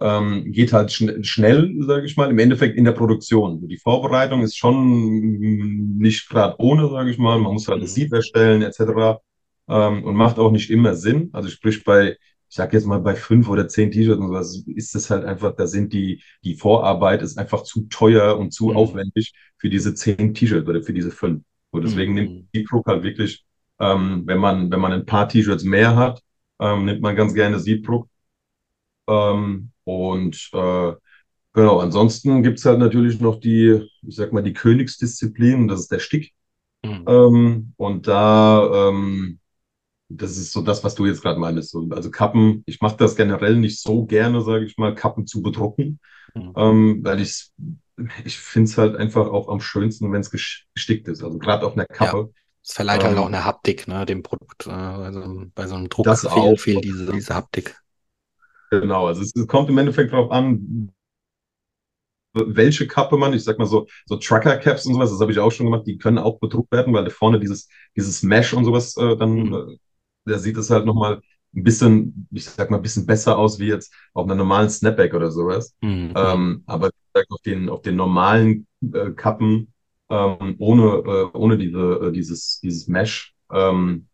ähm, 0.00 0.52
geht 0.52 0.72
halt 0.72 0.92
schn 0.92 1.24
schnell, 1.24 1.74
sage 1.80 2.06
ich 2.06 2.16
mal, 2.16 2.30
im 2.30 2.38
Endeffekt 2.38 2.76
in 2.76 2.84
der 2.84 2.92
Produktion. 2.92 3.66
Die 3.68 3.78
Vorbereitung 3.78 4.42
ist 4.42 4.56
schon 4.56 5.98
nicht 5.98 6.28
gerade 6.28 6.54
ohne, 6.58 6.88
sage 6.88 7.10
ich 7.10 7.18
mal. 7.18 7.38
Man 7.38 7.52
muss 7.52 7.68
halt 7.68 7.82
das 7.82 7.90
mhm. 7.90 7.94
Sieb 7.94 8.12
erstellen 8.12 8.62
etc. 8.62 9.20
Ähm, 9.68 10.04
und 10.04 10.14
macht 10.14 10.38
auch 10.38 10.52
nicht 10.52 10.70
immer 10.70 10.94
Sinn. 10.94 11.30
Also 11.32 11.48
sprich 11.48 11.84
bei, 11.84 12.16
ich 12.48 12.56
sage 12.56 12.76
jetzt 12.76 12.86
mal 12.86 13.00
bei 13.00 13.14
fünf 13.16 13.48
oder 13.48 13.66
zehn 13.68 13.90
T-Shirts 13.90 14.20
und 14.20 14.28
sowas, 14.28 14.64
ist 14.66 14.94
es 14.94 15.10
halt 15.10 15.24
einfach, 15.24 15.54
da 15.56 15.66
sind 15.66 15.92
die, 15.92 16.22
die 16.44 16.54
Vorarbeit 16.54 17.22
ist 17.22 17.36
einfach 17.36 17.64
zu 17.64 17.82
teuer 17.88 18.38
und 18.38 18.52
zu 18.52 18.68
mhm. 18.68 18.76
aufwendig 18.76 19.32
für 19.58 19.68
diese 19.68 19.94
zehn 19.94 20.32
T-Shirts 20.32 20.68
oder 20.68 20.82
für 20.82 20.92
diese 20.92 21.10
fünf. 21.10 21.42
Und 21.70 21.84
deswegen 21.84 22.12
mhm. 22.12 22.18
nimmt 22.18 22.48
die 22.54 22.64
Druck 22.64 22.86
halt 22.86 23.02
wirklich, 23.02 23.44
ähm, 23.80 24.22
wenn 24.26 24.38
man, 24.38 24.70
wenn 24.70 24.80
man 24.80 24.92
ein 24.92 25.06
paar 25.06 25.28
T-Shirts 25.28 25.64
mehr 25.64 25.96
hat, 25.96 26.22
ähm, 26.60 26.84
nimmt 26.84 27.02
man 27.02 27.16
ganz 27.16 27.34
gerne 27.34 27.58
Siebdruck. 27.58 28.08
Ähm, 29.08 29.70
und 29.88 30.50
äh, 30.52 30.92
genau, 31.54 31.78
ansonsten 31.80 32.42
gibt 32.42 32.58
es 32.58 32.66
halt 32.66 32.78
natürlich 32.78 33.20
noch 33.20 33.40
die, 33.40 33.88
ich 34.06 34.16
sag 34.16 34.34
mal, 34.34 34.42
die 34.42 34.52
Königsdisziplin, 34.52 35.66
das 35.66 35.80
ist 35.80 35.92
der 35.92 35.98
Stick. 35.98 36.34
Mhm. 36.84 37.04
Ähm, 37.08 37.72
und 37.78 38.06
da, 38.06 38.90
ähm, 38.90 39.38
das 40.10 40.36
ist 40.36 40.52
so 40.52 40.60
das, 40.60 40.84
was 40.84 40.94
du 40.94 41.06
jetzt 41.06 41.22
gerade 41.22 41.40
meinst. 41.40 41.74
Also 41.90 42.10
Kappen, 42.10 42.64
ich 42.66 42.82
mache 42.82 42.98
das 42.98 43.16
generell 43.16 43.56
nicht 43.56 43.80
so 43.80 44.04
gerne, 44.04 44.42
sage 44.42 44.66
ich 44.66 44.76
mal, 44.76 44.94
Kappen 44.94 45.26
zu 45.26 45.40
bedrucken, 45.40 46.00
mhm. 46.34 46.52
ähm, 46.54 47.00
weil 47.02 47.20
ich 47.22 47.50
ich 48.24 48.38
finde 48.38 48.70
es 48.70 48.76
halt 48.76 48.94
einfach 48.94 49.26
auch 49.26 49.48
am 49.48 49.60
schönsten, 49.60 50.12
wenn 50.12 50.20
es 50.20 50.30
gestickt 50.30 51.08
ist. 51.08 51.24
Also 51.24 51.38
gerade 51.38 51.66
auf 51.66 51.72
einer 51.72 51.86
Kappe. 51.86 52.16
Ja, 52.18 52.42
es 52.62 52.74
verleiht 52.74 53.02
halt 53.02 53.16
ähm, 53.16 53.22
auch 53.22 53.26
eine 53.26 53.46
Haptik, 53.46 53.88
ne, 53.88 54.04
dem 54.04 54.22
Produkt. 54.22 54.68
Also 54.68 55.46
bei 55.54 55.66
so 55.66 55.76
einem 55.76 55.88
Druck 55.88 56.04
das 56.04 56.20
fehlt, 56.20 56.32
auch, 56.34 56.60
fehlt 56.60 56.84
diese, 56.84 57.10
diese 57.10 57.34
Haptik. 57.34 57.80
Genau, 58.70 59.06
also 59.06 59.22
es, 59.22 59.32
kommt 59.46 59.68
im 59.68 59.78
Endeffekt 59.78 60.12
darauf 60.12 60.30
an, 60.30 60.92
welche 62.34 62.86
Kappe 62.86 63.16
man, 63.16 63.32
ich 63.32 63.44
sag 63.44 63.58
mal 63.58 63.66
so, 63.66 63.86
so 64.06 64.16
Trucker-Caps 64.16 64.86
und 64.86 64.94
sowas, 64.94 65.10
das 65.10 65.20
habe 65.20 65.32
ich 65.32 65.38
auch 65.38 65.50
schon 65.50 65.66
gemacht, 65.66 65.86
die 65.86 65.98
können 65.98 66.18
auch 66.18 66.38
bedruckt 66.38 66.70
werden, 66.72 66.92
weil 66.94 67.04
da 67.04 67.10
vorne 67.10 67.40
dieses, 67.40 67.68
dieses 67.96 68.22
Mesh 68.22 68.52
und 68.52 68.64
sowas 68.64 68.96
äh, 68.96 69.16
dann, 69.16 69.34
mhm. 69.34 69.54
äh, 69.54 69.76
da 70.26 70.38
sieht 70.38 70.56
es 70.56 70.70
halt 70.70 70.84
nochmal 70.84 71.20
ein 71.54 71.64
bisschen, 71.64 72.28
ich 72.30 72.44
sag 72.44 72.70
mal, 72.70 72.76
ein 72.76 72.82
bisschen 72.82 73.06
besser 73.06 73.38
aus 73.38 73.58
wie 73.58 73.68
jetzt 73.68 73.92
auf 74.12 74.26
einer 74.26 74.34
normalen 74.34 74.68
Snapback 74.68 75.14
oder 75.14 75.30
sowas. 75.30 75.74
Mhm. 75.80 76.12
Ähm, 76.14 76.62
aber 76.66 76.90
auf 77.30 77.40
den, 77.42 77.68
auf 77.68 77.82
den 77.82 77.96
normalen 77.96 78.66
äh, 78.92 79.10
Kappen 79.10 79.72
ähm, 80.10 80.56
ohne, 80.58 80.82
äh, 80.82 81.36
ohne 81.36 81.58
diese, 81.58 82.08
äh, 82.08 82.12
dieses, 82.12 82.60
dieses 82.60 82.88
Mesh, 82.88 83.34
ähm, 83.50 84.08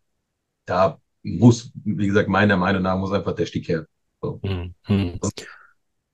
da 0.67 0.99
muss, 1.23 1.73
wie 1.85 2.07
gesagt, 2.07 2.29
meiner 2.29 2.57
Meinung 2.57 2.83
nach, 2.83 2.99
muss 2.99 3.13
einfach 3.13 3.35
der 3.35 3.47
Stick 3.47 3.69
her. 3.69 3.87
So, 4.25 4.41
mhm. 4.89 5.21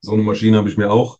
so 0.01 0.13
eine 0.13 0.23
Maschine 0.23 0.57
habe 0.57 0.69
ich 0.69 0.77
mir 0.77 0.91
auch 0.91 1.19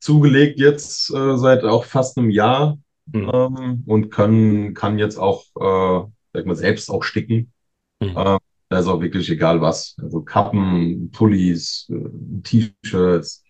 zugelegt 0.00 0.58
jetzt 0.58 1.10
äh, 1.10 1.36
seit 1.36 1.64
auch 1.64 1.84
fast 1.84 2.18
einem 2.18 2.30
Jahr 2.30 2.78
mhm. 3.06 3.30
ähm, 3.32 3.82
und 3.86 4.10
kann, 4.10 4.74
kann 4.74 4.98
jetzt 4.98 5.16
auch, 5.16 5.44
äh, 5.56 6.08
sag 6.32 6.46
mal, 6.46 6.56
selbst 6.56 6.90
auch 6.90 7.02
sticken. 7.02 7.52
Mhm. 8.00 8.14
Ähm, 8.16 8.38
da 8.68 8.78
ist 8.78 8.86
auch 8.86 9.00
wirklich 9.00 9.30
egal 9.30 9.60
was. 9.60 9.96
Also 10.02 10.22
Kappen, 10.22 11.10
Pullis, 11.12 11.88
äh, 11.90 12.42
T-Shirts, 12.42 13.44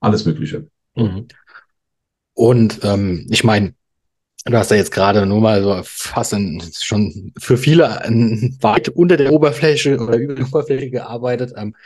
alles 0.00 0.24
Mögliche. 0.24 0.68
Mhm. 0.94 1.28
Und 2.34 2.80
ähm, 2.82 3.26
ich 3.30 3.44
meine, 3.44 3.74
Du 4.44 4.56
hast 4.56 4.72
ja 4.72 4.76
jetzt 4.76 4.90
gerade 4.90 5.24
nur 5.24 5.40
mal 5.40 5.62
so 5.62 5.80
fast 5.84 6.32
in, 6.32 6.60
schon 6.80 7.32
für 7.38 7.56
viele 7.56 7.84
weit 8.60 8.88
unter 8.88 9.16
der 9.16 9.32
Oberfläche 9.32 9.98
oder 9.98 10.16
über 10.16 10.34
die 10.34 10.42
Oberfläche 10.42 10.90
gearbeitet. 10.90 11.52
Ähm, 11.56 11.76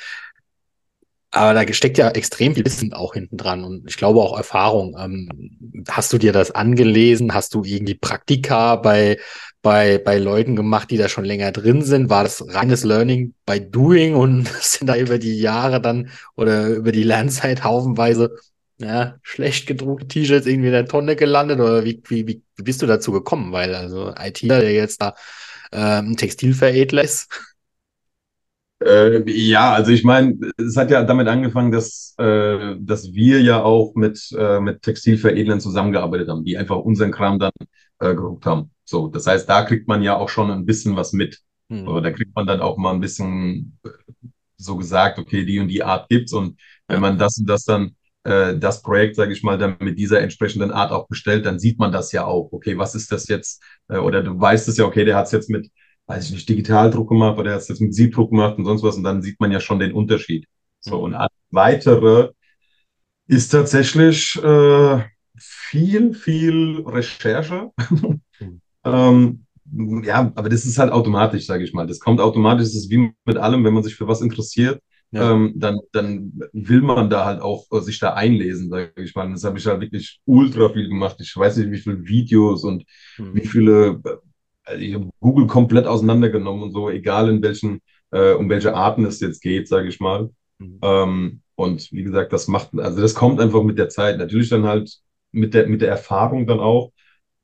aber 1.31 1.53
da 1.53 1.71
steckt 1.75 1.99
ja 1.99 2.09
extrem 2.11 2.55
viel 2.55 2.65
Wissen 2.65 2.95
auch 2.95 3.13
hinten 3.13 3.37
dran 3.37 3.63
und 3.63 3.85
ich 3.91 3.99
glaube 3.99 4.21
auch 4.21 4.35
Erfahrung. 4.35 4.97
Ähm, 4.99 5.85
hast 5.91 6.13
du 6.15 6.19
dir 6.19 6.33
das 6.33 6.51
angelesen? 6.51 7.35
Hast 7.35 7.53
du 7.53 7.63
irgendwie 7.63 7.95
Praktika 7.95 8.77
bei, 8.77 9.19
bei, 9.61 9.99
bei 9.99 10.17
Leuten 10.17 10.57
gemacht, 10.57 10.91
die 10.91 10.97
da 10.97 11.11
schon 11.11 11.27
länger 11.27 11.53
drin 11.53 11.83
sind? 11.83 12.09
War 12.09 12.23
das 12.23 12.43
reines 12.55 12.85
Learning 12.85 13.35
by 13.45 13.61
Doing 13.61 14.15
und 14.15 14.49
sind 14.63 14.87
da 14.87 14.97
über 14.97 15.19
die 15.19 15.39
Jahre 15.39 15.83
dann 15.83 16.09
oder 16.37 16.69
über 16.69 16.91
die 16.91 17.03
Lernzeit 17.03 17.65
haufenweise 17.65 18.35
ja, 18.79 19.17
schlecht 19.23 19.67
gedruckte 19.67 20.09
T-Shirts 20.09 20.47
irgendwie 20.47 20.69
in 20.69 20.73
der 20.73 20.87
Tonne 20.87 21.17
gelandet 21.17 21.61
oder 21.61 21.85
wie, 21.85 22.03
wie, 22.09 22.27
wie 22.27 22.63
bist 22.63 22.83
du 22.83 22.87
dazu 22.87 23.13
gekommen? 23.13 23.53
Weil 23.53 23.75
also 23.75 24.13
IT, 24.19 24.43
der 24.43 24.73
jetzt 24.73 25.01
da 25.01 25.15
ähm, 25.73 26.17
Textilveredler 26.17 27.03
ist. 27.03 27.29
Äh, 28.85 29.29
ja, 29.31 29.73
also 29.73 29.91
ich 29.91 30.05
meine, 30.05 30.39
es 30.59 30.77
hat 30.77 30.91
ja 30.91 31.03
damit 31.03 31.29
angefangen, 31.29 31.73
dass, 31.73 32.15
äh, 32.19 32.77
dass 32.79 33.13
wir 33.15 33.41
ja 33.41 33.63
auch 33.63 33.95
mit, 33.95 34.31
äh, 34.37 34.61
mit 34.61 34.83
Textilveredlern 34.83 35.61
zusammengearbeitet 35.61 36.29
haben, 36.29 36.45
die 36.45 36.59
einfach 36.59 36.77
unseren 36.77 37.11
Kram 37.11 37.39
dann 37.39 37.53
äh, 38.01 38.15
gedruckt 38.15 38.45
haben. 38.45 38.71
So, 38.85 39.09
das 39.09 39.27
heißt, 39.27 39.49
da 39.49 39.63
kriegt 39.63 39.89
man 39.89 40.03
ja 40.03 40.17
auch 40.17 40.29
schon 40.29 40.51
ein 40.51 40.67
bisschen 40.67 40.95
was 40.95 41.15
mit. 41.15 41.41
Hm. 41.71 41.87
So, 41.87 42.01
da 42.01 42.11
kriegt 42.11 42.37
man 42.37 42.47
dann 42.47 42.61
auch 42.61 42.77
mal 42.77 42.93
ein 42.93 43.01
bisschen 43.01 43.79
äh, 43.85 43.89
so 44.59 44.77
gesagt, 44.77 45.19
okay, 45.19 45.47
die 45.47 45.59
und 45.59 45.69
die 45.69 45.83
Art 45.83 46.09
gibt's 46.09 46.33
und 46.33 46.59
wenn 46.87 47.01
man 47.01 47.19
das 47.19 47.39
und 47.39 47.47
das 47.47 47.65
dann 47.65 47.97
äh, 48.27 48.59
das 48.59 48.83
Projekt, 48.83 49.17
sage 49.17 49.33
ich 49.33 49.43
mal, 49.43 49.57
dann 49.59 49.77
mit 49.81 49.99
dieser 49.99 50.21
entsprechenden 50.21 50.71
Art 50.73 50.91
auch 50.93 51.07
bestellt, 51.09 51.47
dann 51.47 51.59
sieht 51.59 51.79
man 51.79 51.93
das 51.93 52.13
ja 52.13 52.25
auch. 52.25 52.51
Okay, 52.53 52.77
was 52.77 52.95
ist 52.95 53.13
das 53.13 53.29
jetzt? 53.29 53.63
Äh, 53.89 53.99
oder 53.99 54.23
du 54.23 54.39
weißt 54.39 54.69
es 54.69 54.77
ja, 54.77 54.85
okay, 54.85 55.05
der 55.05 55.17
hat 55.17 55.27
es 55.27 55.33
jetzt 55.33 55.51
mit, 55.51 55.71
weiß 56.07 56.27
ich 56.27 56.33
nicht, 56.33 56.49
Digitaldruck 56.49 57.09
gemacht 57.09 57.35
oder 57.35 57.45
der 57.45 57.55
hat 57.55 57.63
es 57.63 57.69
jetzt 57.69 57.81
mit 57.81 57.95
Siebdruck 57.95 58.31
gemacht 58.31 58.59
und 58.59 58.65
sonst 58.65 58.83
was 58.83 58.97
und 58.97 59.05
dann 59.05 59.23
sieht 59.23 59.41
man 59.41 59.53
ja 59.53 59.61
schon 59.61 59.79
den 59.79 59.93
Unterschied. 59.93 60.47
So, 60.81 61.01
und 61.03 61.15
alles 61.15 61.31
weitere 61.51 62.31
ist 63.29 63.49
tatsächlich 63.51 64.37
äh, 64.43 65.05
viel, 65.39 66.15
viel 66.15 66.83
Recherche. 66.87 67.71
ähm, 68.85 69.47
ja, 70.05 70.33
aber 70.35 70.49
das 70.49 70.65
ist 70.65 70.79
halt 70.79 70.93
automatisch, 70.93 71.47
sage 71.47 71.65
ich 71.65 71.73
mal. 71.73 71.87
Das 71.87 72.01
kommt 72.01 72.21
automatisch, 72.21 72.67
das 72.67 72.75
ist 72.77 72.91
wie 72.91 73.13
mit 73.25 73.37
allem, 73.37 73.65
wenn 73.65 73.75
man 73.75 73.83
sich 73.83 73.97
für 73.97 74.07
was 74.07 74.21
interessiert, 74.21 74.81
ja. 75.11 75.33
ähm, 75.33 75.53
dann, 75.57 75.81
dann 75.93 76.33
will 76.53 76.83
man 76.83 77.11
da 77.11 77.25
halt 77.25 77.41
auch 77.41 77.67
äh, 77.71 77.81
sich 77.81 77.99
da 77.99 78.15
einlesen, 78.15 78.69
sage 78.69 78.93
ich 78.97 79.15
mal. 79.15 79.31
Das 79.31 79.45
habe 79.45 79.59
ich 79.59 79.67
halt 79.67 79.81
wirklich 79.81 80.21
ultra 80.25 80.69
viel 80.69 80.89
gemacht. 80.89 81.17
Ich 81.21 81.37
weiß 81.37 81.57
nicht, 81.59 81.71
wie 81.71 81.79
viele 81.79 82.07
Videos 82.07 82.65
und 82.65 82.85
mhm. 83.19 83.35
wie 83.35 83.47
viele, 83.47 84.03
also 84.65 84.83
ich 84.83 84.95
habe 84.95 85.11
Google 85.21 85.47
komplett 85.47 85.87
auseinandergenommen 85.87 86.65
und 86.65 86.73
so, 86.73 86.91
egal 86.91 87.29
in 87.29 87.43
welchen, 87.43 87.81
äh, 88.11 88.33
um 88.33 88.49
welche 88.49 88.75
Arten 88.75 89.05
es 89.05 89.21
jetzt 89.21 89.41
geht, 89.41 89.69
sage 89.69 89.89
ich 89.89 90.01
mal. 90.01 90.31
Mhm. 90.59 90.79
Ähm, 90.83 91.41
und 91.55 91.91
wie 91.93 92.03
gesagt, 92.03 92.33
das 92.33 92.49
macht, 92.49 92.71
also 92.79 93.01
das 93.01 93.15
kommt 93.15 93.41
einfach 93.41 93.63
mit 93.63 93.79
der 93.79 93.89
Zeit. 93.89 94.19
Natürlich 94.19 94.49
dann 94.51 94.67
halt 94.67 94.99
mit 95.33 95.55
der, 95.55 95.69
mit 95.69 95.83
der 95.83 95.89
Erfahrung 95.89 96.47
dann 96.47 96.61
auch. 96.61 96.93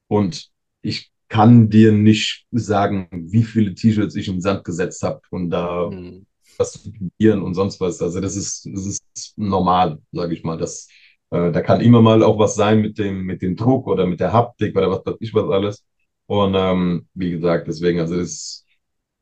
Und 0.08 0.50
ich 0.82 1.10
kann 1.28 1.70
dir 1.70 1.92
nicht 1.92 2.44
sagen, 2.50 3.08
wie 3.10 3.44
viele 3.44 3.74
T-Shirts 3.74 4.16
ich 4.16 4.28
im 4.28 4.42
Sand 4.42 4.64
gesetzt 4.64 5.02
habe 5.02 5.22
und 5.30 5.48
da 5.48 5.88
mhm 5.88 6.26
was 6.58 6.72
zu 6.72 6.92
probieren 6.92 7.42
und 7.42 7.54
sonst 7.54 7.80
was. 7.80 8.00
Also 8.02 8.20
das 8.20 8.36
ist, 8.36 8.66
das 8.66 8.86
ist 8.86 9.02
normal, 9.36 9.98
sage 10.12 10.34
ich 10.34 10.44
mal. 10.44 10.58
Das, 10.58 10.88
äh, 11.30 11.50
da 11.52 11.60
kann 11.62 11.80
immer 11.80 12.02
mal 12.02 12.22
auch 12.22 12.38
was 12.38 12.54
sein 12.54 12.80
mit 12.80 12.98
dem, 12.98 13.22
mit 13.24 13.42
dem 13.42 13.56
Druck 13.56 13.86
oder 13.86 14.06
mit 14.06 14.20
der 14.20 14.32
Haptik 14.32 14.76
oder 14.76 14.90
was 14.90 15.04
weiß 15.04 15.16
ich 15.20 15.34
was 15.34 15.50
alles. 15.50 15.84
Und 16.26 16.54
ähm, 16.56 17.08
wie 17.14 17.30
gesagt, 17.30 17.68
deswegen, 17.68 18.00
also 18.00 18.16
das 18.16 18.28
ist 18.28 18.66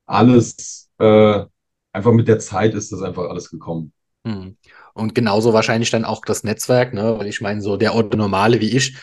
alles 0.05 0.89
äh, 0.99 1.45
einfach 1.93 2.11
mit 2.11 2.27
der 2.27 2.39
Zeit 2.39 2.73
ist 2.73 2.91
das 2.91 3.01
einfach 3.01 3.29
alles 3.29 3.49
gekommen. 3.49 3.93
Hm. 4.25 4.57
Und 4.93 5.15
genauso 5.15 5.53
wahrscheinlich 5.53 5.89
dann 5.89 6.05
auch 6.05 6.23
das 6.25 6.43
Netzwerk, 6.43 6.93
ne? 6.93 7.17
Weil 7.17 7.27
ich 7.27 7.41
meine, 7.41 7.61
so 7.61 7.77
der 7.77 7.93
Normale 7.93 8.59
wie 8.61 8.75
ich, 8.75 8.97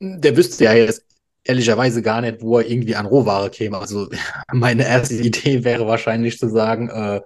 der 0.00 0.36
wüsste 0.36 0.64
ja 0.64 0.72
jetzt 0.72 1.04
ehrlicherweise 1.44 2.02
gar 2.02 2.20
nicht, 2.20 2.40
wo 2.40 2.58
er 2.58 2.68
irgendwie 2.68 2.96
an 2.96 3.06
Rohware 3.06 3.50
käme. 3.50 3.78
Also 3.78 4.08
meine 4.52 4.86
erste 4.86 5.14
Idee 5.14 5.64
wäre 5.64 5.86
wahrscheinlich 5.86 6.38
zu 6.38 6.48
sagen, 6.48 6.88
äh, 6.88 7.20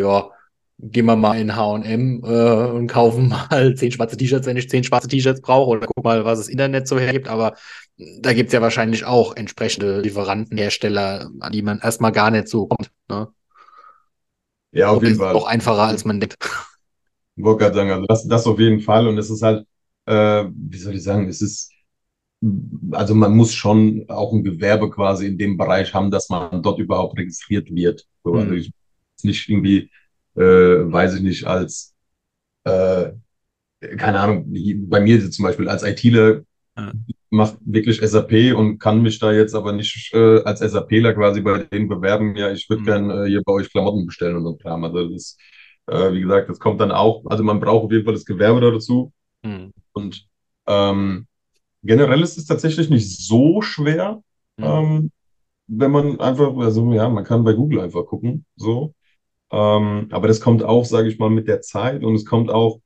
ja, 0.00 0.30
gehen 0.82 1.06
wir 1.06 1.16
mal 1.16 1.38
in 1.38 1.54
H&M 1.54 2.22
äh, 2.24 2.70
und 2.70 2.86
kaufen 2.86 3.28
mal 3.50 3.74
zehn 3.74 3.92
schwarze 3.92 4.16
T-Shirts, 4.16 4.46
wenn 4.46 4.56
ich 4.56 4.68
zehn 4.68 4.84
schwarze 4.84 5.08
T-Shirts 5.08 5.40
brauche 5.40 5.70
oder 5.70 5.86
guck 5.86 6.04
mal, 6.04 6.24
was 6.24 6.38
das 6.38 6.48
Internet 6.48 6.88
so 6.88 6.98
hergibt. 6.98 7.28
Aber 7.28 7.54
da 8.20 8.32
gibt 8.32 8.48
es 8.48 8.52
ja 8.52 8.62
wahrscheinlich 8.62 9.04
auch 9.04 9.36
entsprechende 9.36 10.00
Lieferanten, 10.00 10.56
Hersteller, 10.56 11.30
an 11.40 11.52
die 11.52 11.62
man 11.62 11.80
erstmal 11.80 12.12
gar 12.12 12.30
nicht 12.30 12.48
so 12.48 12.66
kommt. 12.66 12.90
Ne? 13.08 13.28
Ja, 14.72 14.90
auf 14.90 15.02
jeden 15.02 15.16
Fall. 15.16 15.34
Auch 15.34 15.46
einfacher, 15.46 15.82
als 15.82 16.04
man 16.04 16.20
denkt. 16.20 16.36
Ich 17.36 17.44
wollte 17.44 17.64
gerade 17.64 17.74
sagen, 17.74 17.90
also 17.90 18.06
das, 18.06 18.26
das 18.26 18.46
auf 18.46 18.58
jeden 18.58 18.80
Fall. 18.80 19.06
Und 19.06 19.18
es 19.18 19.30
ist 19.30 19.42
halt, 19.42 19.66
äh, 20.06 20.44
wie 20.54 20.78
soll 20.78 20.94
ich 20.94 21.02
sagen, 21.02 21.28
es 21.28 21.42
ist, 21.42 21.72
also 22.92 23.14
man 23.14 23.36
muss 23.36 23.52
schon 23.52 24.04
auch 24.08 24.32
ein 24.32 24.44
Gewerbe 24.44 24.90
quasi 24.90 25.26
in 25.26 25.38
dem 25.38 25.56
Bereich 25.56 25.92
haben, 25.92 26.10
dass 26.10 26.30
man 26.30 26.62
dort 26.62 26.78
überhaupt 26.78 27.18
registriert 27.18 27.74
wird. 27.74 28.06
So, 28.24 28.34
also 28.34 28.52
mhm. 28.52 28.58
ich 28.58 28.72
nicht 29.24 29.48
irgendwie, 29.48 29.90
äh, 30.36 30.40
weiß 30.40 31.16
ich 31.16 31.22
nicht, 31.22 31.46
als, 31.46 31.94
äh, 32.64 33.10
keine 33.96 34.20
Ahnung, 34.20 34.52
bei 34.88 35.00
mir 35.00 35.30
zum 35.30 35.44
Beispiel 35.44 35.68
als 35.68 35.82
ITler 35.82 36.42
ja. 36.76 36.92
macht 37.30 37.56
wirklich 37.64 38.00
SAP 38.00 38.54
und 38.54 38.78
kann 38.78 39.02
mich 39.02 39.18
da 39.18 39.32
jetzt 39.32 39.54
aber 39.54 39.72
nicht 39.72 40.12
äh, 40.14 40.42
als 40.44 40.60
SAPler 40.60 41.14
quasi 41.14 41.40
bei 41.40 41.64
denen 41.64 41.88
bewerben, 41.88 42.36
ja, 42.36 42.52
ich 42.52 42.68
würde 42.68 42.82
mhm. 42.82 42.86
gern 42.86 43.10
äh, 43.10 43.28
hier 43.28 43.42
bei 43.44 43.52
euch 43.52 43.70
Klamotten 43.70 44.06
bestellen 44.06 44.36
und 44.36 44.44
so 44.44 44.56
Kram. 44.56 44.84
Also 44.84 45.08
das 45.08 45.36
äh, 45.90 46.12
wie 46.12 46.20
gesagt, 46.20 46.48
das 46.48 46.58
kommt 46.60 46.80
dann 46.80 46.92
auch, 46.92 47.24
also 47.26 47.42
man 47.42 47.60
braucht 47.60 47.84
auf 47.84 47.92
jeden 47.92 48.04
Fall 48.04 48.14
das 48.14 48.24
Gewerbe 48.24 48.60
dazu. 48.60 49.12
Mhm. 49.42 49.72
Und 49.92 50.26
ähm, 50.66 51.26
generell 51.82 52.22
ist 52.22 52.38
es 52.38 52.46
tatsächlich 52.46 52.90
nicht 52.90 53.26
so 53.26 53.60
schwer, 53.60 54.22
mhm. 54.56 54.64
ähm, 54.64 55.10
wenn 55.66 55.90
man 55.90 56.20
einfach, 56.20 56.56
also 56.56 56.92
ja, 56.92 57.08
man 57.08 57.24
kann 57.24 57.44
bei 57.44 57.52
Google 57.52 57.80
einfach 57.80 58.06
gucken, 58.06 58.44
so. 58.56 58.94
Ähm, 59.52 60.08
aber 60.10 60.28
das 60.28 60.40
kommt 60.40 60.62
auch, 60.62 60.84
sage 60.84 61.08
ich 61.08 61.18
mal, 61.18 61.30
mit 61.30 61.48
der 61.48 61.60
Zeit 61.60 62.04
und 62.04 62.14
es 62.14 62.24
kommt 62.24 62.50
auch 62.50 62.80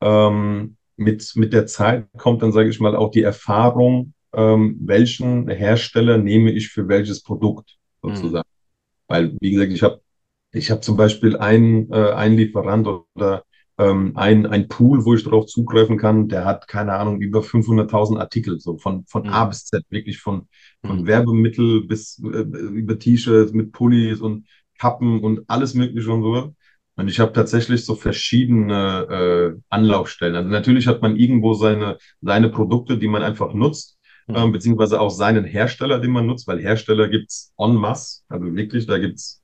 ähm, 0.00 0.76
mit, 0.96 1.32
mit 1.36 1.52
der 1.52 1.66
Zeit 1.66 2.06
kommt 2.16 2.42
dann, 2.42 2.52
sage 2.52 2.68
ich 2.68 2.80
mal, 2.80 2.96
auch 2.96 3.10
die 3.10 3.22
Erfahrung, 3.22 4.14
ähm, 4.34 4.76
welchen 4.80 5.48
Hersteller 5.48 6.18
nehme 6.18 6.50
ich 6.52 6.68
für 6.68 6.88
welches 6.88 7.22
Produkt 7.22 7.78
sozusagen. 8.02 8.48
Mhm. 8.48 9.08
Weil, 9.08 9.36
wie 9.40 9.50
gesagt, 9.52 9.72
ich 9.72 9.82
habe 9.82 10.00
ich 10.52 10.70
hab 10.70 10.84
zum 10.84 10.96
Beispiel 10.96 11.36
einen, 11.36 11.90
äh, 11.92 12.12
einen 12.12 12.36
Lieferant 12.36 12.86
oder 12.86 13.44
ähm, 13.78 14.12
ein, 14.16 14.46
ein 14.46 14.68
Pool, 14.68 15.04
wo 15.04 15.14
ich 15.14 15.24
darauf 15.24 15.46
zugreifen 15.46 15.96
kann, 15.96 16.28
der 16.28 16.44
hat, 16.44 16.68
keine 16.68 16.92
Ahnung, 16.94 17.20
über 17.20 17.40
500.000 17.40 18.18
Artikel, 18.18 18.60
so 18.60 18.76
von, 18.76 19.04
von 19.06 19.22
mhm. 19.24 19.30
A 19.30 19.46
bis 19.46 19.64
Z, 19.64 19.82
wirklich 19.88 20.18
von, 20.18 20.46
von 20.84 21.00
mhm. 21.00 21.06
Werbemittel 21.06 21.84
bis 21.86 22.22
äh, 22.22 22.42
über 22.42 22.98
T-Shirts 22.98 23.52
mit 23.52 23.72
Pullis 23.72 24.20
und 24.20 24.46
Kappen 24.82 25.20
und 25.20 25.42
alles 25.46 25.74
Mögliche 25.74 26.10
und 26.10 26.22
so. 26.22 26.54
Und 26.96 27.08
ich 27.08 27.20
habe 27.20 27.32
tatsächlich 27.32 27.84
so 27.84 27.94
verschiedene 27.94 29.54
äh, 29.56 29.60
Anlaufstellen. 29.70 30.34
Also 30.34 30.50
natürlich 30.50 30.88
hat 30.88 31.00
man 31.02 31.16
irgendwo 31.16 31.54
seine, 31.54 31.98
seine 32.20 32.48
Produkte, 32.48 32.98
die 32.98 33.06
man 33.06 33.22
einfach 33.22 33.54
nutzt, 33.54 33.96
mhm. 34.26 34.34
ähm, 34.34 34.52
beziehungsweise 34.52 35.00
auch 35.00 35.10
seinen 35.10 35.44
Hersteller, 35.44 36.00
den 36.00 36.10
man 36.10 36.26
nutzt, 36.26 36.48
weil 36.48 36.58
Hersteller 36.58 37.08
gibt's 37.08 37.52
en 37.58 37.76
masse. 37.76 38.22
Also 38.28 38.56
wirklich, 38.56 38.86
da 38.86 38.98
gibt's 38.98 39.40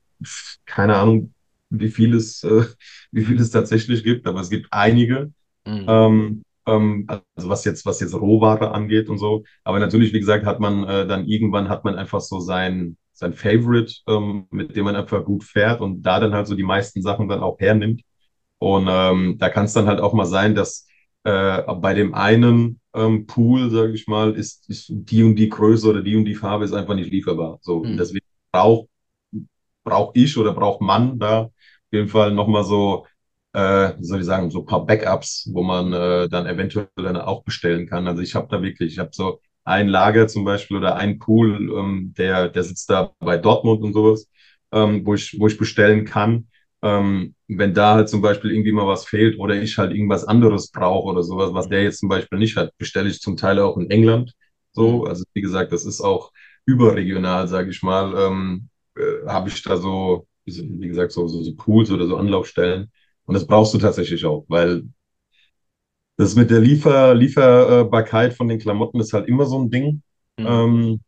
keine 0.65 0.97
Ahnung, 0.97 1.33
wie 1.69 1.89
viel 1.89 2.15
es, 2.15 2.43
äh, 2.43 2.65
wie 3.11 3.23
viel 3.23 3.39
es 3.39 3.49
tatsächlich 3.49 4.03
gibt, 4.03 4.27
aber 4.27 4.41
es 4.41 4.49
gibt 4.49 4.67
einige. 4.71 5.31
Mhm. 5.65 5.85
Ähm, 5.87 6.43
ähm, 6.69 7.07
also 7.35 7.49
was 7.49 7.65
jetzt, 7.65 7.85
was 7.85 7.99
jetzt 7.99 8.13
Rohware 8.13 8.71
angeht 8.71 9.09
und 9.09 9.17
so. 9.17 9.43
Aber 9.63 9.79
natürlich, 9.79 10.13
wie 10.13 10.19
gesagt, 10.19 10.45
hat 10.45 10.59
man 10.59 10.83
äh, 10.83 11.07
dann 11.07 11.27
irgendwann 11.27 11.69
hat 11.69 11.83
man 11.85 11.95
einfach 11.95 12.21
so 12.21 12.39
sein, 12.39 12.97
sein 13.13 13.33
Favorite, 13.33 13.93
ähm, 14.07 14.47
mit 14.51 14.75
dem 14.75 14.85
man 14.85 14.95
einfach 14.95 15.25
gut 15.25 15.43
fährt 15.43 15.81
und 15.81 16.03
da 16.03 16.19
dann 16.19 16.33
halt 16.33 16.47
so 16.47 16.55
die 16.55 16.63
meisten 16.63 17.01
Sachen 17.01 17.27
dann 17.27 17.41
auch 17.41 17.59
hernimmt. 17.59 18.01
Und 18.59 18.87
ähm, 18.89 19.37
da 19.39 19.49
kann 19.49 19.65
es 19.65 19.73
dann 19.73 19.87
halt 19.87 20.01
auch 20.01 20.13
mal 20.13 20.25
sein, 20.25 20.55
dass 20.55 20.87
äh, 21.23 21.61
bei 21.75 21.93
dem 21.93 22.13
einen 22.13 22.79
ähm, 22.93 23.25
Pool, 23.25 23.69
sage 23.69 23.93
ich 23.93 24.07
mal, 24.07 24.33
ist, 24.33 24.69
ist 24.69 24.87
die 24.89 25.23
und 25.23 25.35
die 25.35 25.49
Größe 25.49 25.89
oder 25.89 26.01
die 26.01 26.15
und 26.15 26.25
die 26.25 26.35
Farbe 26.35 26.65
ist 26.65 26.73
einfach 26.73 26.95
nicht 26.95 27.11
lieferbar. 27.11 27.59
So, 27.61 27.83
mhm. 27.83 27.97
deswegen 27.97 28.25
braucht 28.51 28.87
brauche 29.83 30.11
ich 30.15 30.37
oder 30.37 30.53
braucht 30.53 30.81
man 30.81 31.19
da 31.19 31.43
auf 31.43 31.51
jeden 31.91 32.07
Fall 32.07 32.31
nochmal 32.31 32.63
so, 32.63 33.07
äh, 33.53 33.93
wie 33.97 34.03
soll 34.05 34.19
ich 34.19 34.25
sagen, 34.25 34.51
so 34.51 34.59
ein 34.59 34.65
paar 34.65 34.85
Backups, 34.85 35.49
wo 35.53 35.63
man 35.63 35.93
äh, 35.93 36.29
dann 36.29 36.45
eventuell 36.45 36.87
dann 36.95 37.17
auch 37.17 37.43
bestellen 37.43 37.87
kann. 37.87 38.07
Also 38.07 38.21
ich 38.21 38.35
habe 38.35 38.47
da 38.49 38.61
wirklich, 38.61 38.93
ich 38.93 38.99
habe 38.99 39.09
so 39.13 39.41
ein 39.63 39.87
Lager 39.87 40.27
zum 40.27 40.45
Beispiel 40.45 40.77
oder 40.77 40.95
ein 40.95 41.19
Pool, 41.19 41.71
ähm, 41.77 42.13
der, 42.17 42.49
der 42.49 42.63
sitzt 42.63 42.89
da 42.89 43.11
bei 43.19 43.37
Dortmund 43.37 43.83
und 43.83 43.93
sowas, 43.93 44.27
ähm, 44.71 45.05
wo, 45.05 45.13
ich, 45.15 45.35
wo 45.39 45.47
ich 45.47 45.57
bestellen 45.57 46.05
kann. 46.05 46.47
Ähm, 46.81 47.35
wenn 47.47 47.73
da 47.73 47.95
halt 47.95 48.09
zum 48.09 48.21
Beispiel 48.21 48.51
irgendwie 48.51 48.71
mal 48.71 48.87
was 48.87 49.05
fehlt 49.05 49.37
oder 49.39 49.55
ich 49.61 49.77
halt 49.77 49.91
irgendwas 49.91 50.23
anderes 50.25 50.71
brauche 50.71 51.07
oder 51.09 51.23
sowas, 51.23 51.53
was 51.53 51.67
der 51.67 51.83
jetzt 51.83 51.99
zum 51.99 52.09
Beispiel 52.09 52.39
nicht 52.39 52.55
hat, 52.55 52.71
bestelle 52.77 53.09
ich 53.09 53.19
zum 53.19 53.35
Teil 53.37 53.59
auch 53.59 53.77
in 53.77 53.89
England. 53.89 54.33
So, 54.71 54.99
mhm. 55.01 55.07
also 55.07 55.23
wie 55.33 55.41
gesagt, 55.41 55.71
das 55.73 55.85
ist 55.85 56.01
auch 56.01 56.31
überregional, 56.65 57.47
sage 57.47 57.71
ich 57.71 57.83
mal, 57.83 58.13
ähm, 58.17 58.69
äh, 58.95 59.27
habe 59.27 59.49
ich 59.49 59.61
da 59.63 59.77
so, 59.77 60.27
wie 60.45 60.87
gesagt, 60.87 61.11
so, 61.11 61.27
so, 61.27 61.43
so 61.43 61.55
Pools 61.55 61.91
oder 61.91 62.07
so 62.07 62.17
Anlaufstellen. 62.17 62.91
Und 63.29 63.35
das 63.35 63.45
brauchst 63.45 63.73
du 63.73 63.77
tatsächlich 63.77 64.25
auch, 64.25 64.43
weil 64.47 64.83
das 66.17 66.35
mit 66.35 66.49
der 66.49 66.59
Liefer 66.59 67.13
Lieferbarkeit 67.13 68.33
von 68.33 68.47
den 68.47 68.59
Klamotten 68.59 68.99
ist 68.99 69.13
halt 69.13 69.27
immer 69.27 69.45
so 69.45 69.59
ein 69.59 69.69
Ding. 69.69 70.01
Mhm. 70.37 70.45
Ähm, 70.47 70.99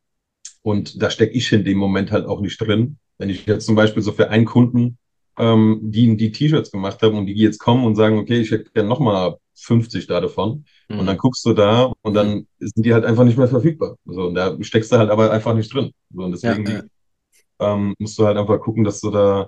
und 0.61 1.01
da 1.01 1.09
stecke 1.09 1.33
ich 1.33 1.51
in 1.51 1.65
dem 1.65 1.79
Moment 1.79 2.11
halt 2.11 2.27
auch 2.27 2.41
nicht 2.41 2.61
drin. 2.61 2.99
Wenn 3.17 3.29
ich 3.29 3.47
jetzt 3.47 3.65
zum 3.65 3.75
Beispiel 3.75 4.03
so 4.03 4.11
für 4.11 4.29
einen 4.29 4.45
Kunden 4.45 4.99
ähm, 5.39 5.79
die 5.81 6.15
die 6.15 6.31
T-Shirts 6.31 6.71
gemacht 6.71 7.01
habe 7.01 7.17
und 7.17 7.25
die 7.25 7.33
jetzt 7.33 7.57
kommen 7.57 7.85
und 7.85 7.95
sagen, 7.95 8.19
okay, 8.19 8.39
ich 8.39 8.51
hätte 8.51 8.69
gerne 8.71 8.87
nochmal 8.87 9.37
50 9.55 10.05
da 10.05 10.21
davon. 10.21 10.65
Mhm. 10.89 10.99
Und 10.99 11.05
dann 11.07 11.17
guckst 11.17 11.43
du 11.43 11.53
da 11.53 11.91
und 12.01 12.13
dann 12.13 12.45
sind 12.59 12.85
die 12.85 12.93
halt 12.93 13.03
einfach 13.03 13.23
nicht 13.23 13.37
mehr 13.39 13.47
verfügbar. 13.47 13.95
So, 14.05 14.27
und 14.27 14.35
da 14.35 14.55
steckst 14.61 14.91
du 14.91 14.97
halt 14.97 15.09
aber 15.09 15.31
einfach 15.31 15.55
nicht 15.55 15.73
drin. 15.73 15.91
So, 16.13 16.23
und 16.23 16.31
deswegen 16.33 16.67
ja, 16.67 16.73
ja. 16.73 17.73
Ähm, 17.73 17.95
musst 17.97 18.19
du 18.19 18.25
halt 18.25 18.37
einfach 18.37 18.59
gucken, 18.59 18.83
dass 18.83 19.01
du 19.01 19.09
da 19.09 19.47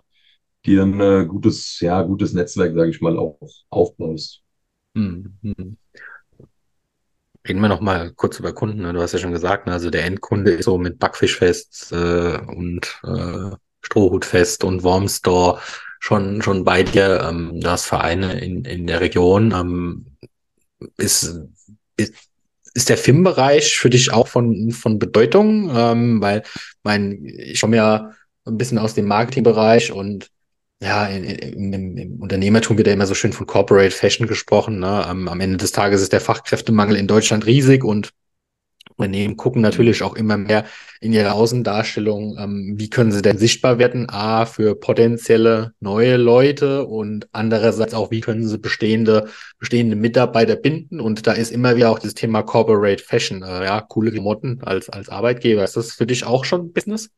dir 0.66 0.84
ein 0.84 1.00
äh, 1.00 1.26
gutes, 1.26 1.80
ja, 1.80 2.02
gutes 2.02 2.34
Netzwerk, 2.34 2.74
sage 2.76 2.90
ich 2.90 3.02
mal, 3.02 3.18
auch 3.18 3.38
aufbaust. 3.70 4.42
Mhm. 4.94 5.78
Reden 7.46 7.60
wir 7.60 7.68
noch 7.68 7.82
mal 7.82 8.12
kurz 8.14 8.40
über 8.40 8.54
Kunden. 8.54 8.82
Ne? 8.82 8.94
Du 8.94 9.02
hast 9.02 9.14
ja 9.14 9.20
schon 9.20 9.34
gesagt, 9.34 9.68
ne? 9.68 9.74
also 9.74 9.90
der 9.90 10.06
Endkunde 10.06 10.52
ist 10.52 10.66
so 10.66 10.78
mit 10.78 11.00
Backfischfest 11.00 11.92
äh, 11.92 12.38
und 12.38 13.02
äh, 13.04 13.56
Strohhutfest 13.82 14.64
und 14.64 14.84
Wormstore 14.84 15.60
schon 16.00 16.42
schon 16.42 16.64
bei 16.64 16.84
dir. 16.84 17.22
Ähm, 17.30 17.60
das 17.60 17.86
Vereine 17.86 18.40
in, 18.40 18.64
in 18.64 18.88
der 18.88 19.02
Region. 19.02 19.52
Ähm, 19.52 20.06
ist, 20.98 21.42
ist 21.98 22.14
ist 22.74 22.90
der 22.90 22.98
Filmbereich 22.98 23.78
für 23.78 23.90
dich 23.90 24.12
auch 24.12 24.28
von, 24.28 24.72
von 24.72 25.00
Bedeutung? 25.00 25.72
Ähm, 25.76 26.22
weil 26.22 26.44
mein, 26.84 27.24
ich 27.24 27.62
komme 27.62 27.78
ja 27.78 28.12
ein 28.46 28.58
bisschen 28.58 28.80
aus 28.80 28.96
dem 28.96 29.06
Marketingbereich 29.06 29.92
und 29.92 30.30
ja, 30.84 31.06
in, 31.08 31.24
in, 31.24 31.74
im, 31.74 31.98
im 31.98 32.22
Unternehmertum 32.22 32.78
wird 32.78 32.88
ja 32.88 32.94
immer 32.94 33.08
so 33.08 33.16
schön 33.16 33.34
von 33.34 33.48
Corporate 33.48 33.96
Fashion 33.96 34.28
gesprochen. 34.28 34.80
Ne? 34.80 35.06
Am, 35.06 35.28
am 35.28 35.40
Ende 35.40 35.58
des 35.58 35.72
Tages 35.72 36.02
ist 36.02 36.14
der 36.14 36.22
Fachkräftemangel 36.22 36.98
in 36.98 37.08
Deutschland 37.08 37.46
riesig 37.46 37.84
und 37.84 38.12
Unternehmen 38.96 39.38
gucken 39.38 39.62
natürlich 39.62 40.04
auch 40.04 40.16
immer 40.16 40.38
mehr 40.38 40.66
in 41.00 41.14
ihre 41.14 41.34
Außendarstellung, 41.34 42.38
ähm, 42.38 42.74
wie 42.78 42.90
können 42.90 43.12
sie 43.12 43.22
denn 43.22 43.38
sichtbar 43.38 43.80
werden, 43.80 44.08
a, 44.10 44.46
für 44.46 44.76
potenzielle 44.76 45.74
neue 45.80 46.18
Leute 46.18 46.86
und 46.86 47.28
andererseits 47.32 47.94
auch, 47.94 48.12
wie 48.12 48.22
können 48.22 48.48
sie 48.48 48.58
bestehende, 48.58 49.30
bestehende 49.58 49.96
Mitarbeiter 49.96 50.56
binden. 50.56 51.00
Und 51.00 51.26
da 51.26 51.32
ist 51.32 51.52
immer 51.52 51.76
wieder 51.76 51.92
auch 51.92 52.00
das 52.00 52.14
Thema 52.14 52.44
Corporate 52.44 53.04
Fashion, 53.04 53.42
äh, 53.42 53.66
ja, 53.66 53.82
coole 53.82 54.12
Klamotten 54.12 54.62
als, 54.64 54.90
als 54.90 55.10
Arbeitgeber. 55.10 55.64
Ist 55.64 55.78
das 55.78 55.94
für 55.94 56.06
dich 56.06 56.26
auch 56.26 56.46
schon 56.46 56.72
Business? 56.72 57.10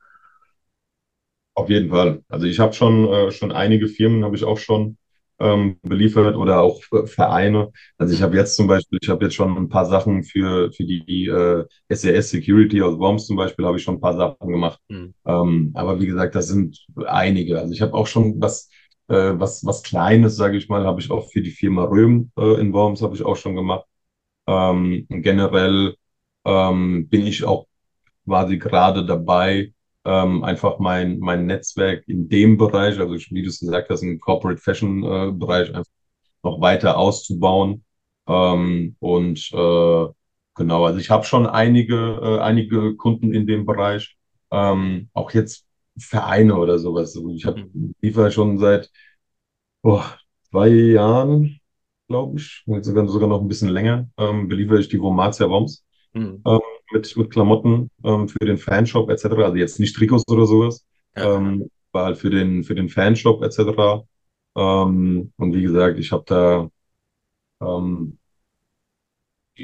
Auf 1.55 1.69
jeden 1.69 1.89
Fall. 1.89 2.21
Also 2.29 2.47
ich 2.47 2.59
habe 2.59 2.73
schon, 2.73 3.07
äh, 3.07 3.31
schon 3.31 3.51
einige 3.51 3.87
Firmen, 3.87 4.25
habe 4.25 4.35
ich 4.35 4.43
auch 4.43 4.57
schon 4.57 4.97
ähm, 5.39 5.77
beliefert 5.83 6.35
oder 6.35 6.61
auch 6.61 6.81
Vereine. 7.05 7.71
Also 7.97 8.13
ich 8.13 8.21
habe 8.21 8.35
jetzt 8.35 8.55
zum 8.55 8.67
Beispiel, 8.67 8.99
ich 9.01 9.09
habe 9.09 9.25
jetzt 9.25 9.35
schon 9.35 9.55
ein 9.57 9.69
paar 9.69 9.85
Sachen 9.85 10.23
für, 10.23 10.71
für 10.73 10.83
die, 10.85 11.05
die 11.05 11.27
äh, 11.27 11.65
SES 11.87 12.29
Security 12.29 12.81
aus 12.81 12.97
Worms 12.99 13.27
zum 13.27 13.37
Beispiel, 13.37 13.65
habe 13.65 13.77
ich 13.77 13.83
schon 13.83 13.95
ein 13.95 14.01
paar 14.01 14.17
Sachen 14.17 14.51
gemacht. 14.51 14.79
Mhm. 14.89 15.13
Ähm, 15.25 15.71
aber 15.75 15.99
wie 15.99 16.07
gesagt, 16.07 16.35
das 16.35 16.47
sind 16.49 16.85
einige. 17.05 17.59
Also 17.59 17.73
ich 17.73 17.81
habe 17.81 17.93
auch 17.93 18.07
schon 18.07 18.39
was, 18.41 18.69
äh, 19.07 19.33
was, 19.35 19.65
was 19.65 19.83
Kleines, 19.83 20.35
sage 20.35 20.57
ich 20.57 20.67
mal, 20.69 20.85
habe 20.85 20.99
ich 21.01 21.09
auch 21.11 21.29
für 21.31 21.41
die 21.41 21.51
Firma 21.51 21.85
Röhm 21.85 22.31
äh, 22.37 22.59
in 22.59 22.73
Worms, 22.73 23.01
habe 23.01 23.15
ich 23.15 23.23
auch 23.23 23.35
schon 23.37 23.55
gemacht. 23.55 23.85
Ähm, 24.47 25.05
generell 25.09 25.95
ähm, 26.45 27.09
bin 27.09 27.27
ich 27.27 27.43
auch 27.45 27.65
quasi 28.25 28.57
gerade 28.57 29.05
dabei, 29.05 29.73
ähm, 30.05 30.43
einfach 30.43 30.79
mein, 30.79 31.19
mein 31.19 31.45
Netzwerk 31.47 32.07
in 32.07 32.29
dem 32.29 32.57
Bereich, 32.57 32.99
also 32.99 33.13
wie 33.15 33.41
du 33.41 33.49
es 33.49 33.59
gesagt 33.59 33.89
hast, 33.89 34.03
im 34.03 34.19
Corporate 34.19 34.61
Fashion 34.61 35.03
äh, 35.03 35.31
Bereich 35.31 35.69
einfach 35.69 35.91
noch 36.43 36.61
weiter 36.61 36.97
auszubauen. 36.97 37.83
Ähm, 38.27 38.95
und 38.99 39.51
äh, 39.51 40.05
genau, 40.55 40.85
also 40.85 40.99
ich 40.99 41.09
habe 41.09 41.25
schon 41.25 41.47
einige, 41.47 42.19
äh, 42.21 42.39
einige 42.39 42.95
Kunden 42.95 43.33
in 43.33 43.47
dem 43.47 43.65
Bereich, 43.65 44.15
ähm, 44.51 45.09
auch 45.13 45.31
jetzt 45.31 45.65
Vereine 45.97 46.55
oder 46.55 46.79
sowas. 46.79 47.15
Also 47.15 47.29
ich 47.29 47.45
habe 47.45 47.63
mhm. 47.73 47.93
liefere 48.01 48.31
schon 48.31 48.59
seit 48.59 48.91
oh, 49.83 50.03
zwei 50.51 50.69
Jahren, 50.69 51.59
glaube 52.07 52.39
ich, 52.39 52.63
sogar, 52.81 53.07
sogar 53.07 53.29
noch 53.29 53.41
ein 53.41 53.47
bisschen 53.47 53.69
länger, 53.69 54.07
ähm, 54.17 54.47
beliefere 54.47 54.79
ich 54.79 54.89
die 54.89 54.99
Vomatia 55.01 55.49
Woms. 55.49 55.83
Mhm. 56.13 56.41
Ähm, 56.45 56.59
mit, 56.91 57.15
mit 57.17 57.31
Klamotten 57.31 57.89
ähm, 58.03 58.27
für 58.27 58.45
den 58.45 58.57
Fanshop 58.57 59.09
etc. 59.09 59.25
Also 59.25 59.55
jetzt 59.55 59.79
nicht 59.79 59.95
Trikots 59.95 60.27
oder 60.27 60.45
sowas, 60.45 60.85
ja. 61.15 61.35
ähm, 61.37 61.69
war 61.91 62.05
halt 62.05 62.17
für 62.17 62.29
den, 62.29 62.63
für 62.63 62.75
den 62.75 62.89
Fanshop 62.89 63.43
etc. 63.43 64.05
Ähm, 64.55 65.31
und 65.37 65.53
wie 65.53 65.61
gesagt, 65.61 65.99
ich 65.99 66.11
habe 66.11 66.23
da 66.27 66.69
ähm, 67.61 68.17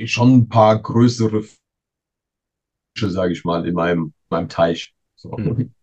schon 0.06 0.34
ein 0.38 0.50
paar 0.50 0.82
größere 0.82 1.44
Fische, 2.94 3.10
sage 3.10 3.34
ich 3.34 3.44
mal, 3.44 3.66
in 3.68 3.74
meinem, 3.74 4.14
meinem 4.30 4.50
Teich. 4.50 4.94
So. 5.16 5.32
Mhm. 5.38 5.74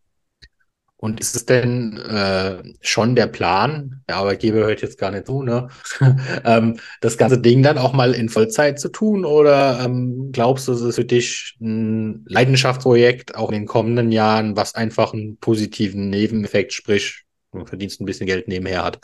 Und 1.01 1.21
ist 1.21 1.37
es 1.37 1.47
denn 1.47 1.97
äh, 1.97 2.61
schon 2.81 3.15
der 3.15 3.29
Plan, 3.29 4.03
der 4.09 4.17
Arbeitgeber 4.17 4.59
hört 4.59 4.83
jetzt 4.83 4.99
gar 4.99 5.13
nicht 5.13 5.27
zu, 5.27 5.45
ne? 5.45 5.69
ähm, 6.45 6.81
das 7.01 7.17
ganze 7.17 7.39
Ding 7.41 7.63
dann 7.63 7.79
auch 7.79 7.93
mal 7.93 8.15
in 8.15 8.29
Vollzeit 8.29 8.81
zu 8.81 8.89
tun? 8.89 9.25
Oder 9.25 9.79
ähm, 9.85 10.31
glaubst 10.33 10.67
du, 10.67 10.73
es 10.73 10.81
ist 10.81 10.97
für 10.97 11.05
dich 11.05 11.57
ein 11.61 12.25
Leidenschaftsprojekt 12.27 13.37
auch 13.37 13.51
in 13.51 13.61
den 13.61 13.67
kommenden 13.67 14.11
Jahren, 14.11 14.57
was 14.57 14.75
einfach 14.75 15.13
einen 15.13 15.37
positiven 15.37 16.11
Nebeneffekt, 16.11 16.73
sprich, 16.73 17.25
du 17.53 17.65
verdienst 17.65 18.01
ein 18.01 18.05
bisschen 18.05 18.27
Geld 18.27 18.49
nebenher 18.49 18.85
hat? 18.85 18.99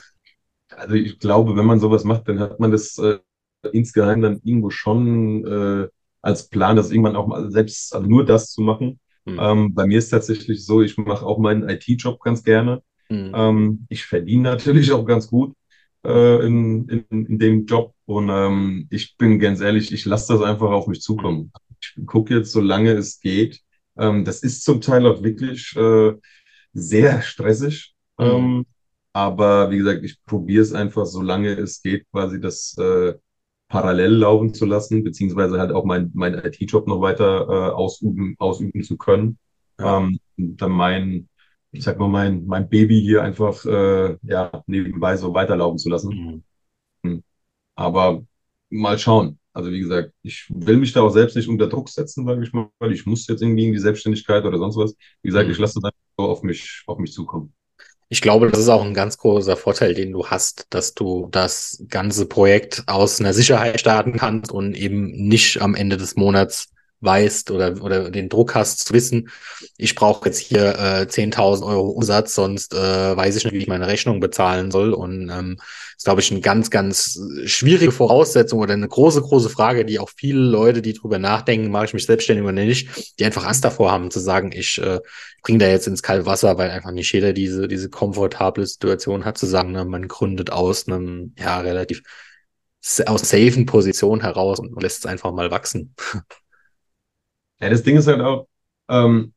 Also 0.70 0.96
ich 0.96 1.20
glaube, 1.20 1.56
wenn 1.56 1.66
man 1.66 1.78
sowas 1.78 2.02
macht, 2.02 2.26
dann 2.28 2.40
hat 2.40 2.58
man 2.58 2.72
das 2.72 2.98
äh, 2.98 3.18
insgeheim 3.72 4.20
dann 4.20 4.40
irgendwo 4.42 4.70
schon 4.70 5.46
äh, 5.46 5.88
als 6.22 6.48
Plan, 6.48 6.74
das 6.74 6.90
irgendwann 6.90 7.14
auch 7.14 7.28
mal 7.28 7.52
selbst, 7.52 7.94
also 7.94 8.08
nur 8.08 8.24
das 8.24 8.50
zu 8.50 8.62
machen. 8.62 8.98
Mhm. 9.24 9.38
Ähm, 9.40 9.74
bei 9.74 9.86
mir 9.86 9.98
ist 9.98 10.10
tatsächlich 10.10 10.64
so, 10.64 10.82
ich 10.82 10.96
mache 10.98 11.24
auch 11.24 11.38
meinen 11.38 11.68
IT-Job 11.68 12.20
ganz 12.20 12.42
gerne. 12.42 12.82
Mhm. 13.08 13.32
Ähm, 13.34 13.86
ich 13.88 14.04
verdiene 14.04 14.42
natürlich 14.42 14.92
auch 14.92 15.04
ganz 15.04 15.28
gut 15.28 15.54
äh, 16.04 16.46
in, 16.46 16.88
in, 16.88 17.26
in 17.26 17.38
dem 17.38 17.66
Job 17.66 17.94
und 18.06 18.28
ähm, 18.30 18.86
ich 18.90 19.16
bin 19.16 19.38
ganz 19.38 19.60
ehrlich, 19.60 19.92
ich 19.92 20.04
lasse 20.04 20.34
das 20.34 20.42
einfach 20.42 20.70
auf 20.70 20.86
mich 20.86 21.00
zukommen. 21.00 21.52
Ich 21.80 22.06
gucke 22.06 22.34
jetzt, 22.36 22.52
solange 22.52 22.92
es 22.92 23.20
geht. 23.20 23.60
Ähm, 23.96 24.24
das 24.24 24.42
ist 24.42 24.64
zum 24.64 24.80
Teil 24.80 25.06
auch 25.06 25.22
wirklich 25.22 25.74
äh, 25.76 26.12
sehr 26.72 27.22
stressig. 27.22 27.94
Mhm. 28.18 28.66
Aber 29.12 29.70
wie 29.70 29.78
gesagt, 29.78 30.04
ich 30.04 30.22
probiere 30.24 30.62
es 30.62 30.72
einfach, 30.72 31.06
solange 31.06 31.50
es 31.50 31.82
geht, 31.82 32.10
quasi 32.10 32.40
das 32.40 32.76
äh, 32.78 33.14
parallel 33.74 34.12
laufen 34.12 34.54
zu 34.54 34.66
lassen, 34.66 35.02
beziehungsweise 35.02 35.58
halt 35.58 35.72
auch 35.72 35.84
mein, 35.84 36.12
mein 36.14 36.34
IT-Job 36.34 36.86
noch 36.86 37.00
weiter 37.00 37.48
äh, 37.48 37.70
ausüben, 37.72 38.36
ausüben 38.38 38.84
zu 38.84 38.96
können. 38.96 39.36
Ja. 39.80 39.98
Ähm, 39.98 40.20
dann 40.36 40.70
mein, 40.70 41.28
ich 41.72 41.82
sag 41.82 41.98
mal, 41.98 42.08
mein, 42.08 42.46
mein 42.46 42.68
Baby 42.68 43.00
hier 43.00 43.24
einfach 43.24 43.64
äh, 43.66 44.16
ja, 44.22 44.62
nebenbei 44.68 45.16
so 45.16 45.34
weiterlaufen 45.34 45.78
zu 45.78 45.88
lassen. 45.90 46.42
Mhm. 47.02 47.10
Hm. 47.10 47.24
Aber 47.74 48.24
mal 48.70 48.96
schauen. 48.96 49.40
Also 49.52 49.72
wie 49.72 49.80
gesagt, 49.80 50.12
ich 50.22 50.46
will 50.50 50.76
mich 50.76 50.92
da 50.92 51.02
auch 51.02 51.10
selbst 51.10 51.34
nicht 51.34 51.48
unter 51.48 51.66
Druck 51.66 51.88
setzen, 51.88 52.24
sage 52.26 52.44
ich 52.44 52.52
mal, 52.52 52.70
weil 52.78 52.92
ich 52.92 53.06
muss 53.06 53.26
jetzt 53.26 53.42
irgendwie 53.42 53.66
in 53.66 53.72
die 53.72 53.80
Selbstständigkeit 53.80 54.44
oder 54.44 54.58
sonst 54.58 54.76
was. 54.76 54.94
Wie 55.22 55.28
gesagt, 55.30 55.46
mhm. 55.46 55.52
ich 55.52 55.58
lasse 55.58 55.80
das 55.80 55.84
einfach 55.84 55.98
so 56.16 56.24
auf 56.26 56.42
mich, 56.44 56.84
auf 56.86 56.98
mich 56.98 57.12
zukommen. 57.12 57.52
Ich 58.14 58.20
glaube, 58.20 58.48
das 58.48 58.60
ist 58.60 58.68
auch 58.68 58.84
ein 58.84 58.94
ganz 58.94 59.18
großer 59.18 59.56
Vorteil, 59.56 59.92
den 59.92 60.12
du 60.12 60.24
hast, 60.28 60.68
dass 60.70 60.94
du 60.94 61.26
das 61.32 61.82
ganze 61.88 62.26
Projekt 62.26 62.84
aus 62.86 63.18
einer 63.18 63.34
Sicherheit 63.34 63.80
starten 63.80 64.12
kannst 64.12 64.52
und 64.52 64.76
eben 64.76 65.10
nicht 65.10 65.60
am 65.60 65.74
Ende 65.74 65.96
des 65.96 66.14
Monats 66.14 66.68
weißt 67.00 67.50
oder, 67.50 67.82
oder 67.82 68.10
den 68.10 68.28
Druck 68.28 68.54
hast 68.54 68.86
zu 68.86 68.94
wissen, 68.94 69.30
ich 69.76 69.94
brauche 69.94 70.26
jetzt 70.26 70.38
hier 70.38 70.78
äh, 70.78 71.06
10.000 71.06 71.66
Euro 71.66 71.88
Umsatz, 71.90 72.34
sonst 72.34 72.74
äh, 72.74 73.16
weiß 73.16 73.36
ich 73.36 73.44
nicht, 73.44 73.52
wie 73.52 73.58
ich 73.58 73.68
meine 73.68 73.86
Rechnung 73.86 74.20
bezahlen 74.20 74.70
soll. 74.70 74.92
Und 74.92 75.28
ähm, 75.30 75.58
ist, 75.96 76.04
glaube 76.04 76.20
ich, 76.20 76.30
eine 76.30 76.40
ganz, 76.40 76.70
ganz 76.70 77.18
schwierige 77.44 77.92
Voraussetzung 77.92 78.60
oder 78.60 78.74
eine 78.74 78.88
große, 78.88 79.20
große 79.20 79.50
Frage, 79.50 79.84
die 79.84 79.98
auch 79.98 80.10
viele 80.14 80.40
Leute, 80.40 80.82
die 80.82 80.92
drüber 80.92 81.18
nachdenken, 81.18 81.70
mache 81.70 81.86
ich 81.86 81.94
mich 81.94 82.06
selbstständig 82.06 82.44
oder 82.44 82.52
nicht, 82.52 82.88
die 83.18 83.24
einfach 83.24 83.44
Angst 83.44 83.64
davor 83.64 83.92
haben, 83.92 84.10
zu 84.10 84.20
sagen, 84.20 84.52
ich 84.52 84.78
äh, 84.78 85.00
bringe 85.42 85.58
da 85.58 85.68
jetzt 85.68 85.86
ins 85.86 86.02
kalte 86.02 86.26
Wasser, 86.26 86.58
weil 86.58 86.70
einfach 86.70 86.90
nicht 86.90 87.12
jeder 87.12 87.32
diese, 87.32 87.68
diese 87.68 87.90
komfortable 87.90 88.66
Situation 88.66 89.24
hat, 89.24 89.38
zu 89.38 89.46
sagen, 89.46 89.72
ne, 89.72 89.84
man 89.84 90.08
gründet 90.08 90.50
aus 90.50 90.88
einem, 90.88 91.34
ja, 91.38 91.60
relativ 91.60 92.02
aus 93.06 93.30
safen 93.30 93.64
Position 93.64 94.20
heraus 94.20 94.60
und 94.60 94.80
lässt 94.82 94.98
es 94.98 95.06
einfach 95.06 95.32
mal 95.32 95.50
wachsen. 95.50 95.94
Ja, 97.60 97.70
das 97.70 97.82
Ding 97.82 97.96
ist 97.96 98.06
halt 98.06 98.20
auch, 98.20 98.46
ähm, 98.88 99.32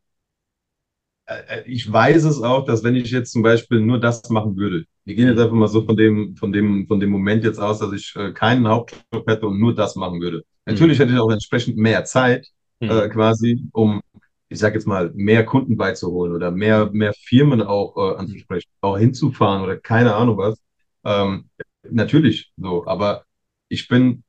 äh, 1.25 1.63
ich 1.65 1.91
weiß 1.91 2.23
es 2.23 2.41
auch, 2.41 2.65
dass 2.65 2.83
wenn 2.83 2.95
ich 2.95 3.11
jetzt 3.11 3.31
zum 3.31 3.43
Beispiel 3.43 3.79
nur 3.79 3.99
das 3.99 4.29
machen 4.29 4.57
würde, 4.57 4.85
wir 5.05 5.15
gehen 5.15 5.27
jetzt 5.27 5.39
einfach 5.39 5.55
mal 5.55 5.67
so 5.67 5.85
von 5.85 5.95
dem, 5.95 6.35
von 6.35 6.51
dem, 6.51 6.87
von 6.87 6.99
dem 6.99 7.09
Moment 7.09 7.43
jetzt 7.43 7.59
aus, 7.59 7.79
dass 7.79 7.93
ich 7.93 8.13
äh, 8.15 8.33
keinen 8.33 8.67
Hauptjob 8.67 9.27
hätte 9.27 9.47
und 9.47 9.59
nur 9.59 9.73
das 9.73 9.95
machen 9.95 10.19
würde. 10.19 10.43
Natürlich 10.65 10.97
mhm. 10.97 11.03
hätte 11.03 11.13
ich 11.13 11.19
auch 11.19 11.31
entsprechend 11.31 11.77
mehr 11.77 12.03
Zeit, 12.03 12.47
mhm. 12.79 12.89
äh, 12.89 13.09
quasi, 13.09 13.63
um, 13.71 14.01
ich 14.49 14.59
sag 14.59 14.73
jetzt 14.73 14.87
mal, 14.87 15.11
mehr 15.13 15.45
Kunden 15.45 15.77
beizuholen 15.77 16.33
oder 16.33 16.51
mehr, 16.51 16.89
mehr 16.91 17.13
Firmen 17.13 17.61
auch 17.61 17.95
äh, 17.97 18.17
anzusprechen, 18.17 18.69
auch 18.81 18.97
hinzufahren 18.97 19.63
oder 19.63 19.77
keine 19.77 20.15
Ahnung 20.15 20.37
was. 20.37 20.59
Ähm, 21.05 21.49
natürlich 21.89 22.51
so, 22.57 22.85
aber 22.85 23.23
ich 23.69 23.87
bin 23.87 24.23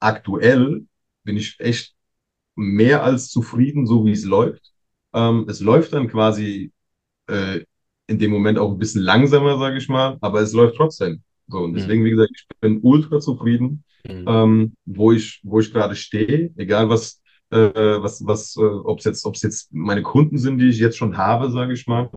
aktuell, 0.00 0.86
bin 1.24 1.36
ich 1.36 1.58
echt 1.60 1.94
mehr 2.58 3.02
als 3.02 3.28
zufrieden, 3.28 3.86
so 3.86 4.04
wie 4.04 4.12
es 4.12 4.24
läuft. 4.24 4.72
Ähm, 5.14 5.46
es 5.48 5.60
läuft 5.60 5.92
dann 5.92 6.08
quasi 6.08 6.72
äh, 7.28 7.60
in 8.08 8.18
dem 8.18 8.30
Moment 8.30 8.58
auch 8.58 8.72
ein 8.72 8.78
bisschen 8.78 9.02
langsamer, 9.02 9.58
sage 9.58 9.78
ich 9.78 9.88
mal, 9.88 10.18
aber 10.20 10.40
es 10.40 10.52
läuft 10.52 10.76
trotzdem. 10.76 11.22
So, 11.46 11.58
und 11.58 11.74
deswegen, 11.74 12.02
mhm. 12.02 12.06
wie 12.06 12.10
gesagt, 12.10 12.32
ich 12.34 12.46
bin 12.60 12.80
ultra 12.82 13.20
zufrieden, 13.20 13.84
mhm. 14.06 14.24
ähm, 14.26 14.76
wo 14.84 15.12
ich, 15.12 15.40
wo 15.44 15.60
ich 15.60 15.72
gerade 15.72 15.94
stehe, 15.94 16.52
egal 16.56 16.88
was, 16.88 17.22
äh, 17.50 17.56
was, 17.56 18.24
was, 18.26 18.56
äh, 18.56 18.60
ob 18.60 18.98
es 18.98 19.04
jetzt, 19.04 19.24
ob 19.24 19.34
es 19.34 19.42
jetzt 19.42 19.72
meine 19.72 20.02
Kunden 20.02 20.38
sind, 20.38 20.58
die 20.58 20.68
ich 20.68 20.78
jetzt 20.78 20.96
schon 20.96 21.16
habe, 21.16 21.50
sage 21.50 21.72
ich 21.72 21.86
mal, 21.86 22.10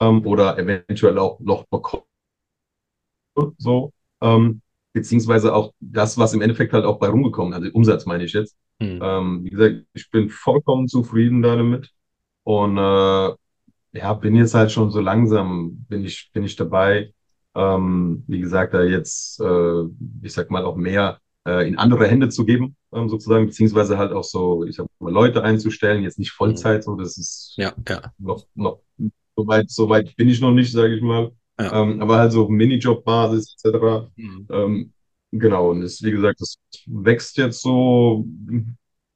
ähm, 0.00 0.24
oder 0.26 0.58
eventuell 0.58 1.18
auch 1.18 1.40
noch 1.40 1.66
bekomme. 1.66 2.04
So, 3.56 3.92
ähm, 4.20 4.60
beziehungsweise 4.92 5.54
auch 5.54 5.72
das, 5.80 6.18
was 6.18 6.32
im 6.32 6.40
Endeffekt 6.40 6.72
halt 6.72 6.84
auch 6.84 6.98
bei 6.98 7.08
rumgekommen, 7.08 7.54
also 7.54 7.68
Umsatz 7.72 8.06
meine 8.06 8.24
ich 8.24 8.32
jetzt. 8.32 8.56
Mhm. 8.80 9.00
Ähm, 9.02 9.44
wie 9.44 9.50
gesagt, 9.50 9.84
ich 9.92 10.10
bin 10.10 10.30
vollkommen 10.30 10.88
zufrieden 10.88 11.42
damit 11.42 11.90
und 12.44 12.78
äh, 12.78 13.34
ja, 13.92 14.14
bin 14.14 14.36
jetzt 14.36 14.54
halt 14.54 14.70
schon 14.70 14.90
so 14.90 15.00
langsam, 15.00 15.84
bin 15.88 16.04
ich, 16.04 16.30
bin 16.32 16.44
ich 16.44 16.56
dabei, 16.56 17.12
ähm, 17.54 18.24
wie 18.26 18.40
gesagt, 18.40 18.74
da 18.74 18.82
jetzt, 18.82 19.40
äh, 19.40 19.82
ich 20.22 20.32
sag 20.32 20.50
mal, 20.50 20.64
auch 20.64 20.76
mehr 20.76 21.18
äh, 21.46 21.66
in 21.66 21.78
andere 21.78 22.06
Hände 22.06 22.28
zu 22.28 22.44
geben, 22.44 22.76
ähm, 22.92 23.08
sozusagen, 23.08 23.46
beziehungsweise 23.46 23.98
halt 23.98 24.12
auch 24.12 24.24
so, 24.24 24.64
ich 24.64 24.76
sag 24.76 24.86
mal, 25.00 25.12
Leute 25.12 25.42
einzustellen, 25.42 26.02
jetzt 26.02 26.18
nicht 26.18 26.32
Vollzeit, 26.32 26.84
so, 26.84 26.94
das 26.94 27.16
ist 27.18 27.54
ja, 27.56 27.72
ja. 27.88 28.12
noch, 28.18 28.46
noch 28.54 28.80
so 29.36 29.46
weit, 29.46 29.70
so 29.70 29.88
weit 29.88 30.14
bin 30.16 30.28
ich 30.28 30.40
noch 30.40 30.52
nicht, 30.52 30.72
sage 30.72 30.94
ich 30.94 31.02
mal. 31.02 31.32
Ja. 31.60 31.82
Ähm, 31.82 32.00
aber 32.00 32.18
halt 32.18 32.32
so 32.32 32.48
Minijob-Basis 32.48 33.56
etc. 33.62 34.10
Mhm. 34.16 34.46
Ähm, 34.50 34.92
genau, 35.32 35.70
und 35.70 35.80
das, 35.80 36.02
wie 36.02 36.12
gesagt, 36.12 36.40
das 36.40 36.56
wächst 36.86 37.36
jetzt 37.36 37.62
so 37.62 38.24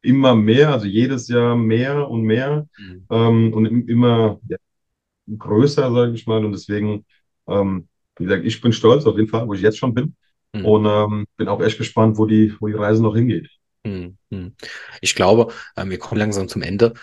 immer 0.02 0.34
mehr, 0.34 0.70
also 0.70 0.86
jedes 0.86 1.28
Jahr 1.28 1.56
mehr 1.56 2.08
und 2.08 2.22
mehr 2.22 2.66
mhm. 2.76 3.06
ähm, 3.10 3.54
und 3.54 3.88
immer 3.88 4.40
ja, 4.48 4.56
größer, 5.38 5.92
sage 5.92 6.12
ich 6.12 6.26
mal. 6.26 6.44
Und 6.44 6.52
deswegen, 6.52 7.04
ähm, 7.46 7.88
wie 8.16 8.24
gesagt, 8.24 8.44
ich 8.44 8.60
bin 8.60 8.72
stolz 8.72 9.06
auf 9.06 9.16
jeden 9.16 9.28
Fall, 9.28 9.46
wo 9.46 9.54
ich 9.54 9.62
jetzt 9.62 9.78
schon 9.78 9.94
bin. 9.94 10.16
Mhm. 10.52 10.66
Und 10.66 10.86
ähm, 10.86 11.26
bin 11.36 11.48
auch 11.48 11.62
echt 11.62 11.78
gespannt, 11.78 12.18
wo 12.18 12.26
die, 12.26 12.54
wo 12.60 12.66
die 12.66 12.74
Reise 12.74 13.02
noch 13.02 13.14
hingeht. 13.14 13.48
Mhm. 13.84 14.16
mhm. 14.30 14.54
Ich 15.00 15.14
glaube, 15.14 15.52
ähm, 15.76 15.90
wir 15.90 15.98
kommen 15.98 16.18
langsam 16.18 16.48
zum 16.48 16.62
Ende. 16.62 16.94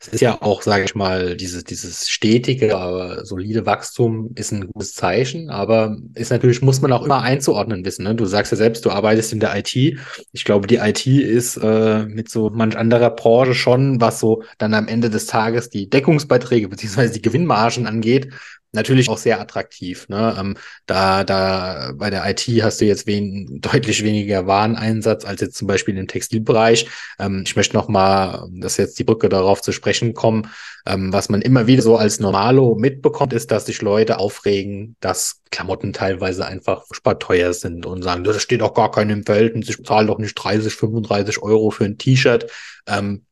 Es 0.00 0.08
ist 0.08 0.20
ja 0.20 0.40
auch, 0.42 0.62
sage 0.62 0.84
ich 0.84 0.94
mal, 0.94 1.36
dieses, 1.36 1.64
dieses 1.64 2.08
stetige, 2.08 2.76
aber 2.76 3.24
solide 3.24 3.66
Wachstum 3.66 4.30
ist 4.36 4.52
ein 4.52 4.68
gutes 4.68 4.94
Zeichen, 4.94 5.50
aber 5.50 5.96
ist 6.14 6.30
natürlich, 6.30 6.62
muss 6.62 6.80
man 6.80 6.92
auch 6.92 7.04
immer 7.04 7.22
einzuordnen 7.22 7.84
wissen. 7.84 8.04
Ne? 8.04 8.14
Du 8.14 8.24
sagst 8.24 8.52
ja 8.52 8.56
selbst, 8.56 8.84
du 8.84 8.90
arbeitest 8.90 9.32
in 9.32 9.40
der 9.40 9.56
IT. 9.56 9.74
Ich 9.74 10.44
glaube, 10.44 10.68
die 10.68 10.76
IT 10.76 11.04
ist 11.04 11.56
äh, 11.56 12.04
mit 12.04 12.30
so 12.30 12.50
manch 12.50 12.76
anderer 12.78 13.10
Branche 13.10 13.54
schon, 13.54 14.00
was 14.00 14.20
so 14.20 14.44
dann 14.58 14.72
am 14.72 14.86
Ende 14.86 15.10
des 15.10 15.26
Tages 15.26 15.68
die 15.68 15.90
Deckungsbeiträge 15.90 16.68
beziehungsweise 16.68 17.12
die 17.14 17.22
Gewinnmargen 17.22 17.88
angeht, 17.88 18.32
natürlich 18.72 19.08
auch 19.08 19.18
sehr 19.18 19.40
attraktiv. 19.40 20.08
Ne? 20.08 20.36
Ähm, 20.38 20.56
da, 20.86 21.24
da 21.24 21.92
bei 21.94 22.10
der 22.10 22.28
IT 22.28 22.46
hast 22.62 22.80
du 22.80 22.84
jetzt 22.84 23.06
wen, 23.06 23.60
deutlich 23.60 24.04
weniger 24.04 24.46
Wareneinsatz 24.46 25.24
als 25.24 25.40
jetzt 25.40 25.56
zum 25.56 25.66
Beispiel 25.66 25.96
im 25.96 26.06
Textilbereich. 26.06 26.88
Ähm, 27.18 27.44
ich 27.46 27.56
möchte 27.56 27.76
noch 27.76 27.88
mal, 27.88 28.48
dass 28.52 28.76
jetzt 28.76 28.98
die 28.98 29.04
Brücke 29.04 29.28
darauf 29.28 29.62
zu 29.62 29.72
sprechen 29.72 30.14
kommen, 30.14 30.50
ähm, 30.86 31.12
was 31.12 31.28
man 31.28 31.42
immer 31.42 31.66
wieder 31.66 31.82
so 31.82 31.96
als 31.96 32.20
Normalo 32.20 32.74
mitbekommt, 32.74 33.32
ist, 33.32 33.50
dass 33.50 33.66
sich 33.66 33.82
Leute 33.82 34.18
aufregen, 34.18 34.96
dass 35.00 35.42
Klamotten 35.50 35.92
teilweise 35.92 36.46
einfach 36.46 36.84
teuer 37.20 37.54
sind 37.54 37.86
und 37.86 38.02
sagen, 38.02 38.24
das 38.24 38.42
steht 38.42 38.62
auch 38.62 38.74
gar 38.74 38.90
keinem 38.90 39.18
im 39.18 39.24
Verhältnis, 39.24 39.68
ich 39.68 39.78
bezahle 39.78 40.06
doch 40.06 40.18
nicht 40.18 40.34
30, 40.34 40.74
35 40.74 41.42
Euro 41.42 41.70
für 41.70 41.84
ein 41.84 41.98
T-Shirt. 41.98 42.50
Ähm, 42.86 43.24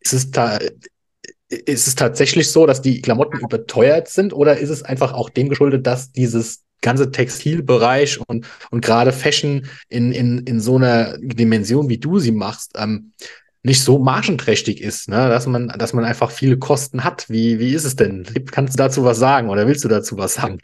ist 0.00 0.36
da, 0.36 0.58
ist 1.50 1.88
es 1.88 1.94
tatsächlich 1.96 2.50
so, 2.50 2.64
dass 2.64 2.80
die 2.80 3.02
Klamotten 3.02 3.38
überteuert 3.40 4.08
sind 4.08 4.32
oder 4.32 4.58
ist 4.58 4.70
es 4.70 4.82
einfach 4.82 5.12
auch 5.12 5.28
dem 5.28 5.48
geschuldet, 5.48 5.86
dass 5.86 6.12
dieses 6.12 6.64
ganze 6.80 7.10
Textilbereich 7.10 8.20
und, 8.26 8.46
und 8.70 8.84
gerade 8.84 9.12
Fashion 9.12 9.66
in, 9.88 10.12
in, 10.12 10.38
in 10.38 10.60
so 10.60 10.76
einer 10.76 11.18
Dimension, 11.18 11.88
wie 11.88 11.98
du 11.98 12.18
sie 12.18 12.32
machst, 12.32 12.72
ähm, 12.76 13.12
nicht 13.62 13.82
so 13.82 13.98
margenträchtig 13.98 14.80
ist, 14.80 15.08
ne? 15.08 15.28
dass 15.28 15.46
man, 15.46 15.68
dass 15.68 15.92
man 15.92 16.04
einfach 16.04 16.30
viele 16.30 16.58
Kosten 16.58 17.04
hat. 17.04 17.28
Wie, 17.28 17.58
wie 17.58 17.74
ist 17.74 17.84
es 17.84 17.96
denn? 17.96 18.24
Kannst 18.50 18.74
du 18.74 18.78
dazu 18.78 19.04
was 19.04 19.18
sagen 19.18 19.50
oder 19.50 19.66
willst 19.66 19.84
du 19.84 19.88
dazu 19.88 20.16
was 20.16 20.34
sagen? 20.34 20.58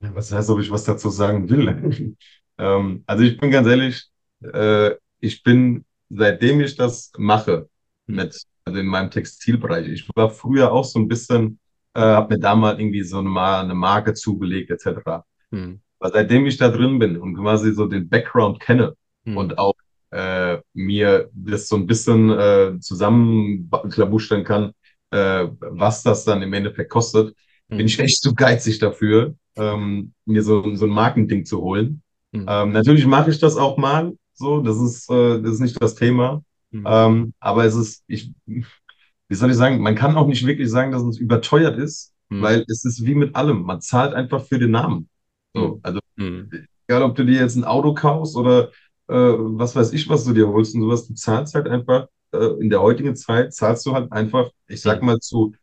Was 0.00 0.32
heißt, 0.32 0.48
ob 0.48 0.60
ich 0.60 0.70
was 0.70 0.84
dazu 0.84 1.10
sagen 1.10 1.50
will? 1.50 2.16
ähm, 2.58 3.02
also 3.06 3.24
ich 3.24 3.38
bin 3.38 3.50
ganz 3.50 3.66
ehrlich, 3.68 4.06
äh, 4.40 4.92
ich 5.20 5.42
bin, 5.42 5.84
seitdem 6.08 6.60
ich 6.60 6.76
das 6.76 7.12
mache, 7.18 7.68
mit 8.06 8.40
also 8.66 8.80
in 8.80 8.86
meinem 8.86 9.10
Textilbereich. 9.10 9.88
Ich 9.88 10.08
war 10.14 10.30
früher 10.30 10.72
auch 10.72 10.84
so 10.84 10.98
ein 10.98 11.08
bisschen, 11.08 11.58
äh, 11.94 12.00
habe 12.00 12.34
mir 12.34 12.40
da 12.40 12.54
mal 12.54 12.78
irgendwie 12.78 13.02
so 13.02 13.18
eine, 13.18 13.40
eine 13.40 13.74
Marke 13.74 14.12
zugelegt 14.12 14.70
etc. 14.70 15.24
Hm. 15.52 15.80
Aber 15.98 16.10
seitdem 16.12 16.46
ich 16.46 16.58
da 16.58 16.68
drin 16.68 16.98
bin 16.98 17.16
und 17.16 17.36
quasi 17.36 17.72
so 17.72 17.86
den 17.86 18.08
Background 18.08 18.60
kenne 18.60 18.94
hm. 19.24 19.36
und 19.36 19.58
auch 19.58 19.74
äh, 20.10 20.58
mir 20.74 21.30
das 21.32 21.68
so 21.68 21.76
ein 21.76 21.86
bisschen 21.86 22.30
äh, 22.30 22.78
zusammenklabustern 22.80 24.44
kann, 24.44 24.72
äh, 25.10 25.46
was 25.60 26.02
das 26.02 26.24
dann 26.24 26.42
im 26.42 26.52
Endeffekt 26.52 26.90
kostet, 26.90 27.34
bin 27.68 27.86
ich 27.86 27.98
echt 27.98 28.22
zu 28.22 28.32
geizig 28.34 28.78
dafür, 28.78 29.34
ähm, 29.56 30.12
mir 30.24 30.42
so, 30.42 30.74
so 30.76 30.86
ein 30.86 30.90
Markending 30.90 31.44
zu 31.44 31.60
holen. 31.60 32.02
Mhm. 32.30 32.46
Ähm, 32.48 32.72
natürlich 32.72 33.06
mache 33.06 33.30
ich 33.30 33.40
das 33.40 33.56
auch 33.56 33.76
mal, 33.76 34.12
so, 34.34 34.60
das 34.60 34.76
ist, 34.76 35.10
äh, 35.10 35.40
das 35.42 35.54
ist 35.54 35.60
nicht 35.60 35.82
das 35.82 35.94
Thema. 35.96 36.44
Mhm. 36.70 36.84
Ähm, 36.86 37.34
aber 37.40 37.64
es 37.64 37.74
ist, 37.74 38.04
ich, 38.06 38.32
wie 38.44 39.34
soll 39.34 39.50
ich 39.50 39.56
sagen, 39.56 39.80
man 39.80 39.94
kann 39.94 40.16
auch 40.16 40.26
nicht 40.26 40.46
wirklich 40.46 40.70
sagen, 40.70 40.92
dass 40.92 41.02
es 41.02 41.18
überteuert 41.18 41.78
ist, 41.78 42.12
mhm. 42.28 42.42
weil 42.42 42.64
es 42.68 42.84
ist 42.84 43.04
wie 43.04 43.14
mit 43.14 43.34
allem. 43.34 43.62
Man 43.62 43.80
zahlt 43.80 44.14
einfach 44.14 44.44
für 44.44 44.58
den 44.58 44.72
Namen. 44.72 45.08
So, 45.54 45.74
hm. 45.74 45.80
also, 45.82 46.00
hm. 46.18 46.50
egal 46.86 47.02
ob 47.02 47.16
du 47.16 47.24
dir 47.24 47.40
jetzt 47.40 47.56
ein 47.56 47.64
Auto 47.64 47.94
kaufst 47.94 48.36
oder 48.36 48.68
äh, 49.08 49.14
was 49.14 49.74
weiß 49.74 49.92
ich, 49.92 50.08
was 50.08 50.24
du 50.24 50.34
dir 50.34 50.48
holst 50.48 50.74
und 50.74 50.82
sowas, 50.82 51.08
du 51.08 51.14
zahlst 51.14 51.54
halt 51.54 51.66
einfach, 51.66 52.08
äh, 52.32 52.60
in 52.60 52.68
der 52.68 52.82
heutigen 52.82 53.16
Zeit 53.16 53.54
zahlst 53.54 53.86
du 53.86 53.92
halt 53.92 54.12
einfach, 54.12 54.50
ich 54.68 54.82
sag 54.82 55.00
hm. 55.00 55.06
mal, 55.06 55.18
zu, 55.18 55.54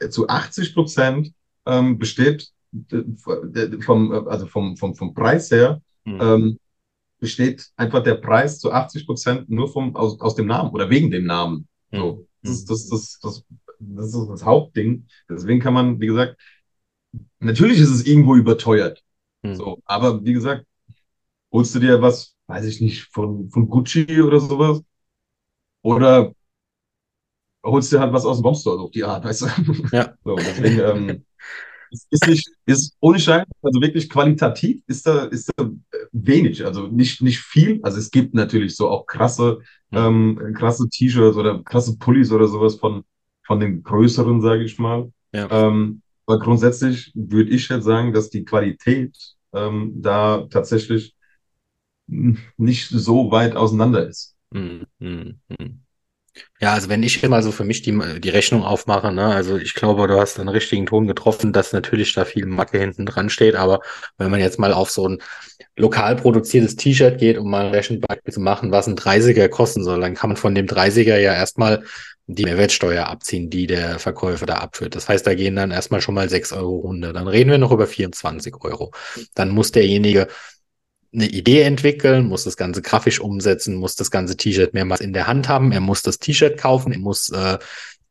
äh, 0.00 0.10
zu 0.10 0.28
80 0.28 0.74
Prozent 0.74 1.32
ähm, 1.66 1.98
besteht 1.98 2.52
vom, 3.80 4.12
also 4.28 4.46
vom, 4.46 4.76
vom, 4.76 4.94
vom 4.94 5.14
Preis 5.14 5.50
her, 5.50 5.80
mhm. 6.04 6.20
ähm, 6.20 6.58
besteht 7.18 7.68
einfach 7.76 8.02
der 8.02 8.14
Preis 8.14 8.58
zu 8.58 8.72
80 8.72 9.06
Prozent 9.06 9.50
nur 9.50 9.68
vom, 9.68 9.96
aus, 9.96 10.20
aus 10.20 10.34
dem 10.34 10.46
Namen 10.46 10.70
oder 10.70 10.90
wegen 10.90 11.10
dem 11.10 11.24
Namen. 11.24 11.68
So, 11.92 12.26
das, 12.42 12.52
ist, 12.52 12.70
das, 12.70 12.88
das, 12.88 13.18
das, 13.20 13.44
das 13.78 14.14
ist 14.14 14.28
das 14.28 14.44
Hauptding. 14.44 15.06
Deswegen 15.28 15.60
kann 15.60 15.74
man, 15.74 16.00
wie 16.00 16.06
gesagt, 16.06 16.36
natürlich 17.40 17.80
ist 17.80 17.90
es 17.90 18.06
irgendwo 18.06 18.36
überteuert. 18.36 19.02
Mhm. 19.42 19.54
So, 19.54 19.78
aber 19.84 20.24
wie 20.24 20.32
gesagt, 20.32 20.66
holst 21.52 21.74
du 21.74 21.80
dir 21.80 22.00
was, 22.02 22.34
weiß 22.46 22.64
ich 22.66 22.80
nicht, 22.80 23.04
von, 23.12 23.50
von 23.50 23.68
Gucci 23.68 24.22
oder 24.22 24.40
sowas? 24.40 24.82
Oder 25.82 26.32
holst 27.64 27.92
du 27.92 27.96
dir 27.96 28.00
halt 28.02 28.12
was 28.12 28.24
aus 28.24 28.38
dem 28.38 28.42
Bombstore, 28.42 28.80
auf 28.82 28.90
die 28.90 29.04
Art, 29.04 29.24
weißt 29.24 29.42
du? 29.42 29.46
Ja. 29.92 30.14
So, 30.24 30.36
deswegen, 30.36 30.80
ähm, 30.80 31.24
ist 31.90 32.26
nicht, 32.26 32.48
ist 32.66 32.96
ohne 33.00 33.18
Schein, 33.18 33.44
also 33.62 33.80
wirklich 33.80 34.08
qualitativ 34.08 34.82
ist 34.86 35.06
da, 35.06 35.24
ist 35.24 35.50
da 35.56 35.70
wenig, 36.12 36.64
also 36.64 36.88
nicht, 36.88 37.22
nicht 37.22 37.40
viel. 37.40 37.80
Also 37.82 37.98
es 37.98 38.10
gibt 38.10 38.34
natürlich 38.34 38.76
so 38.76 38.88
auch 38.88 39.06
krasse, 39.06 39.58
mhm. 39.90 39.98
ähm, 39.98 40.54
krasse 40.54 40.88
T-Shirts 40.88 41.36
oder 41.36 41.62
krasse 41.62 41.96
Pullis 41.98 42.32
oder 42.32 42.48
sowas 42.48 42.76
von, 42.76 43.04
von 43.46 43.60
den 43.60 43.82
größeren, 43.82 44.40
sage 44.40 44.64
ich 44.64 44.78
mal. 44.78 45.10
Ja. 45.32 45.48
Ähm, 45.50 46.02
aber 46.26 46.38
grundsätzlich 46.38 47.12
würde 47.14 47.50
ich 47.50 47.68
jetzt 47.68 47.84
sagen, 47.84 48.12
dass 48.12 48.30
die 48.30 48.44
Qualität 48.44 49.16
ähm, 49.54 49.94
da 49.96 50.46
tatsächlich 50.50 51.14
nicht 52.06 52.88
so 52.88 53.30
weit 53.30 53.56
auseinander 53.56 54.06
ist. 54.08 54.36
Mhm. 54.50 54.86
Mhm. 54.98 55.40
Ja, 56.60 56.74
also 56.74 56.88
wenn 56.88 57.02
ich 57.02 57.22
mal 57.28 57.42
so 57.42 57.52
für 57.52 57.64
mich 57.64 57.82
die, 57.82 57.96
die 58.20 58.28
Rechnung 58.28 58.64
aufmache, 58.64 59.12
ne, 59.12 59.26
also 59.26 59.56
ich 59.56 59.74
glaube, 59.74 60.06
du 60.08 60.18
hast 60.18 60.38
einen 60.38 60.48
richtigen 60.48 60.86
Ton 60.86 61.06
getroffen, 61.06 61.52
dass 61.52 61.72
natürlich 61.72 62.12
da 62.14 62.24
viel 62.24 62.46
Macke 62.46 62.78
hinten 62.78 63.06
dran 63.06 63.30
steht, 63.30 63.54
aber 63.54 63.80
wenn 64.16 64.30
man 64.30 64.40
jetzt 64.40 64.58
mal 64.58 64.72
auf 64.72 64.90
so 64.90 65.08
ein 65.08 65.18
lokal 65.76 66.16
produziertes 66.16 66.76
T-Shirt 66.76 67.18
geht, 67.18 67.38
um 67.38 67.50
mal 67.50 67.66
ein 67.66 67.74
Rechenbeispiel 67.74 68.32
zu 68.32 68.40
machen, 68.40 68.72
was 68.72 68.88
ein 68.88 68.96
30er 68.96 69.48
kosten 69.48 69.84
soll, 69.84 70.00
dann 70.00 70.14
kann 70.14 70.30
man 70.30 70.36
von 70.36 70.54
dem 70.54 70.66
30er 70.66 71.16
ja 71.18 71.32
erstmal 71.32 71.84
die 72.26 72.44
Mehrwertsteuer 72.44 73.06
abziehen, 73.06 73.48
die 73.48 73.66
der 73.66 73.98
Verkäufer 73.98 74.44
da 74.44 74.56
abführt. 74.56 74.94
Das 74.94 75.08
heißt, 75.08 75.26
da 75.26 75.34
gehen 75.34 75.56
dann 75.56 75.70
erstmal 75.70 76.02
schon 76.02 76.14
mal 76.14 76.28
6 76.28 76.52
Euro 76.52 76.76
runter. 76.76 77.14
Dann 77.14 77.26
reden 77.26 77.50
wir 77.50 77.56
noch 77.56 77.72
über 77.72 77.86
24 77.86 78.54
Euro. 78.60 78.92
Dann 79.34 79.48
muss 79.48 79.72
derjenige 79.72 80.28
eine 81.12 81.26
Idee 81.26 81.62
entwickeln, 81.62 82.26
muss 82.26 82.44
das 82.44 82.56
Ganze 82.56 82.82
grafisch 82.82 83.20
umsetzen, 83.20 83.76
muss 83.76 83.96
das 83.96 84.10
ganze 84.10 84.36
T-Shirt 84.36 84.74
mehrmals 84.74 85.00
in 85.00 85.12
der 85.12 85.26
Hand 85.26 85.48
haben, 85.48 85.72
er 85.72 85.80
muss 85.80 86.02
das 86.02 86.18
T-Shirt 86.18 86.58
kaufen, 86.58 86.92
er 86.92 86.98
muss 86.98 87.30
äh, 87.30 87.58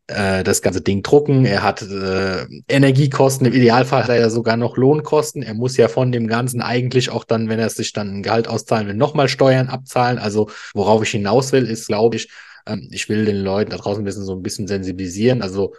äh, 0.08 0.44
das 0.44 0.62
ganze 0.62 0.82
Ding 0.82 1.04
drucken, 1.04 1.46
er 1.46 1.62
hat 1.62 1.84
äh, 1.84 2.46
Energiekosten, 2.68 3.46
im 3.46 3.54
Idealfall 3.54 4.04
hat 4.04 4.10
er 4.10 4.20
ja 4.20 4.30
sogar 4.30 4.58
noch 4.58 4.78
Lohnkosten, 4.78 5.44
er 5.44 5.54
muss 5.54 5.78
ja 5.78 5.90
von 5.90 6.12
dem 6.12 6.28
Ganzen 6.28 6.62
eigentlich 6.62 7.12
auch 7.12 7.24
dann, 7.24 7.50
wenn 7.50 7.60
er 7.60 7.70
sich 7.70 7.94
dann 7.94 8.16
ein 8.16 8.24
Gehalt 8.24 8.48
auszahlen 8.48 8.88
will, 8.88 8.96
nochmal 8.96 9.30
Steuern 9.30 9.68
abzahlen. 9.68 10.18
Also 10.18 10.50
worauf 10.74 11.04
ich 11.04 11.12
hinaus 11.12 11.52
will, 11.52 11.66
ist, 11.68 11.88
glaube 11.88 12.16
ich, 12.16 12.30
ähm, 12.66 12.90
ich 12.92 13.10
will 13.10 13.26
den 13.26 13.38
Leuten 13.38 13.72
da 13.72 13.78
draußen 13.78 14.02
ein 14.02 14.06
bisschen 14.06 14.26
so 14.26 14.34
ein 14.34 14.42
bisschen 14.42 14.68
sensibilisieren. 14.68 15.42
Also 15.44 15.76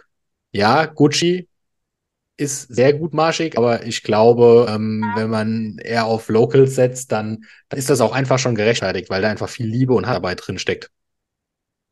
ja, 0.51 0.85
Gucci 0.85 1.48
ist 2.39 2.73
sehr 2.73 2.93
gutmarschig, 2.93 3.57
aber 3.57 3.85
ich 3.85 4.03
glaube, 4.03 4.67
ähm, 4.69 5.05
wenn 5.15 5.29
man 5.29 5.77
eher 5.83 6.05
auf 6.05 6.29
Locals 6.29 6.75
setzt, 6.75 7.11
dann, 7.11 7.43
dann 7.67 7.77
ist 7.77 7.89
das 7.89 8.01
auch 8.01 8.13
einfach 8.13 8.39
schon 8.39 8.55
gerechtfertigt, 8.55 9.09
weil 9.09 9.21
da 9.21 9.29
einfach 9.29 9.49
viel 9.49 9.67
Liebe 9.67 9.93
und 9.93 10.07
Handarbeit 10.07 10.41
drin 10.45 10.57
steckt. 10.57 10.89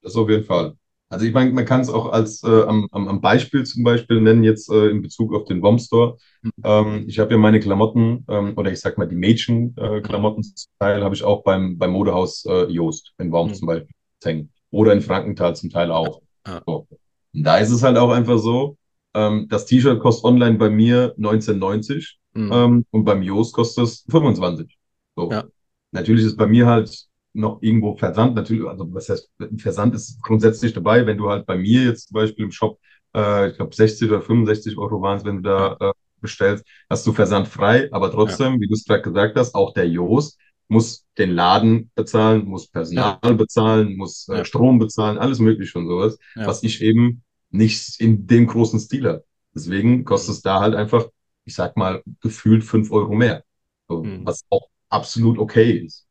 Das 0.02 0.16
auf 0.16 0.30
jeden 0.30 0.46
Fall. 0.46 0.74
Also 1.10 1.26
ich 1.26 1.34
meine, 1.34 1.52
man 1.52 1.66
kann 1.66 1.82
es 1.82 1.90
auch 1.90 2.12
als 2.12 2.44
äh, 2.44 2.64
am, 2.64 2.88
am 2.92 3.22
Beispiel 3.22 3.64
zum 3.64 3.84
Beispiel 3.84 4.20
nennen, 4.20 4.44
jetzt 4.44 4.70
äh, 4.70 4.88
in 4.88 5.02
Bezug 5.02 5.34
auf 5.34 5.46
den 5.46 5.62
Bomb-Store. 5.62 6.18
Mhm. 6.42 6.52
Ähm, 6.64 7.06
ich 7.08 7.20
habe 7.20 7.32
ja 7.32 7.38
meine 7.38 7.60
Klamotten, 7.60 8.26
ähm, 8.30 8.54
oder 8.58 8.72
ich 8.72 8.80
sag 8.80 8.98
mal 8.98 9.08
die 9.08 9.16
Mädchen-Klamotten 9.16 10.42
äh, 10.42 10.56
zum 10.56 10.72
Teil, 10.80 11.04
habe 11.04 11.16
ich 11.16 11.24
auch 11.24 11.44
beim, 11.44 11.78
beim 11.78 11.92
Modehaus 11.92 12.46
äh, 12.46 12.66
Joost 12.66 13.14
in 13.20 13.32
Worms 13.32 13.54
mhm. 13.54 13.56
zum 13.56 13.68
Beispiel 13.68 13.96
hängen. 14.24 14.52
Oder 14.70 14.94
in 14.94 15.02
Frankenthal 15.02 15.56
zum 15.56 15.70
Teil 15.70 15.92
auch. 15.92 16.22
Ja. 16.46 16.62
So. 16.66 16.88
Und 17.34 17.44
da 17.44 17.58
ist 17.58 17.72
es 17.72 17.84
halt 17.84 17.98
auch 17.98 18.12
einfach 18.12 18.38
so, 18.38 18.78
ähm, 19.18 19.48
das 19.50 19.66
T-Shirt 19.66 20.00
kostet 20.00 20.26
online 20.26 20.58
bei 20.58 20.70
mir 20.70 21.16
19,90 21.18 22.14
mhm. 22.34 22.52
ähm, 22.54 22.86
und 22.92 23.04
beim 23.04 23.24
Yoast 23.24 23.54
kostet 23.54 23.86
es 23.86 24.06
25. 24.10 24.78
So. 25.16 25.32
Ja. 25.32 25.46
Natürlich 25.92 26.26
ist 26.26 26.38
bei 26.38 26.46
mir 26.46 26.68
halt 26.68 27.06
noch 27.34 27.62
irgendwo 27.62 27.96
Versand, 27.96 28.36
natürlich, 28.36 28.68
also 28.68 28.88
was 28.94 29.10
heißt, 29.10 29.30
Versand 29.58 29.96
ist 29.96 30.22
grundsätzlich 30.22 30.74
dabei, 30.74 31.06
wenn 31.06 31.18
du 31.18 31.30
halt 31.30 31.46
bei 31.46 31.58
mir 31.58 31.84
jetzt 31.84 32.10
zum 32.10 32.16
Beispiel 32.16 32.46
im 32.46 32.52
Shop, 32.52 32.80
äh, 33.16 33.50
ich 33.50 33.56
glaube 33.58 33.76
60 33.76 34.10
oder 34.10 34.22
65 34.22 34.78
Euro 34.78 35.02
waren 35.02 35.18
es, 35.18 35.26
wenn 35.26 35.38
du 35.38 35.42
da 35.44 35.78
äh, 35.80 35.94
bestellst, 36.22 36.64
hast 36.90 37.06
du 37.06 37.14
Versand 37.14 37.48
frei, 37.48 37.90
aber 37.92 38.12
trotzdem, 38.12 38.54
ja. 38.54 38.60
wie 38.60 38.68
du 38.68 38.74
es 38.74 38.86
gerade 38.86 39.02
gesagt 39.02 39.38
hast, 39.38 39.56
auch 39.56 39.74
der 39.74 39.88
Yoast 39.88 40.40
muss 40.68 41.06
den 41.18 41.32
Laden 41.32 41.90
bezahlen, 41.96 42.46
muss 42.46 42.68
Personal 42.68 43.20
ja. 43.24 43.34
bezahlen, 43.34 43.96
muss 43.98 44.28
äh, 44.30 44.44
Strom 44.44 44.80
bezahlen, 44.80 45.18
alles 45.18 45.40
mögliche 45.40 45.78
und 45.80 45.88
sowas, 45.88 46.18
was 46.36 46.62
ich 46.64 46.82
eben 46.82 47.24
nicht 47.50 48.00
in 48.00 48.28
dem 48.28 48.48
großen 48.48 48.80
Stil 48.80 49.08
hat. 49.08 49.24
Deswegen 49.54 50.06
kostet 50.06 50.36
es 50.36 50.42
da 50.42 50.60
halt 50.60 50.76
einfach, 50.76 51.08
ich 51.46 51.56
sag 51.56 51.78
mal, 51.78 52.04
gefühlt 52.22 52.64
fünf 52.64 52.92
Euro 52.92 53.14
mehr. 53.16 53.44
So, 53.88 54.04
mhm. 54.04 54.26
Was 54.26 54.46
auch 54.50 54.70
absolut 54.90 55.40
okay 55.40 55.72
ist. 55.72 56.06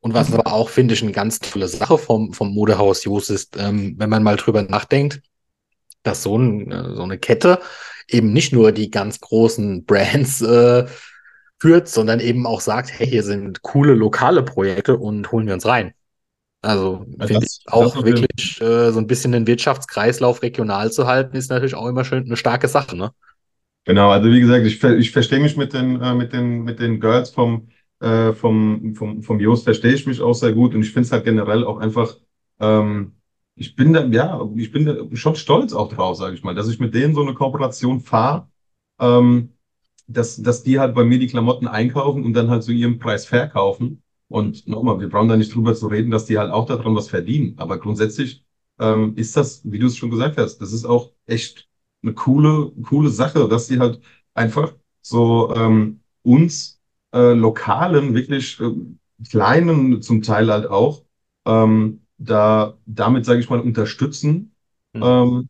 Und 0.00 0.14
was 0.14 0.32
aber 0.32 0.52
auch, 0.52 0.68
finde 0.68 0.94
ich, 0.94 1.02
eine 1.02 1.12
ganz 1.12 1.38
tolle 1.38 1.68
Sache 1.68 1.96
vom, 1.96 2.32
vom 2.32 2.52
Modehaus 2.52 3.04
Jos 3.04 3.30
ist, 3.30 3.56
ähm, 3.56 3.94
wenn 3.98 4.10
man 4.10 4.24
mal 4.24 4.36
drüber 4.36 4.62
nachdenkt, 4.62 5.22
dass 6.02 6.24
so, 6.24 6.36
ein, 6.36 6.72
äh, 6.72 6.94
so 6.96 7.02
eine 7.02 7.18
Kette 7.18 7.60
eben 8.08 8.32
nicht 8.32 8.52
nur 8.52 8.72
die 8.72 8.90
ganz 8.90 9.20
großen 9.20 9.84
Brands 9.84 10.40
äh, 10.42 10.86
führt, 11.60 11.88
sondern 11.88 12.18
eben 12.18 12.46
auch 12.46 12.60
sagt, 12.60 12.90
hey, 12.98 13.06
hier 13.06 13.22
sind 13.22 13.62
coole 13.62 13.94
lokale 13.94 14.42
Projekte 14.42 14.96
und 14.96 15.30
holen 15.30 15.46
wir 15.46 15.54
uns 15.54 15.66
rein. 15.66 15.94
Also 16.62 17.04
finde 17.18 17.44
ich 17.44 17.60
auch 17.66 18.04
wirklich 18.04 18.60
äh, 18.60 18.92
so 18.92 19.00
ein 19.00 19.08
bisschen 19.08 19.32
den 19.32 19.48
Wirtschaftskreislauf 19.48 20.42
regional 20.42 20.92
zu 20.92 21.08
halten, 21.08 21.36
ist 21.36 21.50
natürlich 21.50 21.74
auch 21.74 21.88
immer 21.88 22.04
schön 22.04 22.24
eine 22.24 22.36
starke 22.36 22.68
Sache, 22.68 22.96
ne? 22.96 23.12
Genau, 23.84 24.10
also 24.10 24.30
wie 24.30 24.40
gesagt, 24.40 24.64
ich, 24.64 24.82
ich 24.82 25.10
verstehe 25.10 25.40
mich 25.40 25.56
mit 25.56 25.72
den, 25.72 26.00
äh, 26.00 26.14
mit 26.14 26.32
den, 26.32 26.62
mit 26.62 26.78
den 26.78 27.00
Girls 27.00 27.30
vom, 27.30 27.68
äh, 27.98 28.32
vom, 28.32 28.94
vom, 28.94 29.24
vom 29.24 29.40
Jos, 29.40 29.64
verstehe 29.64 29.92
ich 29.92 30.06
mich 30.06 30.20
auch 30.20 30.34
sehr 30.34 30.52
gut 30.52 30.74
und 30.76 30.82
ich 30.82 30.92
finde 30.92 31.06
es 31.06 31.12
halt 31.12 31.24
generell 31.24 31.64
auch 31.64 31.78
einfach, 31.78 32.16
ähm, 32.60 33.16
ich 33.56 33.74
bin 33.74 33.92
da, 33.92 34.04
ja, 34.04 34.48
ich 34.56 34.70
bin 34.70 34.86
da 34.86 34.94
schon 35.14 35.34
stolz 35.34 35.72
auch 35.72 35.92
drauf, 35.92 36.16
sage 36.16 36.36
ich 36.36 36.44
mal, 36.44 36.54
dass 36.54 36.68
ich 36.68 36.78
mit 36.78 36.94
denen 36.94 37.14
so 37.14 37.22
eine 37.22 37.34
Kooperation 37.34 38.00
fahre, 38.00 38.48
ähm, 39.00 39.54
dass, 40.06 40.36
dass 40.40 40.62
die 40.62 40.78
halt 40.78 40.94
bei 40.94 41.02
mir 41.02 41.18
die 41.18 41.26
Klamotten 41.26 41.66
einkaufen 41.66 42.24
und 42.24 42.34
dann 42.34 42.50
halt 42.50 42.62
zu 42.62 42.70
ihrem 42.70 43.00
Preis 43.00 43.26
verkaufen 43.26 44.01
und 44.32 44.66
nochmal, 44.66 45.00
wir 45.00 45.08
brauchen 45.08 45.28
da 45.28 45.36
nicht 45.36 45.54
drüber 45.54 45.74
zu 45.74 45.86
reden, 45.88 46.10
dass 46.10 46.26
die 46.26 46.38
halt 46.38 46.50
auch 46.50 46.66
daran 46.66 46.96
was 46.96 47.08
verdienen. 47.08 47.54
Aber 47.58 47.78
grundsätzlich 47.78 48.44
ähm, 48.80 49.14
ist 49.16 49.36
das, 49.36 49.62
wie 49.64 49.78
du 49.78 49.86
es 49.86 49.96
schon 49.96 50.10
gesagt 50.10 50.38
hast, 50.38 50.58
das 50.58 50.72
ist 50.72 50.84
auch 50.84 51.12
echt 51.26 51.68
eine 52.02 52.14
coole, 52.14 52.72
coole 52.82 53.10
Sache, 53.10 53.48
dass 53.48 53.68
die 53.68 53.78
halt 53.78 54.00
einfach 54.34 54.74
so 55.02 55.54
ähm, 55.54 56.00
uns 56.22 56.80
äh, 57.12 57.32
lokalen, 57.34 58.14
wirklich 58.14 58.60
äh, 58.60 58.70
kleinen 59.28 60.02
zum 60.02 60.22
Teil 60.22 60.50
halt 60.50 60.66
auch, 60.66 61.04
ähm, 61.46 62.02
da 62.18 62.78
damit, 62.86 63.24
sage 63.24 63.40
ich 63.40 63.50
mal, 63.50 63.60
unterstützen, 63.60 64.54
mhm. 64.92 65.02
ähm, 65.02 65.48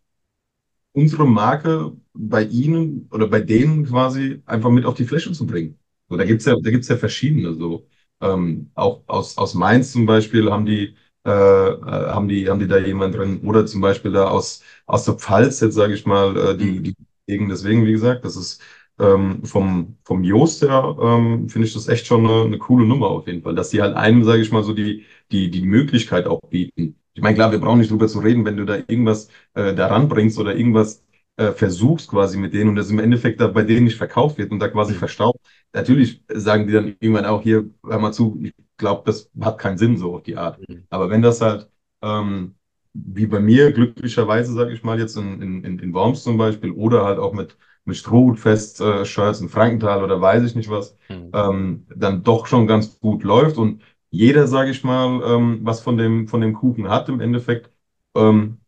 unsere 0.92 1.26
Marke 1.26 1.92
bei 2.14 2.44
ihnen 2.44 3.08
oder 3.10 3.26
bei 3.28 3.40
denen 3.40 3.86
quasi 3.86 4.42
einfach 4.46 4.70
mit 4.70 4.84
auf 4.84 4.94
die 4.94 5.04
Fläche 5.04 5.32
zu 5.32 5.46
bringen. 5.46 5.78
So, 6.08 6.16
da 6.16 6.24
gibt's 6.24 6.44
ja, 6.44 6.56
da 6.60 6.70
gibt's 6.70 6.88
ja 6.88 6.96
verschiedene 6.96 7.54
so. 7.54 7.86
Ähm, 8.22 8.70
auch 8.74 9.02
aus, 9.06 9.36
aus 9.38 9.54
Mainz 9.54 9.92
zum 9.92 10.06
Beispiel 10.06 10.50
haben 10.50 10.66
die, 10.66 10.96
äh, 11.26 11.30
äh 11.30 11.80
haben 12.10 12.28
die, 12.28 12.48
haben 12.48 12.60
die 12.60 12.68
da 12.68 12.78
jemand 12.78 13.14
drin. 13.14 13.40
Oder 13.44 13.66
zum 13.66 13.80
Beispiel 13.80 14.12
da 14.12 14.28
aus, 14.28 14.62
aus 14.86 15.04
der 15.04 15.14
Pfalz, 15.14 15.60
jetzt 15.60 15.74
sage 15.74 15.94
ich 15.94 16.06
mal, 16.06 16.36
äh, 16.36 16.56
die, 16.56 16.72
mhm. 16.72 16.82
die 16.84 16.96
Gegend. 17.26 17.50
Deswegen, 17.50 17.86
wie 17.86 17.92
gesagt, 17.92 18.24
das 18.24 18.36
ist 18.36 18.62
ähm, 18.98 19.44
vom, 19.44 19.96
vom 20.04 20.24
Joost 20.24 20.62
her, 20.62 20.96
ähm, 21.00 21.48
finde 21.48 21.66
ich 21.68 21.74
das 21.74 21.88
echt 21.88 22.06
schon 22.06 22.26
eine, 22.26 22.44
eine 22.44 22.58
coole 22.58 22.86
Nummer 22.86 23.08
auf 23.08 23.26
jeden 23.26 23.42
Fall, 23.42 23.54
dass 23.54 23.70
die 23.70 23.82
halt 23.82 23.96
einem, 23.96 24.24
sage 24.24 24.42
ich 24.42 24.52
mal, 24.52 24.62
so 24.64 24.74
die, 24.74 25.04
die, 25.30 25.50
die 25.50 25.62
Möglichkeit 25.62 26.26
auch 26.26 26.40
bieten. 26.50 26.96
Ich 27.14 27.22
meine, 27.22 27.34
klar, 27.34 27.52
wir 27.52 27.58
brauchen 27.58 27.78
nicht 27.78 27.90
drüber 27.90 28.08
zu 28.08 28.20
reden, 28.20 28.44
wenn 28.44 28.56
du 28.56 28.64
da 28.64 28.76
irgendwas 28.76 29.28
äh, 29.54 29.74
da 29.74 29.88
ranbringst 29.88 30.38
oder 30.38 30.56
irgendwas 30.56 31.04
äh, 31.36 31.52
versuchst 31.52 32.10
quasi 32.10 32.38
mit 32.38 32.54
denen 32.54 32.70
und 32.70 32.76
das 32.76 32.90
im 32.90 32.98
Endeffekt 32.98 33.40
da 33.40 33.48
bei 33.48 33.62
denen 33.62 33.84
nicht 33.84 33.96
verkauft 33.96 34.38
wird 34.38 34.50
und 34.50 34.58
da 34.58 34.68
quasi 34.68 34.92
mhm. 34.94 34.98
verstaubt, 34.98 35.40
natürlich 35.72 36.22
sagen 36.28 36.66
die 36.66 36.72
dann 36.72 36.96
irgendwann 37.00 37.26
auch 37.26 37.42
hier, 37.42 37.70
hör 37.84 37.98
mal 37.98 38.12
zu, 38.12 38.38
ich 38.42 38.54
glaube, 38.76 39.02
das 39.06 39.30
hat 39.40 39.58
keinen 39.58 39.78
Sinn 39.78 39.96
so 39.96 40.14
auf 40.14 40.22
die 40.22 40.36
Art. 40.36 40.58
Mhm. 40.68 40.84
Aber 40.90 41.10
wenn 41.10 41.22
das 41.22 41.40
halt 41.40 41.68
ähm, 42.02 42.54
wie 42.94 43.26
bei 43.26 43.40
mir 43.40 43.72
glücklicherweise, 43.72 44.52
sage 44.52 44.72
ich 44.72 44.82
mal, 44.82 44.98
jetzt 44.98 45.16
in, 45.16 45.40
in, 45.40 45.78
in 45.78 45.94
Worms 45.94 46.22
zum 46.22 46.36
Beispiel 46.36 46.70
oder 46.72 47.04
halt 47.04 47.18
auch 47.18 47.32
mit, 47.32 47.56
mit 47.84 47.96
Strohhutfest-Shirts 47.96 49.40
in 49.40 49.48
Frankenthal 49.48 50.04
oder 50.04 50.20
weiß 50.20 50.44
ich 50.44 50.54
nicht 50.54 50.70
was, 50.70 50.96
mhm. 51.08 51.30
ähm, 51.32 51.86
dann 51.94 52.22
doch 52.22 52.46
schon 52.46 52.66
ganz 52.66 53.00
gut 53.00 53.22
läuft 53.24 53.56
und 53.56 53.82
jeder, 54.10 54.46
sage 54.46 54.70
ich 54.70 54.84
mal, 54.84 55.22
ähm, 55.24 55.60
was 55.62 55.80
von 55.80 55.96
dem, 55.96 56.28
von 56.28 56.42
dem 56.42 56.52
Kuchen 56.52 56.88
hat 56.88 57.08
im 57.08 57.20
Endeffekt, 57.20 57.70
ähm, 58.14 58.58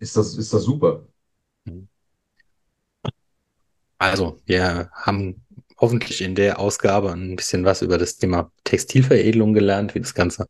ist, 0.00 0.16
das, 0.16 0.36
ist 0.36 0.52
das 0.52 0.64
super. 0.64 1.06
Also, 4.02 4.40
wir 4.46 4.90
haben 4.94 5.44
hoffentlich 5.78 6.22
in 6.22 6.34
der 6.34 6.58
Ausgabe 6.58 7.12
ein 7.12 7.36
bisschen 7.36 7.64
was 7.64 7.82
über 7.82 7.98
das 7.98 8.16
Thema 8.16 8.50
Textilveredelung 8.64 9.54
gelernt, 9.54 9.94
wie 9.94 10.00
das 10.00 10.12
Ganze 10.12 10.48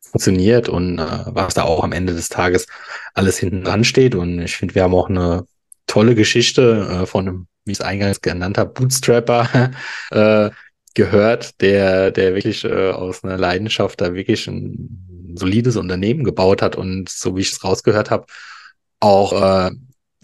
funktioniert 0.00 0.68
und 0.68 1.00
äh, 1.00 1.24
was 1.26 1.54
da 1.54 1.64
auch 1.64 1.82
am 1.82 1.90
Ende 1.90 2.14
des 2.14 2.28
Tages 2.28 2.68
alles 3.14 3.36
hinten 3.36 3.64
dran 3.64 3.82
steht. 3.82 4.14
Und 4.14 4.40
ich 4.40 4.56
finde, 4.56 4.76
wir 4.76 4.84
haben 4.84 4.94
auch 4.94 5.08
eine 5.08 5.44
tolle 5.88 6.14
Geschichte 6.14 7.02
äh, 7.02 7.06
von 7.06 7.26
einem, 7.26 7.46
wie 7.64 7.72
ich 7.72 7.80
es 7.80 7.84
eingangs 7.84 8.20
genannt 8.20 8.58
habe, 8.58 8.72
Bootstrapper 8.72 9.72
äh, 10.12 10.50
gehört, 10.94 11.60
der, 11.62 12.12
der 12.12 12.36
wirklich 12.36 12.64
äh, 12.64 12.90
aus 12.90 13.24
einer 13.24 13.38
Leidenschaft 13.38 14.00
da 14.00 14.14
wirklich 14.14 14.46
ein 14.46 15.34
solides 15.34 15.74
Unternehmen 15.74 16.22
gebaut 16.22 16.62
hat 16.62 16.76
und 16.76 17.08
so 17.08 17.34
wie 17.36 17.40
ich 17.40 17.50
es 17.50 17.64
rausgehört 17.64 18.12
habe, 18.12 18.26
auch 19.00 19.32
äh, 19.32 19.72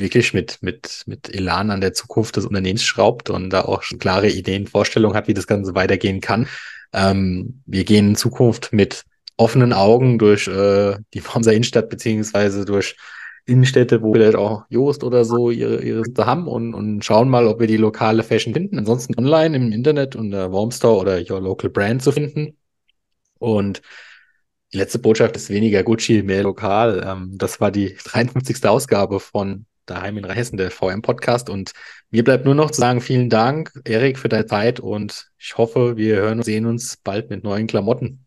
wirklich 0.00 0.34
mit, 0.34 0.58
mit, 0.62 1.02
mit 1.06 1.34
Elan 1.34 1.70
an 1.70 1.80
der 1.80 1.92
Zukunft 1.92 2.36
des 2.36 2.46
Unternehmens 2.46 2.84
schraubt 2.84 3.30
und 3.30 3.50
da 3.50 3.62
auch 3.62 3.82
schon 3.82 3.98
klare 3.98 4.28
Ideen, 4.28 4.66
Vorstellungen 4.66 5.14
hat, 5.14 5.28
wie 5.28 5.34
das 5.34 5.46
Ganze 5.46 5.74
weitergehen 5.74 6.20
kann. 6.20 6.48
Ähm, 6.92 7.62
wir 7.66 7.84
gehen 7.84 8.08
in 8.10 8.16
Zukunft 8.16 8.72
mit 8.72 9.04
offenen 9.36 9.72
Augen 9.72 10.18
durch 10.18 10.48
äh, 10.48 10.96
die 11.14 11.24
Wormser 11.24 11.52
Innenstadt 11.52 11.88
beziehungsweise 11.88 12.64
durch 12.64 12.96
Innenstädte, 13.46 14.02
wo 14.02 14.12
vielleicht 14.12 14.36
auch 14.36 14.64
Joost 14.68 15.02
oder 15.02 15.24
so 15.24 15.50
ihre, 15.50 15.82
ihre 15.82 16.04
haben 16.18 16.46
und, 16.46 16.74
und 16.74 17.04
schauen 17.04 17.28
mal, 17.28 17.46
ob 17.46 17.58
wir 17.58 17.66
die 17.66 17.78
lokale 17.78 18.22
Fashion 18.22 18.52
finden. 18.52 18.78
Ansonsten 18.78 19.18
online 19.18 19.56
im 19.56 19.72
Internet 19.72 20.14
unter 20.14 20.52
Wormstore 20.52 21.00
oder 21.00 21.18
Your 21.18 21.40
Local 21.40 21.70
Brand 21.70 22.02
zu 22.02 22.12
finden. 22.12 22.56
Und 23.38 23.82
die 24.72 24.76
letzte 24.76 24.98
Botschaft 24.98 25.34
ist 25.36 25.50
weniger 25.50 25.82
Gucci, 25.82 26.22
mehr 26.22 26.42
lokal. 26.42 27.04
Ähm, 27.04 27.32
das 27.36 27.60
war 27.60 27.70
die 27.70 27.94
53. 27.94 28.64
Ausgabe 28.66 29.18
von 29.18 29.66
Daheim 29.90 30.16
in 30.16 30.30
Hessen, 30.30 30.56
der 30.56 30.70
VM-Podcast. 30.70 31.50
Und 31.50 31.72
mir 32.10 32.24
bleibt 32.24 32.44
nur 32.44 32.54
noch 32.54 32.70
zu 32.70 32.80
sagen, 32.80 33.00
vielen 33.00 33.28
Dank, 33.28 33.72
Erik, 33.84 34.18
für 34.18 34.28
deine 34.28 34.46
Zeit 34.46 34.80
und 34.80 35.30
ich 35.38 35.56
hoffe, 35.58 35.96
wir 35.96 36.16
hören 36.16 36.38
und 36.38 36.44
sehen 36.44 36.66
uns 36.66 36.96
bald 36.96 37.30
mit 37.30 37.44
neuen 37.44 37.66
Klamotten. 37.66 38.24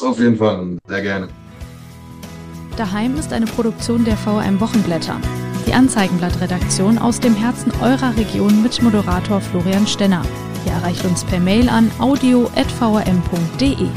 Auf 0.00 0.18
jeden 0.18 0.36
Fall, 0.36 0.78
sehr 0.86 1.02
gerne. 1.02 1.28
Daheim 2.76 3.16
ist 3.16 3.32
eine 3.32 3.46
Produktion 3.46 4.04
der 4.04 4.16
VM 4.16 4.60
Wochenblätter. 4.60 5.20
Die 5.66 5.72
Anzeigenblattredaktion 5.72 6.98
aus 6.98 7.18
dem 7.18 7.34
Herzen 7.34 7.72
eurer 7.82 8.16
Region 8.16 8.62
mit 8.62 8.80
Moderator 8.82 9.40
Florian 9.40 9.86
Stenner. 9.86 10.22
Ihr 10.64 10.72
erreicht 10.72 11.04
uns 11.04 11.24
per 11.24 11.40
Mail 11.40 11.68
an 11.68 11.90
audio.vm.de. 11.98 13.88